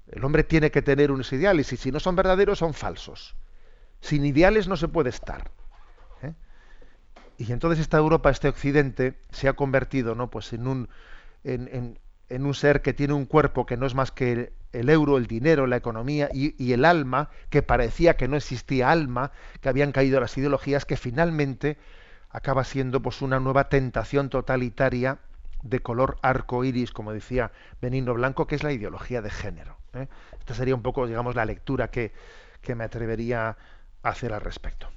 El 0.06 0.24
hombre 0.24 0.44
tiene 0.44 0.70
que 0.70 0.82
tener 0.82 1.10
unos 1.10 1.32
ideales 1.32 1.72
y 1.72 1.76
si 1.76 1.90
no 1.90 1.98
son 1.98 2.14
verdaderos 2.14 2.58
son 2.58 2.74
falsos. 2.74 3.36
Sin 4.00 4.24
ideales 4.24 4.68
no 4.68 4.76
se 4.76 4.88
puede 4.88 5.10
estar. 5.10 5.50
¿eh? 6.22 6.34
Y 7.36 7.52
entonces 7.52 7.80
esta 7.80 7.98
Europa, 7.98 8.30
este 8.30 8.48
Occidente, 8.48 9.18
se 9.30 9.48
ha 9.48 9.54
convertido 9.54 10.14
¿no? 10.14 10.30
pues 10.30 10.52
en 10.52 10.66
un, 10.66 10.88
en, 11.54 12.44
un 12.44 12.54
ser 12.54 12.82
que 12.82 12.92
tiene 12.92 13.14
un 13.14 13.26
cuerpo 13.26 13.66
que 13.66 13.76
no 13.76 13.86
es 13.86 13.94
más 13.94 14.10
que 14.10 14.52
el, 14.72 14.90
euro, 14.90 15.16
el 15.16 15.26
dinero, 15.26 15.66
la 15.66 15.76
economía 15.76 16.28
y, 16.32 16.72
el 16.72 16.84
alma, 16.84 17.30
que 17.50 17.62
parecía 17.62 18.16
que 18.16 18.28
no 18.28 18.36
existía 18.36 18.90
alma, 18.90 19.32
que 19.60 19.68
habían 19.68 19.92
caído 19.92 20.20
las 20.20 20.36
ideologías, 20.36 20.84
que 20.84 20.96
finalmente 20.96 21.78
acaba 22.30 22.64
siendo 22.64 23.00
pues 23.00 23.22
una 23.22 23.40
nueva 23.40 23.68
tentación 23.68 24.28
totalitaria 24.28 25.18
de 25.62 25.80
color 25.80 26.18
arco 26.22 26.64
iris, 26.64 26.92
como 26.92 27.12
decía 27.12 27.50
Benigno 27.80 28.14
Blanco, 28.14 28.46
que 28.46 28.54
es 28.54 28.62
la 28.62 28.72
ideología 28.72 29.22
de 29.22 29.30
género. 29.30 29.78
¿eh? 29.94 30.06
Esta 30.38 30.54
sería 30.54 30.74
un 30.74 30.82
poco, 30.82 31.06
digamos, 31.06 31.34
la 31.34 31.46
lectura 31.46 31.88
que, 31.88 32.12
que 32.60 32.74
me 32.74 32.84
atrevería 32.84 33.56
a 34.02 34.08
hacer 34.08 34.32
al 34.32 34.42
respecto. 34.42 34.88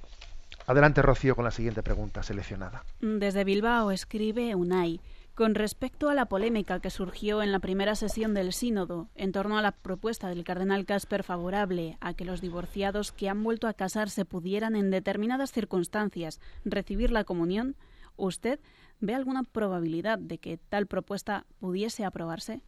Adelante, 0.66 1.02
Rocío, 1.02 1.34
con 1.34 1.44
la 1.44 1.50
siguiente 1.50 1.82
pregunta 1.82 2.22
seleccionada. 2.22 2.84
Desde 3.00 3.44
Bilbao 3.44 3.90
escribe 3.90 4.54
Unai. 4.54 5.00
Con 5.34 5.54
respecto 5.54 6.10
a 6.10 6.14
la 6.14 6.26
polémica 6.26 6.80
que 6.80 6.90
surgió 6.90 7.42
en 7.42 7.52
la 7.52 7.58
primera 7.58 7.94
sesión 7.94 8.34
del 8.34 8.52
sínodo 8.52 9.08
en 9.14 9.32
torno 9.32 9.56
a 9.56 9.62
la 9.62 9.72
propuesta 9.72 10.28
del 10.28 10.44
cardenal 10.44 10.84
Casper 10.84 11.22
favorable 11.22 11.96
a 12.00 12.12
que 12.12 12.26
los 12.26 12.42
divorciados 12.42 13.12
que 13.12 13.30
han 13.30 13.42
vuelto 13.42 13.66
a 13.66 13.72
casarse 13.72 14.26
pudieran 14.26 14.76
en 14.76 14.90
determinadas 14.90 15.50
circunstancias 15.50 16.38
recibir 16.66 17.10
la 17.10 17.24
comunión, 17.24 17.76
¿usted 18.16 18.60
ve 19.00 19.14
alguna 19.14 19.42
probabilidad 19.42 20.18
de 20.18 20.36
que 20.36 20.58
tal 20.58 20.86
propuesta 20.86 21.46
pudiese 21.60 22.04
aprobarse? 22.04 22.60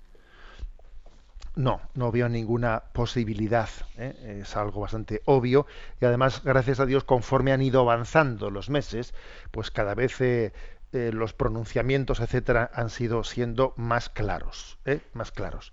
No, 1.56 1.80
no 1.94 2.10
veo 2.10 2.28
ninguna 2.28 2.82
posibilidad. 2.92 3.68
¿eh? 3.96 4.40
Es 4.40 4.56
algo 4.56 4.80
bastante 4.80 5.22
obvio 5.24 5.66
y 6.00 6.04
además, 6.04 6.42
gracias 6.42 6.80
a 6.80 6.86
Dios, 6.86 7.04
conforme 7.04 7.52
han 7.52 7.62
ido 7.62 7.80
avanzando 7.80 8.50
los 8.50 8.70
meses, 8.70 9.14
pues 9.52 9.70
cada 9.70 9.94
vez 9.94 10.20
eh, 10.20 10.52
eh, 10.94 11.10
los 11.12 11.32
pronunciamientos, 11.32 12.20
etcétera, 12.20 12.70
han 12.72 12.90
sido 12.90 13.24
siendo 13.24 13.74
más 13.76 14.08
claros, 14.08 14.78
¿eh? 14.84 15.00
más 15.12 15.32
claros. 15.32 15.72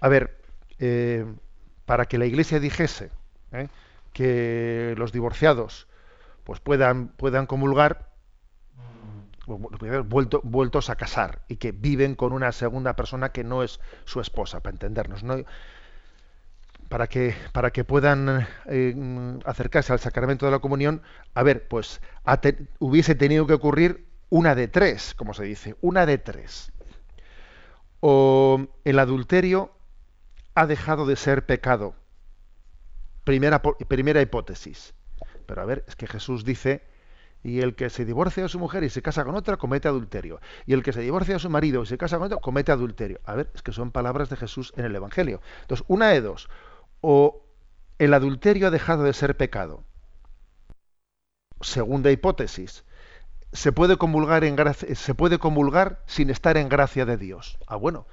A 0.00 0.08
ver, 0.08 0.40
eh, 0.78 1.24
para 1.86 2.06
que 2.06 2.18
la 2.18 2.26
Iglesia 2.26 2.60
dijese 2.60 3.10
que 4.12 4.94
los 4.96 5.12
divorciados 5.12 5.88
pues 6.44 6.60
puedan 6.60 7.08
puedan 7.08 7.46
comulgar 7.46 8.10
vuelto, 9.46 10.40
vueltos 10.44 10.90
a 10.90 10.96
casar 10.96 11.42
y 11.48 11.56
que 11.56 11.72
viven 11.72 12.14
con 12.14 12.32
una 12.32 12.52
segunda 12.52 12.94
persona 12.94 13.30
que 13.30 13.44
no 13.44 13.62
es 13.62 13.80
su 14.04 14.20
esposa, 14.20 14.60
para 14.60 14.74
entendernos. 14.74 15.22
¿no? 15.22 15.44
para 16.90 17.06
que, 17.06 17.36
para 17.52 17.70
que 17.70 17.84
puedan 17.84 18.48
eh, 18.66 19.38
acercarse 19.44 19.92
al 19.92 20.00
sacramento 20.00 20.44
de 20.44 20.52
la 20.52 20.58
comunión, 20.58 21.02
a 21.34 21.44
ver, 21.44 21.68
pues 21.68 22.00
hubiese 22.80 23.14
tenido 23.14 23.46
que 23.46 23.54
ocurrir 23.54 24.09
una 24.30 24.54
de 24.54 24.68
tres, 24.68 25.14
como 25.14 25.34
se 25.34 25.44
dice, 25.44 25.76
una 25.80 26.06
de 26.06 26.18
tres. 26.18 26.72
O 28.00 28.66
el 28.84 28.98
adulterio 28.98 29.72
ha 30.54 30.66
dejado 30.66 31.04
de 31.06 31.16
ser 31.16 31.44
pecado. 31.44 31.94
Primera, 33.24 33.60
primera 33.60 34.22
hipótesis. 34.22 34.94
Pero 35.46 35.62
a 35.62 35.66
ver, 35.66 35.84
es 35.86 35.96
que 35.96 36.06
Jesús 36.06 36.44
dice, 36.44 36.82
y 37.42 37.60
el 37.60 37.74
que 37.74 37.90
se 37.90 38.04
divorcia 38.04 38.42
de 38.42 38.48
su 38.48 38.58
mujer 38.58 38.84
y 38.84 38.90
se 38.90 39.02
casa 39.02 39.24
con 39.24 39.34
otra 39.34 39.56
comete 39.56 39.88
adulterio. 39.88 40.40
Y 40.66 40.74
el 40.74 40.82
que 40.82 40.92
se 40.92 41.00
divorcia 41.00 41.34
de 41.34 41.40
su 41.40 41.50
marido 41.50 41.82
y 41.82 41.86
se 41.86 41.98
casa 41.98 42.18
con 42.18 42.26
otro 42.26 42.40
comete 42.40 42.72
adulterio. 42.72 43.20
A 43.24 43.34
ver, 43.34 43.50
es 43.54 43.62
que 43.62 43.72
son 43.72 43.90
palabras 43.90 44.30
de 44.30 44.36
Jesús 44.36 44.72
en 44.76 44.84
el 44.84 44.94
Evangelio. 44.94 45.40
Entonces, 45.62 45.84
una 45.88 46.08
de 46.08 46.20
dos. 46.20 46.48
O 47.00 47.44
el 47.98 48.14
adulterio 48.14 48.68
ha 48.68 48.70
dejado 48.70 49.04
de 49.04 49.12
ser 49.12 49.36
pecado. 49.36 49.84
Segunda 51.60 52.10
hipótesis. 52.10 52.84
Se 53.52 53.72
puede 53.72 53.96
comulgar 53.96 54.42
sin 56.06 56.30
estar 56.30 56.56
en 56.56 56.68
gracia 56.68 57.04
de 57.04 57.16
Dios. 57.16 57.58
Ah, 57.66 57.76
bueno, 57.76 58.06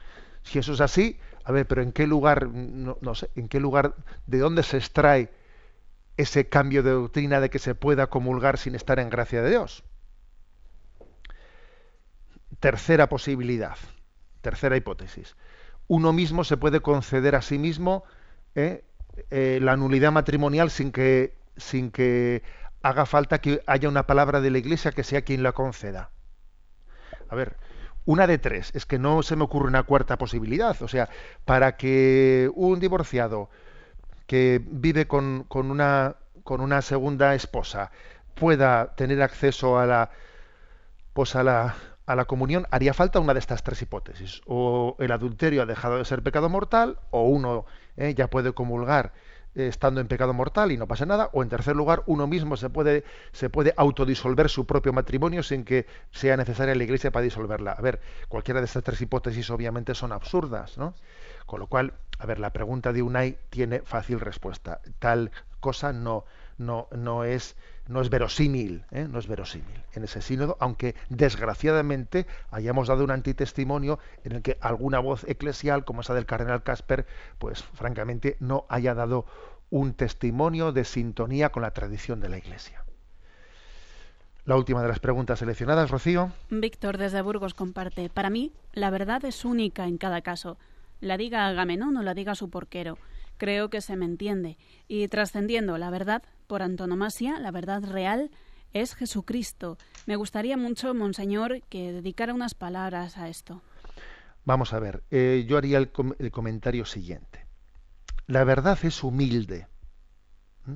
si 0.43 0.59
eso 0.59 0.73
es 0.73 0.81
así, 0.81 1.19
a 1.43 1.51
ver, 1.51 1.67
pero 1.67 1.81
¿en 1.81 1.91
qué 1.91 2.07
lugar, 2.07 2.47
no, 2.47 3.15
sé, 3.15 3.29
en 3.35 3.47
qué 3.47 3.59
lugar, 3.59 3.95
de 4.25 4.39
dónde 4.39 4.63
se 4.63 4.77
extrae 4.77 5.29
ese 6.17 6.49
cambio 6.49 6.83
de 6.83 6.91
doctrina 6.91 7.39
de 7.39 7.49
que 7.49 7.59
se 7.59 7.75
pueda 7.75 8.07
comulgar 8.07 8.57
sin 8.57 8.75
estar 8.75 8.99
en 8.99 9.09
gracia 9.09 9.41
de 9.41 9.51
Dios? 9.51 9.83
Tercera 12.59 13.07
posibilidad, 13.07 13.77
tercera 14.41 14.75
hipótesis. 14.75 15.35
Uno 15.87 16.11
mismo 16.11 16.43
se 16.43 16.57
puede 16.57 16.81
conceder 16.81 17.35
a 17.35 17.41
sí 17.41 17.59
mismo 17.59 18.03
eh, 18.55 18.83
eh, 19.29 19.59
la 19.61 19.77
nulidad 19.77 20.11
matrimonial 20.11 20.69
sin 20.69 20.91
que, 20.91 21.37
sin 21.55 21.91
que 21.91 22.43
haga 22.81 23.05
falta 23.05 23.39
que 23.39 23.61
haya 23.65 23.89
una 23.89 24.07
palabra 24.07 24.41
de 24.41 24.51
la 24.51 24.57
Iglesia 24.57 24.91
que 24.91 25.03
sea 25.03 25.21
quien 25.21 25.43
la 25.43 25.51
conceda. 25.51 26.11
A 27.29 27.35
ver, 27.35 27.57
una 28.05 28.25
de 28.25 28.37
tres, 28.37 28.71
es 28.73 28.85
que 28.85 28.99
no 28.99 29.21
se 29.21 29.35
me 29.35 29.43
ocurre 29.43 29.67
una 29.67 29.83
cuarta 29.83 30.17
posibilidad. 30.17 30.81
O 30.81 30.87
sea, 30.87 31.09
para 31.45 31.75
que 31.75 32.49
un 32.55 32.79
divorciado 32.79 33.49
que 34.27 34.61
vive 34.65 35.07
con, 35.07 35.45
una, 35.51 36.15
con 36.43 36.61
una 36.61 36.81
segunda 36.81 37.35
esposa 37.35 37.91
pueda 38.33 38.95
tener 38.95 39.21
acceso 39.21 39.77
a 39.79 39.85
la, 39.85 40.11
pues 41.13 41.35
a 41.35 41.43
la, 41.43 41.75
a 42.05 42.15
la 42.15 42.25
comunión, 42.25 42.65
haría 42.71 42.93
falta 42.93 43.19
una 43.19 43.33
de 43.33 43.39
estas 43.39 43.63
tres 43.63 43.81
hipótesis. 43.81 44.41
O 44.45 44.95
el 44.99 45.11
adulterio 45.11 45.63
ha 45.63 45.65
dejado 45.65 45.97
de 45.97 46.05
ser 46.05 46.23
pecado 46.23 46.47
mortal, 46.47 46.99
o 47.09 47.23
uno 47.23 47.65
eh, 47.97 48.13
ya 48.15 48.29
puede 48.29 48.53
comulgar 48.53 49.11
estando 49.57 49.99
en 49.99 50.07
pecado 50.07 50.33
mortal 50.33 50.71
y 50.71 50.77
no 50.77 50.87
pasa 50.87 51.05
nada, 51.05 51.29
o 51.33 51.41
en 51.41 51.49
tercer 51.49 51.75
lugar, 51.75 52.03
uno 52.05 52.27
mismo 52.27 52.57
se 52.57 52.69
puede, 52.69 53.03
se 53.31 53.49
puede 53.49 53.73
autodisolver 53.75 54.49
su 54.49 54.65
propio 54.65 54.93
matrimonio 54.93 55.43
sin 55.43 55.65
que 55.65 55.87
sea 56.11 56.37
necesaria 56.37 56.75
la 56.75 56.83
iglesia 56.83 57.11
para 57.11 57.23
disolverla. 57.23 57.71
A 57.71 57.81
ver, 57.81 57.99
cualquiera 58.27 58.61
de 58.61 58.65
estas 58.65 58.83
tres 58.83 59.01
hipótesis 59.01 59.49
obviamente 59.49 59.95
son 59.95 60.11
absurdas, 60.11 60.77
¿no? 60.77 60.93
Con 61.45 61.59
lo 61.59 61.67
cual, 61.67 61.93
a 62.19 62.25
ver, 62.25 62.39
la 62.39 62.51
pregunta 62.51 62.93
de 62.93 63.01
Unai 63.01 63.37
tiene 63.49 63.79
fácil 63.79 64.19
respuesta. 64.19 64.81
Tal 64.99 65.31
cosa 65.59 65.91
no, 65.91 66.25
no, 66.57 66.87
no 66.91 67.23
es 67.23 67.55
no 67.87 68.01
es 68.01 68.09
verosímil, 68.09 68.83
¿eh? 68.91 69.07
no 69.09 69.19
es 69.19 69.27
verosímil 69.27 69.83
en 69.93 70.03
ese 70.03 70.21
sínodo, 70.21 70.57
aunque 70.59 70.95
desgraciadamente 71.09 72.27
hayamos 72.51 72.87
dado 72.87 73.03
un 73.03 73.11
antitestimonio 73.11 73.99
en 74.23 74.33
el 74.33 74.41
que 74.41 74.57
alguna 74.61 74.99
voz 74.99 75.23
eclesial, 75.27 75.85
como 75.85 76.01
esa 76.01 76.13
del 76.13 76.25
cardenal 76.25 76.63
Casper, 76.63 77.05
pues 77.39 77.63
francamente 77.63 78.37
no 78.39 78.65
haya 78.69 78.93
dado 78.93 79.25
un 79.69 79.93
testimonio 79.93 80.71
de 80.71 80.83
sintonía 80.83 81.49
con 81.49 81.61
la 81.61 81.71
tradición 81.71 82.19
de 82.19 82.29
la 82.29 82.37
Iglesia. 82.37 82.83
La 84.45 84.55
última 84.55 84.81
de 84.81 84.87
las 84.87 84.99
preguntas 84.99 85.39
seleccionadas, 85.39 85.91
Rocío. 85.91 86.31
Víctor 86.49 86.97
desde 86.97 87.21
Burgos 87.21 87.53
comparte. 87.53 88.09
Para 88.09 88.29
mí, 88.29 88.53
la 88.71 88.89
verdad 88.89 89.25
es 89.25 89.43
única 89.43 89.87
en 89.87 89.97
cada 89.97 90.21
caso. 90.21 90.57
La 91.01 91.17
diga 91.17 91.47
Agamenón 91.47 91.97
o 91.97 92.03
la 92.03 92.13
diga 92.13 92.33
su 92.33 92.49
porquero. 92.49 92.97
Creo 93.37 93.69
que 93.69 93.81
se 93.81 93.97
me 93.97 94.05
entiende. 94.05 94.57
Y 94.87 95.09
trascendiendo 95.09 95.77
la 95.77 95.89
verdad, 95.89 96.23
por 96.47 96.61
antonomasia, 96.61 97.39
la 97.39 97.51
verdad 97.51 97.83
real 97.83 98.31
es 98.73 98.95
Jesucristo. 98.95 99.77
Me 100.05 100.15
gustaría 100.15 100.57
mucho, 100.57 100.93
Monseñor, 100.93 101.61
que 101.69 101.91
dedicara 101.91 102.33
unas 102.33 102.55
palabras 102.55 103.17
a 103.17 103.29
esto. 103.29 103.61
Vamos 104.45 104.73
a 104.73 104.79
ver, 104.79 105.03
eh, 105.11 105.45
yo 105.47 105.57
haría 105.57 105.77
el, 105.77 105.91
comentario 105.91 106.85
siguiente. 106.85 107.45
La 108.27 108.43
verdad 108.43 108.79
es 108.83 109.03
humilde. 109.03 109.67
¿Mm? 110.65 110.75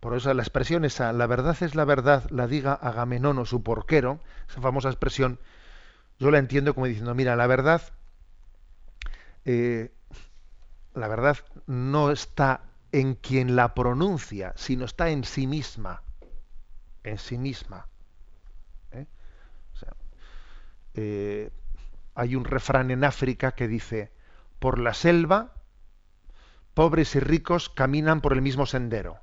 Por 0.00 0.16
eso 0.16 0.32
la 0.34 0.42
expresión 0.42 0.84
esa, 0.84 1.12
la 1.12 1.26
verdad 1.26 1.56
es 1.60 1.74
la 1.74 1.84
verdad, 1.84 2.28
la 2.30 2.46
diga 2.46 2.74
Agamenón 2.74 3.38
o 3.38 3.44
su 3.44 3.62
porquero, 3.62 4.20
esa 4.48 4.60
famosa 4.60 4.88
expresión, 4.88 5.38
yo 6.18 6.30
la 6.30 6.38
entiendo 6.38 6.74
como 6.74 6.86
diciendo, 6.86 7.14
mira, 7.14 7.36
la 7.36 7.46
verdad, 7.46 7.82
eh, 9.44 9.92
la 10.94 11.08
verdad 11.08 11.38
no 11.66 12.10
está 12.10 12.71
en 12.92 13.14
quien 13.14 13.56
la 13.56 13.74
pronuncia, 13.74 14.52
sino 14.56 14.84
está 14.84 15.08
en 15.08 15.24
sí 15.24 15.46
misma. 15.46 16.02
En 17.02 17.18
sí 17.18 17.38
misma. 17.38 17.88
¿eh? 18.92 19.06
Eh, 20.94 21.50
hay 22.14 22.36
un 22.36 22.44
refrán 22.44 22.90
en 22.90 23.04
África 23.04 23.52
que 23.52 23.66
dice, 23.66 24.12
por 24.58 24.78
la 24.78 24.92
selva, 24.92 25.54
pobres 26.74 27.16
y 27.16 27.20
ricos 27.20 27.70
caminan 27.70 28.20
por 28.20 28.34
el 28.34 28.42
mismo 28.42 28.66
sendero. 28.66 29.20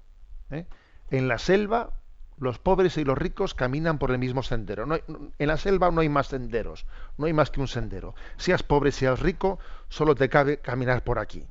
¿eh? 0.50 0.66
En 1.12 1.28
la 1.28 1.38
selva, 1.38 1.94
los 2.40 2.58
pobres 2.58 2.98
y 2.98 3.04
los 3.04 3.18
ricos 3.18 3.54
caminan 3.54 4.00
por 4.00 4.10
el 4.12 4.18
mismo 4.18 4.42
sendero. 4.42 4.88
en 4.88 5.48
la 5.48 5.58
selva 5.58 5.92
no 5.92 6.02
hay 6.02 6.10
más 6.10 6.28
senderos, 6.28 6.88
no 7.18 7.28
hay 7.28 7.34
más 7.34 7.52
que 7.52 7.62
un 7.62 7.68
sendero. 7.68 8.16
Seas 8.38 8.64
pobre, 8.64 8.92
seas 8.92 9.20
rico, 9.20 9.60
solo 9.90 10.16
te 10.16 10.30
cabe 10.30 10.58
caminar 10.58 11.04
por 11.04 11.20
aquí. 11.20 11.46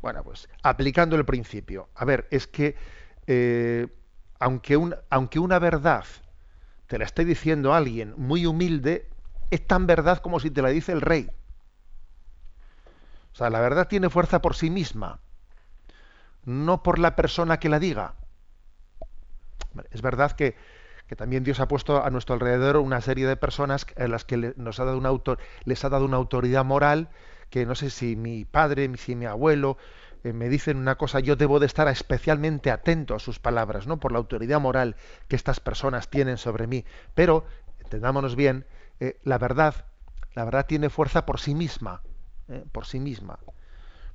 Bueno, 0.00 0.22
pues 0.22 0.48
aplicando 0.62 1.16
el 1.16 1.24
principio. 1.24 1.88
A 1.94 2.04
ver, 2.04 2.28
es 2.30 2.46
que 2.46 2.76
eh, 3.26 3.88
aunque, 4.38 4.78
aunque 5.10 5.38
una 5.38 5.58
verdad 5.58 6.04
te 6.86 6.98
la 6.98 7.04
esté 7.04 7.24
diciendo 7.24 7.74
alguien 7.74 8.14
muy 8.16 8.46
humilde, 8.46 9.08
es 9.50 9.66
tan 9.66 9.86
verdad 9.86 10.18
como 10.18 10.40
si 10.40 10.50
te 10.50 10.62
la 10.62 10.68
dice 10.68 10.92
el 10.92 11.00
rey. 11.00 11.30
O 13.32 13.36
sea, 13.36 13.50
la 13.50 13.60
verdad 13.60 13.88
tiene 13.88 14.10
fuerza 14.10 14.40
por 14.40 14.56
sí 14.56 14.70
misma, 14.70 15.20
no 16.44 16.82
por 16.82 16.98
la 16.98 17.14
persona 17.14 17.58
que 17.58 17.68
la 17.68 17.78
diga. 17.78 18.14
Es 19.90 20.02
verdad 20.02 20.32
que, 20.32 20.56
también 21.16 21.44
Dios 21.44 21.60
ha 21.60 21.68
puesto 21.68 22.04
a 22.04 22.10
nuestro 22.10 22.34
alrededor 22.34 22.76
una 22.76 23.00
serie 23.00 23.26
de 23.26 23.36
personas 23.36 23.86
en 23.96 24.10
las 24.10 24.24
que 24.24 24.54
nos 24.56 24.80
ha 24.80 24.84
dado 24.84 24.98
un 24.98 25.06
autor, 25.06 25.38
les 25.64 25.84
ha 25.84 25.88
dado 25.88 26.04
una 26.04 26.16
autoridad 26.16 26.64
moral 26.64 27.08
que 27.50 27.66
no 27.66 27.74
sé 27.74 27.90
si 27.90 28.16
mi 28.16 28.44
padre, 28.44 28.90
si 28.96 29.14
mi 29.14 29.26
abuelo 29.26 29.78
eh, 30.24 30.32
me 30.32 30.48
dicen 30.48 30.76
una 30.76 30.96
cosa, 30.96 31.20
yo 31.20 31.36
debo 31.36 31.60
de 31.60 31.66
estar 31.66 31.88
especialmente 31.88 32.70
atento 32.70 33.14
a 33.14 33.18
sus 33.18 33.38
palabras, 33.38 33.86
¿no? 33.86 33.98
Por 33.98 34.12
la 34.12 34.18
autoridad 34.18 34.60
moral 34.60 34.96
que 35.28 35.36
estas 35.36 35.60
personas 35.60 36.08
tienen 36.08 36.38
sobre 36.38 36.66
mí. 36.66 36.84
Pero, 37.14 37.46
entendámonos 37.80 38.36
bien, 38.36 38.66
eh, 39.00 39.18
la 39.22 39.38
verdad, 39.38 39.86
la 40.34 40.44
verdad 40.44 40.66
tiene 40.66 40.90
fuerza 40.90 41.24
por 41.24 41.40
sí 41.40 41.54
misma, 41.54 42.02
¿eh? 42.48 42.64
por 42.72 42.86
sí 42.86 43.00
misma. 43.00 43.38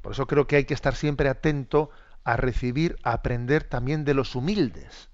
Por 0.01 0.11
eso 0.11 0.27
creo 0.27 0.47
que 0.47 0.57
hay 0.57 0.65
que 0.65 0.73
estar 0.73 0.95
siempre 0.95 1.29
atento 1.29 1.89
a 2.25 2.35
recibir, 2.35 2.97
a 3.03 3.13
aprender 3.13 3.63
también 3.63 4.03
de 4.03 4.13
los 4.13 4.35
humildes. 4.35 5.09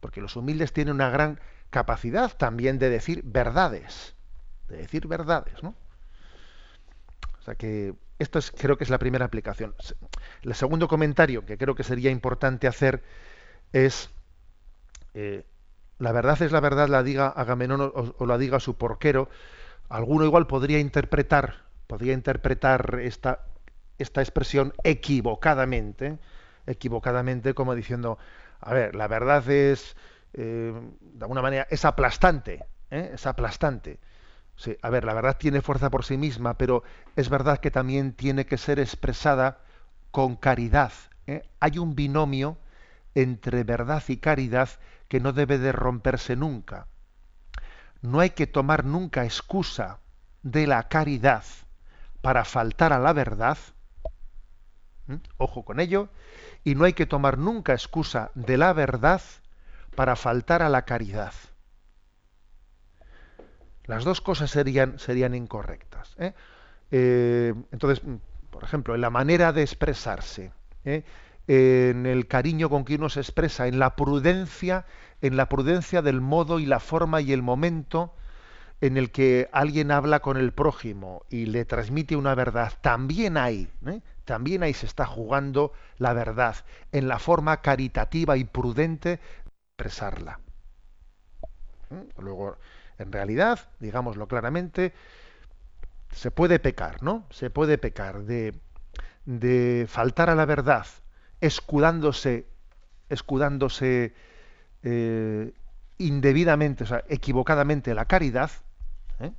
Porque 0.00 0.20
los 0.20 0.36
humildes 0.36 0.72
tienen 0.72 0.94
una 0.94 1.08
gran 1.08 1.40
capacidad 1.70 2.36
también 2.36 2.78
de 2.78 2.90
decir 2.90 3.22
verdades. 3.24 4.14
De 4.68 4.76
decir 4.76 5.06
verdades, 5.06 5.62
¿no? 5.62 5.74
O 7.44 7.46
sea 7.46 7.56
que 7.56 7.94
esto 8.18 8.38
es, 8.38 8.50
creo 8.50 8.78
que 8.78 8.84
es 8.84 8.90
la 8.90 8.98
primera 8.98 9.26
aplicación. 9.26 9.74
El 10.40 10.54
segundo 10.54 10.88
comentario 10.88 11.44
que 11.44 11.58
creo 11.58 11.74
que 11.74 11.84
sería 11.84 12.10
importante 12.10 12.66
hacer 12.66 13.02
es 13.74 14.08
eh, 15.12 15.44
la 15.98 16.12
verdad 16.12 16.40
es 16.40 16.52
la 16.52 16.60
verdad, 16.60 16.88
la 16.88 17.02
diga 17.02 17.28
Agamenón 17.28 17.82
o, 17.82 18.14
o, 18.16 18.26
la 18.26 18.38
diga 18.38 18.60
su 18.60 18.78
porquero. 18.78 19.28
Alguno 19.90 20.24
igual 20.24 20.46
podría 20.46 20.78
interpretar, 20.78 21.64
podría 21.86 22.14
interpretar 22.14 22.98
esta, 23.02 23.40
esta 23.98 24.22
expresión 24.22 24.72
equivocadamente, 24.82 26.18
equivocadamente 26.66 27.52
como 27.52 27.74
diciendo, 27.74 28.16
a 28.58 28.72
ver, 28.72 28.94
la 28.94 29.06
verdad 29.06 29.46
es, 29.50 29.96
eh, 30.32 30.72
de 30.98 31.24
alguna 31.26 31.42
manera, 31.42 31.66
es 31.68 31.84
aplastante, 31.84 32.64
¿eh? 32.90 33.10
es 33.12 33.26
aplastante. 33.26 33.98
Sí, 34.56 34.76
a 34.82 34.90
ver, 34.90 35.04
la 35.04 35.14
verdad 35.14 35.36
tiene 35.38 35.62
fuerza 35.62 35.90
por 35.90 36.04
sí 36.04 36.16
misma, 36.16 36.54
pero 36.54 36.84
es 37.16 37.28
verdad 37.28 37.58
que 37.58 37.70
también 37.70 38.12
tiene 38.12 38.46
que 38.46 38.56
ser 38.56 38.78
expresada 38.78 39.58
con 40.10 40.36
caridad. 40.36 40.92
¿eh? 41.26 41.42
Hay 41.60 41.78
un 41.78 41.94
binomio 41.94 42.56
entre 43.14 43.64
verdad 43.64 44.02
y 44.08 44.18
caridad 44.18 44.68
que 45.08 45.20
no 45.20 45.32
debe 45.32 45.58
de 45.58 45.72
romperse 45.72 46.36
nunca. 46.36 46.86
No 48.00 48.20
hay 48.20 48.30
que 48.30 48.46
tomar 48.46 48.84
nunca 48.84 49.24
excusa 49.24 50.00
de 50.42 50.66
la 50.66 50.88
caridad 50.88 51.44
para 52.20 52.44
faltar 52.44 52.92
a 52.92 52.98
la 52.98 53.12
verdad. 53.12 53.58
Ojo 55.36 55.64
con 55.64 55.80
ello. 55.80 56.08
Y 56.64 56.74
no 56.74 56.84
hay 56.84 56.92
que 56.92 57.06
tomar 57.06 57.38
nunca 57.38 57.72
excusa 57.72 58.30
de 58.34 58.56
la 58.56 58.72
verdad 58.72 59.20
para 59.94 60.16
faltar 60.16 60.62
a 60.62 60.68
la 60.68 60.82
caridad. 60.82 61.32
Las 63.86 64.04
dos 64.04 64.20
cosas 64.20 64.50
serían, 64.50 64.98
serían 64.98 65.34
incorrectas. 65.34 66.14
¿eh? 66.18 66.32
Eh, 66.90 67.54
entonces, 67.72 68.02
por 68.50 68.64
ejemplo, 68.64 68.94
en 68.94 69.00
la 69.00 69.10
manera 69.10 69.52
de 69.52 69.62
expresarse, 69.62 70.52
¿eh? 70.84 71.04
en 71.46 72.06
el 72.06 72.26
cariño 72.26 72.70
con 72.70 72.84
que 72.84 72.94
uno 72.94 73.08
se 73.08 73.20
expresa, 73.20 73.66
en 73.66 73.78
la 73.78 73.96
prudencia, 73.96 74.86
en 75.20 75.36
la 75.36 75.48
prudencia 75.48 76.00
del 76.02 76.20
modo 76.20 76.58
y 76.58 76.66
la 76.66 76.80
forma 76.80 77.20
y 77.20 77.32
el 77.32 77.42
momento 77.42 78.14
en 78.80 78.96
el 78.96 79.10
que 79.10 79.48
alguien 79.52 79.90
habla 79.90 80.20
con 80.20 80.36
el 80.36 80.52
prójimo 80.52 81.22
y 81.30 81.46
le 81.46 81.64
transmite 81.64 82.16
una 82.16 82.34
verdad, 82.34 82.72
también 82.80 83.36
hay, 83.36 83.68
también 84.24 84.62
ahí 84.62 84.74
se 84.74 84.86
está 84.86 85.06
jugando 85.06 85.72
la 85.98 86.12
verdad, 86.12 86.56
en 86.92 87.08
la 87.08 87.18
forma 87.18 87.60
caritativa 87.60 88.36
y 88.36 88.44
prudente 88.44 89.08
de 89.08 89.20
expresarla. 89.70 90.40
Luego, 92.18 92.56
en 92.98 93.12
realidad, 93.12 93.60
digámoslo 93.80 94.28
claramente, 94.28 94.92
se 96.12 96.30
puede 96.30 96.58
pecar, 96.58 97.02
¿no? 97.02 97.26
Se 97.30 97.50
puede 97.50 97.78
pecar 97.78 98.22
de, 98.22 98.54
de 99.24 99.86
faltar 99.88 100.30
a 100.30 100.34
la 100.34 100.46
verdad, 100.46 100.86
escudándose, 101.40 102.46
escudándose 103.08 104.14
eh, 104.82 105.52
indebidamente, 105.98 106.84
o 106.84 106.86
sea, 106.86 107.04
equivocadamente 107.08 107.94
la 107.94 108.04
caridad, 108.04 108.50
¿eh? 109.20 109.32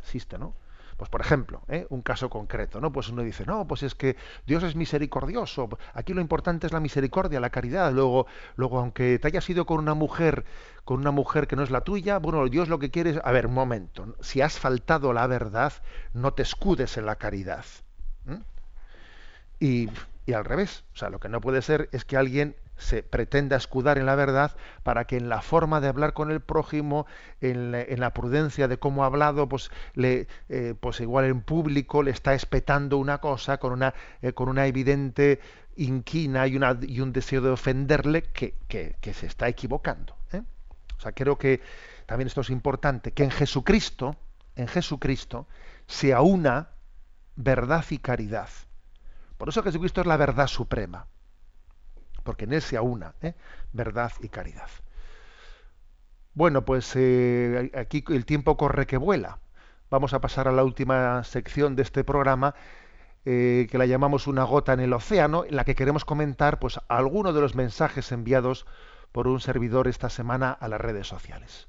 existe, 0.00 0.38
¿no? 0.38 0.54
Pues 0.96 1.10
por 1.10 1.20
ejemplo, 1.20 1.62
¿eh? 1.68 1.86
un 1.90 2.00
caso 2.00 2.30
concreto, 2.30 2.80
¿no? 2.80 2.90
Pues 2.90 3.10
uno 3.10 3.22
dice, 3.22 3.44
no, 3.44 3.66
pues 3.66 3.82
es 3.82 3.94
que 3.94 4.16
Dios 4.46 4.62
es 4.62 4.76
misericordioso. 4.76 5.68
Aquí 5.92 6.14
lo 6.14 6.22
importante 6.22 6.66
es 6.66 6.72
la 6.72 6.80
misericordia, 6.80 7.38
la 7.38 7.50
caridad. 7.50 7.92
Luego, 7.92 8.26
luego, 8.56 8.78
aunque 8.78 9.18
te 9.18 9.28
hayas 9.28 9.48
ido 9.50 9.66
con 9.66 9.78
una 9.78 9.92
mujer, 9.92 10.46
con 10.84 10.98
una 10.98 11.10
mujer 11.10 11.48
que 11.48 11.56
no 11.56 11.62
es 11.62 11.70
la 11.70 11.82
tuya, 11.82 12.18
bueno, 12.18 12.48
Dios 12.48 12.68
lo 12.68 12.78
que 12.78 12.90
quiere 12.90 13.10
es, 13.10 13.20
a 13.22 13.30
ver, 13.30 13.46
un 13.46 13.54
momento, 13.54 14.16
si 14.20 14.40
has 14.40 14.58
faltado 14.58 15.12
la 15.12 15.26
verdad, 15.26 15.72
no 16.14 16.32
te 16.32 16.42
escudes 16.42 16.96
en 16.96 17.06
la 17.06 17.16
caridad. 17.16 17.64
Y, 19.58 19.88
y 20.26 20.32
al 20.32 20.44
revés, 20.44 20.84
o 20.94 20.96
sea, 20.96 21.08
lo 21.08 21.18
que 21.18 21.28
no 21.28 21.40
puede 21.40 21.62
ser 21.62 21.88
es 21.92 22.04
que 22.04 22.16
alguien 22.16 22.56
se 22.78 23.02
pretenda 23.02 23.56
escudar 23.56 23.98
en 23.98 24.06
la 24.06 24.14
verdad 24.14 24.56
para 24.82 25.06
que 25.06 25.16
en 25.16 25.28
la 25.28 25.42
forma 25.42 25.80
de 25.80 25.88
hablar 25.88 26.12
con 26.12 26.30
el 26.30 26.40
prójimo, 26.40 27.06
en 27.40 27.72
la, 27.72 28.12
prudencia 28.12 28.68
de 28.68 28.78
cómo 28.78 29.02
ha 29.02 29.06
hablado, 29.06 29.48
pues, 29.48 29.70
le, 29.94 30.28
eh, 30.48 30.74
pues 30.78 31.00
igual 31.00 31.24
en 31.26 31.40
público 31.40 32.02
le 32.02 32.10
está 32.10 32.34
espetando 32.34 32.98
una 32.98 33.18
cosa 33.18 33.58
con 33.58 33.72
una, 33.72 33.94
eh, 34.22 34.32
con 34.32 34.48
una 34.48 34.66
evidente 34.66 35.40
inquina 35.76 36.46
y, 36.46 36.56
una, 36.56 36.78
y 36.80 37.00
un 37.00 37.12
deseo 37.12 37.40
de 37.40 37.50
ofenderle 37.50 38.22
que, 38.22 38.54
que, 38.68 39.14
se 39.14 39.26
está 39.26 39.48
equivocando. 39.48 40.16
¿eh? 40.32 40.42
O 40.96 41.00
sea, 41.00 41.12
creo 41.12 41.36
que 41.38 41.60
también 42.06 42.28
esto 42.28 42.42
es 42.42 42.50
importante, 42.50 43.12
que 43.12 43.24
en 43.24 43.30
Jesucristo, 43.30 44.16
en 44.54 44.68
Jesucristo, 44.68 45.46
se 45.86 46.12
aúna 46.12 46.70
verdad 47.36 47.84
y 47.90 47.98
caridad. 47.98 48.48
Por 49.36 49.50
eso 49.50 49.62
Jesucristo 49.62 50.00
es 50.00 50.06
la 50.06 50.16
verdad 50.16 50.46
suprema 50.46 51.06
porque 52.26 52.44
en 52.44 52.52
él 52.52 52.60
se 52.60 52.76
¿eh? 53.22 53.34
verdad 53.72 54.12
y 54.20 54.28
caridad. 54.28 54.68
Bueno, 56.34 56.66
pues 56.66 56.92
eh, 56.96 57.72
aquí 57.74 58.04
el 58.08 58.26
tiempo 58.26 58.58
corre 58.58 58.86
que 58.86 58.98
vuela. 58.98 59.38
Vamos 59.88 60.12
a 60.12 60.20
pasar 60.20 60.48
a 60.48 60.52
la 60.52 60.64
última 60.64 61.24
sección 61.24 61.76
de 61.76 61.82
este 61.82 62.04
programa, 62.04 62.54
eh, 63.24 63.66
que 63.70 63.78
la 63.78 63.86
llamamos 63.86 64.26
Una 64.26 64.44
gota 64.44 64.74
en 64.74 64.80
el 64.80 64.92
océano, 64.92 65.44
en 65.46 65.56
la 65.56 65.64
que 65.64 65.74
queremos 65.74 66.04
comentar 66.04 66.58
pues, 66.58 66.78
algunos 66.88 67.34
de 67.34 67.40
los 67.40 67.54
mensajes 67.54 68.12
enviados 68.12 68.66
por 69.12 69.28
un 69.28 69.40
servidor 69.40 69.88
esta 69.88 70.10
semana 70.10 70.50
a 70.52 70.68
las 70.68 70.80
redes 70.80 71.06
sociales. 71.06 71.68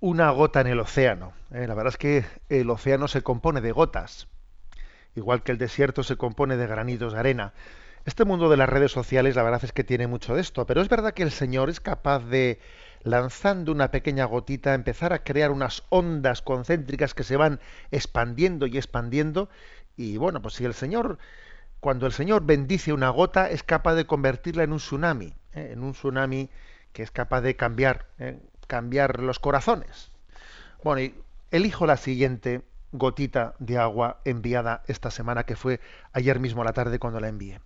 Una 0.00 0.30
gota 0.30 0.60
en 0.60 0.66
el 0.66 0.80
océano. 0.80 1.32
¿eh? 1.52 1.66
La 1.66 1.74
verdad 1.74 1.92
es 1.92 1.98
que 1.98 2.24
el 2.48 2.68
océano 2.70 3.08
se 3.08 3.22
compone 3.22 3.60
de 3.60 3.72
gotas, 3.72 4.28
igual 5.14 5.42
que 5.42 5.52
el 5.52 5.58
desierto 5.58 6.02
se 6.02 6.16
compone 6.16 6.56
de 6.56 6.66
granitos 6.66 7.12
de 7.12 7.18
arena. 7.18 7.52
Este 8.04 8.24
mundo 8.24 8.48
de 8.48 8.56
las 8.56 8.68
redes 8.68 8.92
sociales, 8.92 9.34
la 9.34 9.42
verdad 9.42 9.64
es 9.64 9.72
que 9.72 9.82
tiene 9.82 10.06
mucho 10.06 10.34
de 10.34 10.40
esto, 10.40 10.64
pero 10.66 10.80
es 10.80 10.88
verdad 10.88 11.12
que 11.12 11.24
el 11.24 11.32
Señor 11.32 11.70
es 11.70 11.80
capaz 11.80 12.20
de, 12.20 12.60
lanzando 13.02 13.72
una 13.72 13.90
pequeña 13.90 14.24
gotita, 14.26 14.74
empezar 14.74 15.12
a 15.12 15.24
crear 15.24 15.50
unas 15.50 15.82
ondas 15.88 16.40
concéntricas 16.40 17.14
que 17.14 17.24
se 17.24 17.36
van 17.36 17.58
expandiendo 17.90 18.66
y 18.66 18.76
expandiendo. 18.76 19.48
Y 19.96 20.18
bueno, 20.18 20.40
pues 20.40 20.54
si 20.54 20.64
el 20.64 20.74
Señor, 20.74 21.18
cuando 21.80 22.06
el 22.06 22.12
Señor 22.12 22.44
bendice 22.44 22.92
una 22.92 23.10
gota, 23.10 23.50
es 23.50 23.64
capaz 23.64 23.94
de 23.94 24.06
convertirla 24.06 24.62
en 24.62 24.72
un 24.72 24.78
tsunami, 24.78 25.34
¿eh? 25.54 25.70
en 25.72 25.82
un 25.82 25.92
tsunami 25.92 26.48
que 26.92 27.02
es 27.02 27.10
capaz 27.10 27.40
de 27.40 27.56
cambiar. 27.56 28.06
¿eh? 28.18 28.38
Cambiar 28.66 29.20
los 29.20 29.38
corazones. 29.38 30.10
Bueno, 30.82 31.00
y 31.00 31.14
elijo 31.50 31.86
la 31.86 31.96
siguiente 31.96 32.62
gotita 32.92 33.54
de 33.58 33.78
agua 33.78 34.20
enviada 34.24 34.82
esta 34.86 35.10
semana, 35.10 35.44
que 35.44 35.56
fue 35.56 35.80
ayer 36.12 36.40
mismo 36.40 36.64
la 36.64 36.72
tarde 36.72 36.98
cuando 36.98 37.20
la 37.20 37.28
envié. 37.28 37.60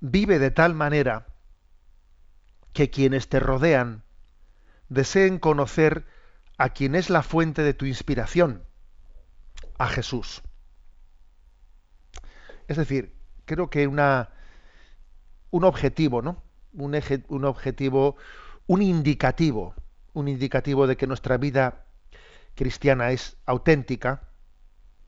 Vive 0.00 0.38
de 0.38 0.50
tal 0.50 0.74
manera 0.74 1.26
que 2.72 2.90
quienes 2.90 3.28
te 3.28 3.40
rodean 3.40 4.02
deseen 4.88 5.38
conocer 5.38 6.04
a 6.58 6.70
quien 6.70 6.94
es 6.94 7.10
la 7.10 7.22
fuente 7.22 7.62
de 7.62 7.74
tu 7.74 7.86
inspiración, 7.86 8.62
a 9.78 9.88
Jesús. 9.88 10.42
Es 12.68 12.76
decir, 12.76 13.14
creo 13.44 13.70
que 13.70 13.86
una, 13.86 14.30
un 15.50 15.64
objetivo, 15.64 16.22
¿no? 16.22 16.42
Un, 16.72 16.94
eje, 16.94 17.24
un 17.28 17.44
objetivo, 17.44 18.16
un 18.66 18.82
indicativo, 18.82 19.74
un 20.12 20.28
indicativo 20.28 20.86
de 20.86 20.96
que 20.96 21.06
nuestra 21.06 21.36
vida 21.36 21.84
cristiana 22.54 23.10
es 23.12 23.36
auténtica, 23.46 24.22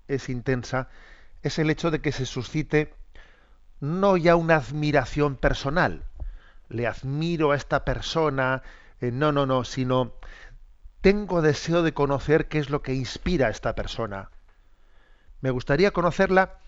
es 0.06 0.28
intensa, 0.28 0.88
es 1.42 1.58
el 1.58 1.70
hecho 1.70 1.90
de 1.90 2.00
que 2.00 2.12
se 2.12 2.26
suscite 2.26 2.94
no 3.80 4.16
ya 4.16 4.36
una 4.36 4.56
admiración 4.56 5.36
personal, 5.36 6.04
le 6.68 6.86
admiro 6.86 7.52
a 7.52 7.56
esta 7.56 7.84
persona, 7.84 8.62
eh, 9.00 9.10
no, 9.10 9.32
no, 9.32 9.46
no, 9.46 9.64
sino 9.64 10.14
tengo 11.00 11.42
deseo 11.42 11.82
de 11.82 11.94
conocer 11.94 12.48
qué 12.48 12.58
es 12.58 12.70
lo 12.70 12.82
que 12.82 12.94
inspira 12.94 13.46
a 13.46 13.50
esta 13.50 13.74
persona. 13.74 14.30
Me 15.40 15.50
gustaría 15.50 15.92
conocerla, 15.92 16.58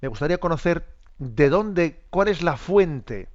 me 0.00 0.08
gustaría 0.08 0.38
conocer 0.38 0.96
de 1.18 1.48
dónde, 1.50 2.02
cuál 2.10 2.28
es 2.28 2.42
la 2.42 2.56
fuente 2.56 3.28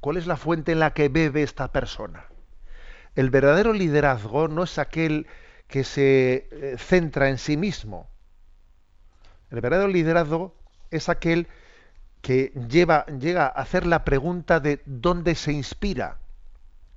¿Cuál 0.00 0.16
es 0.16 0.26
la 0.26 0.36
fuente 0.36 0.72
en 0.72 0.80
la 0.80 0.92
que 0.92 1.08
bebe 1.08 1.42
esta 1.42 1.72
persona? 1.72 2.26
El 3.14 3.30
verdadero 3.30 3.72
liderazgo 3.72 4.48
no 4.48 4.64
es 4.64 4.78
aquel 4.78 5.26
que 5.68 5.84
se 5.84 6.48
eh, 6.50 6.76
centra 6.78 7.28
en 7.28 7.38
sí 7.38 7.56
mismo. 7.56 8.08
El 9.50 9.60
verdadero 9.60 9.88
liderazgo 9.88 10.54
es 10.90 11.08
aquel 11.08 11.48
que 12.20 12.52
llega 12.68 13.46
a 13.46 13.48
hacer 13.48 13.86
la 13.86 14.04
pregunta 14.04 14.60
de 14.60 14.82
dónde 14.84 15.34
se 15.34 15.52
inspira. 15.52 16.18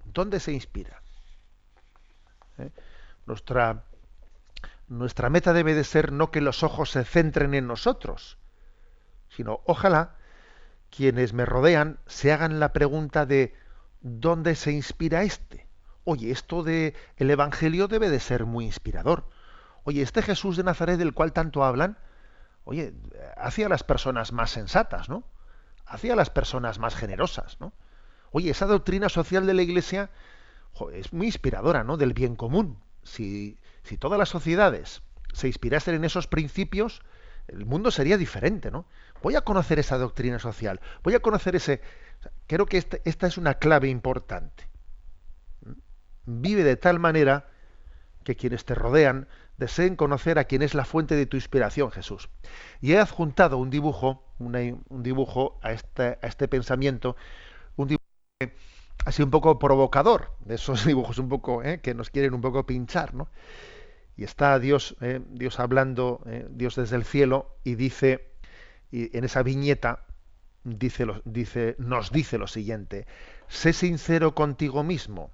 ¿Dónde 0.05 0.39
se 0.39 0.51
inspira? 0.51 1.01
¿Eh? 2.57 2.69
Nuestra, 3.25 3.83
nuestra 4.87 5.29
meta 5.29 5.53
debe 5.53 5.75
de 5.75 5.83
ser 5.83 6.11
no 6.11 6.31
que 6.31 6.41
los 6.41 6.63
ojos 6.63 6.89
se 6.89 7.05
centren 7.05 7.53
en 7.53 7.67
nosotros, 7.67 8.37
sino 9.29 9.61
ojalá 9.65 10.15
quienes 10.89 11.33
me 11.33 11.45
rodean 11.45 11.99
se 12.07 12.31
hagan 12.31 12.59
la 12.59 12.73
pregunta 12.73 13.25
de 13.25 13.53
¿dónde 14.01 14.55
se 14.55 14.71
inspira 14.71 15.23
este? 15.23 15.67
Oye, 16.03 16.31
esto 16.31 16.63
de 16.63 16.95
el 17.17 17.29
evangelio 17.29 17.87
debe 17.87 18.09
de 18.09 18.19
ser 18.19 18.45
muy 18.45 18.65
inspirador. 18.65 19.29
Oye, 19.83 20.01
este 20.01 20.21
Jesús 20.21 20.57
de 20.57 20.63
Nazaret 20.63 20.97
del 20.97 21.13
cual 21.13 21.33
tanto 21.33 21.63
hablan, 21.63 21.97
oye, 22.63 22.93
hacia 23.37 23.69
las 23.69 23.83
personas 23.83 24.31
más 24.31 24.51
sensatas, 24.51 25.09
¿no? 25.09 25.23
Hacia 25.85 26.15
las 26.15 26.29
personas 26.29 26.79
más 26.79 26.95
generosas, 26.95 27.57
¿no? 27.59 27.73
Oye, 28.31 28.51
esa 28.51 28.65
doctrina 28.65 29.09
social 29.09 29.45
de 29.45 29.53
la 29.53 29.61
Iglesia 29.61 30.09
es 30.93 31.13
muy 31.13 31.27
inspiradora, 31.27 31.83
¿no? 31.83 31.97
Del 31.97 32.13
bien 32.13 32.35
común. 32.35 32.79
Si, 33.03 33.57
si 33.83 33.97
todas 33.97 34.19
las 34.19 34.29
sociedades 34.29 35.01
se 35.33 35.47
inspirasen 35.47 35.95
en 35.95 36.05
esos 36.05 36.27
principios, 36.27 37.01
el 37.49 37.65
mundo 37.65 37.91
sería 37.91 38.17
diferente, 38.17 38.71
¿no? 38.71 38.85
Voy 39.21 39.35
a 39.35 39.41
conocer 39.41 39.79
esa 39.79 39.97
doctrina 39.97 40.39
social, 40.39 40.79
voy 41.03 41.15
a 41.15 41.19
conocer 41.19 41.55
ese... 41.55 41.81
Creo 42.47 42.65
que 42.65 42.77
este, 42.77 43.01
esta 43.05 43.27
es 43.27 43.37
una 43.37 43.55
clave 43.55 43.89
importante. 43.89 44.67
Vive 46.25 46.63
de 46.63 46.75
tal 46.75 46.99
manera 46.99 47.47
que 48.23 48.35
quienes 48.35 48.65
te 48.65 48.75
rodean 48.75 49.27
deseen 49.57 49.95
conocer 49.95 50.39
a 50.39 50.45
quien 50.45 50.61
es 50.61 50.73
la 50.73 50.85
fuente 50.85 51.15
de 51.15 51.25
tu 51.25 51.37
inspiración, 51.37 51.91
Jesús. 51.91 52.29
Y 52.81 52.93
he 52.93 52.99
adjuntado 52.99 53.57
un 53.57 53.69
dibujo, 53.69 54.23
un 54.37 55.03
dibujo 55.03 55.59
a 55.61 55.71
este, 55.71 56.19
a 56.21 56.27
este 56.27 56.47
pensamiento, 56.47 57.15
un 57.75 57.87
dibujo 57.87 58.09
así 59.05 59.23
un 59.23 59.31
poco 59.31 59.59
provocador, 59.59 60.31
de 60.39 60.55
esos 60.55 60.85
dibujos 60.85 61.17
un 61.17 61.29
poco 61.29 61.63
¿eh? 61.63 61.81
que 61.81 61.93
nos 61.93 62.09
quieren 62.09 62.33
un 62.33 62.41
poco 62.41 62.65
pinchar, 62.65 63.13
¿no? 63.13 63.29
Y 64.19 64.25
está 64.25 64.59
Dios, 64.59 64.97
¿eh? 64.99 65.21
Dios 65.29 65.61
hablando, 65.61 66.21
¿eh? 66.25 66.45
Dios 66.49 66.75
desde 66.75 66.97
el 66.97 67.05
cielo, 67.05 67.55
y 67.63 67.75
dice, 67.75 68.33
y 68.91 69.15
en 69.17 69.23
esa 69.23 69.43
viñeta 69.43 70.03
dice, 70.65 71.05
nos 71.77 72.11
dice 72.11 72.37
lo 72.37 72.47
siguiente: 72.47 73.07
sé 73.47 73.71
sincero 73.71 74.35
contigo 74.35 74.83
mismo. 74.83 75.31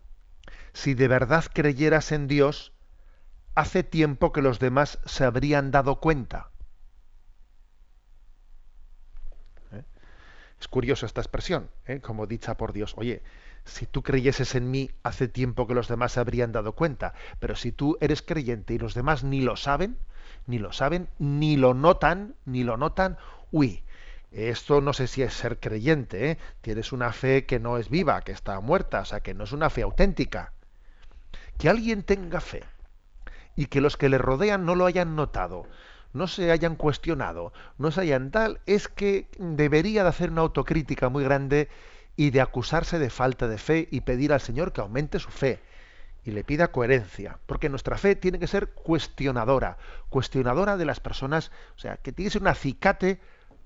Si 0.74 0.94
de 0.94 1.08
verdad 1.08 1.46
creyeras 1.52 2.12
en 2.12 2.28
Dios, 2.28 2.74
hace 3.56 3.82
tiempo 3.82 4.32
que 4.32 4.44
los 4.44 4.60
demás 4.60 5.00
se 5.06 5.24
habrían 5.24 5.72
dado 5.72 6.00
cuenta. 6.00 6.52
Es 10.60 10.68
curiosa 10.68 11.08
esta 11.08 11.22
expresión, 11.22 11.72
como 12.04 12.28
dicha 12.28 12.56
por 12.56 12.72
Dios. 12.72 12.94
Oye, 12.98 13.24
si 13.66 13.86
tú 13.88 14.04
creyeses 14.04 14.56
en 14.56 14.70
mí, 14.72 14.92
hace 15.04 15.28
tiempo 15.28 15.68
que 15.68 15.74
los 15.74 15.88
demás 15.88 16.14
se 16.14 16.20
habrían 16.20 16.52
dado 16.52 16.74
cuenta. 16.74 17.14
Pero 17.40 17.56
si 17.56 17.72
tú 17.72 17.98
eres 18.00 18.22
creyente 18.22 18.74
y 18.74 18.78
los 18.78 18.94
demás 18.94 19.24
ni 19.24 19.42
lo 19.42 19.58
saben, 19.58 19.98
ni 20.48 20.60
lo 20.60 20.72
saben, 20.72 21.10
ni 21.18 21.58
lo 21.58 21.74
notan, 21.74 22.36
ni 22.46 22.64
lo 22.64 22.78
notan, 22.78 23.18
uy, 23.52 23.84
esto 24.32 24.82
no 24.82 24.94
sé 24.94 25.08
si 25.08 25.24
es 25.24 25.34
ser 25.34 25.60
creyente, 25.60 26.32
¿eh? 26.32 26.38
tienes 26.62 26.92
una 26.92 27.12
fe 27.12 27.46
que 27.46 27.60
no 27.60 27.78
es 27.78 27.90
viva, 27.90 28.22
que 28.22 28.32
está 28.32 28.60
muerta, 28.60 29.02
o 29.02 29.06
sea, 29.06 29.22
que 29.22 29.34
no 29.34 29.46
es 29.46 29.52
una 29.52 29.70
fe 29.70 29.82
auténtica. 29.82 30.52
Que 31.58 31.70
alguien 31.70 32.04
tenga 32.04 32.42
fe 32.42 32.64
y 33.56 33.68
que 33.68 33.82
los 33.82 33.98
que 33.98 34.10
le 34.10 34.18
rodean 34.18 34.66
no 34.66 34.76
lo 34.76 34.86
hayan 34.86 35.16
notado, 35.16 35.68
no 36.14 36.28
se 36.28 36.52
hayan 36.52 36.76
cuestionado, 36.76 37.54
no 37.78 37.92
se 37.92 38.02
hayan 38.02 38.30
tal, 38.30 38.60
es 38.66 38.88
que 38.90 39.28
debería 39.40 40.04
de 40.04 40.10
hacer 40.10 40.32
una 40.32 40.42
autocrítica 40.42 41.10
muy 41.10 41.24
grande 41.24 41.70
y 42.16 42.32
de 42.32 42.42
acusarse 42.42 43.00
de 43.00 43.10
falta 43.10 43.48
de 43.48 43.58
fe 43.58 43.88
y 43.92 44.02
pedir 44.02 44.34
al 44.34 44.42
Señor 44.42 44.74
que 44.74 44.82
aumente 44.82 45.20
su 45.20 45.30
fe 45.30 45.60
y 46.24 46.32
le 46.32 46.44
pida 46.44 46.72
coherencia, 46.72 47.38
porque 47.46 47.70
nuestra 47.70 47.98
fe 47.98 48.16
tiene 48.16 48.40
que 48.40 48.48
ser 48.48 48.70
cuestionadora, 48.70 49.78
cuestionadora 50.10 50.76
de 50.76 50.86
las 50.86 51.00
personas, 51.00 51.52
o 51.76 51.80
sea, 51.80 51.98
que 51.98 52.12
tiene 52.12 52.28
que 52.28 52.34
ser 52.34 52.42
un 52.42 52.48
acicate 52.48 53.20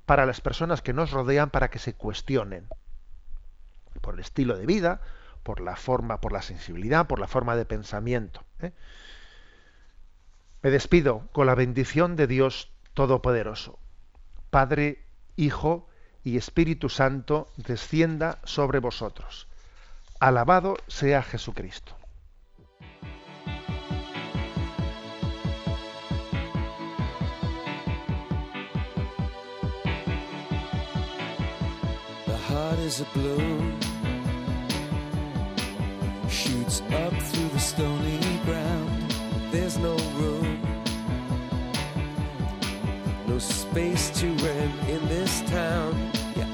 para 0.05 0.25
las 0.25 0.41
personas 0.41 0.81
que 0.81 0.93
nos 0.93 1.11
rodean 1.11 1.51
para 1.51 1.69
que 1.69 1.79
se 1.79 1.93
cuestionen 1.93 2.67
por 4.01 4.15
el 4.15 4.19
estilo 4.19 4.57
de 4.57 4.65
vida, 4.65 5.01
por 5.43 5.61
la 5.61 5.75
forma, 5.75 6.19
por 6.21 6.33
la 6.33 6.41
sensibilidad, 6.41 7.07
por 7.07 7.19
la 7.19 7.27
forma 7.27 7.55
de 7.55 7.65
pensamiento. 7.65 8.43
¿eh? 8.59 8.71
Me 10.61 10.69
despido 10.69 11.27
con 11.31 11.47
la 11.47 11.55
bendición 11.55 12.15
de 12.15 12.27
Dios 12.27 12.71
Todopoderoso, 12.93 13.79
Padre, 14.49 15.05
Hijo 15.35 15.88
y 16.29 16.37
Espíritu 16.37 16.89
Santo 16.89 17.47
descienda 17.57 18.37
sobre 18.43 18.79
vosotros. 18.79 19.47
Alabado 20.19 20.77
sea 20.87 21.23
Jesucristo. 21.23 21.93
The 32.27 32.37
heart 32.47 32.79
is 32.79 33.01
a 33.01 33.07
balloon, 33.15 33.79
shoots 36.29 36.81
up 36.91 37.13
through 37.13 37.49
the 37.49 37.59
stony 37.59 38.19
ground. 38.45 39.15
There's 39.51 39.79
no 39.79 39.97
room, 40.19 40.61
no 43.27 43.39
space 43.39 44.11
to 44.19 44.27
rent 44.27 44.89
in 44.89 45.07
this 45.07 45.41
town. 45.49 46.18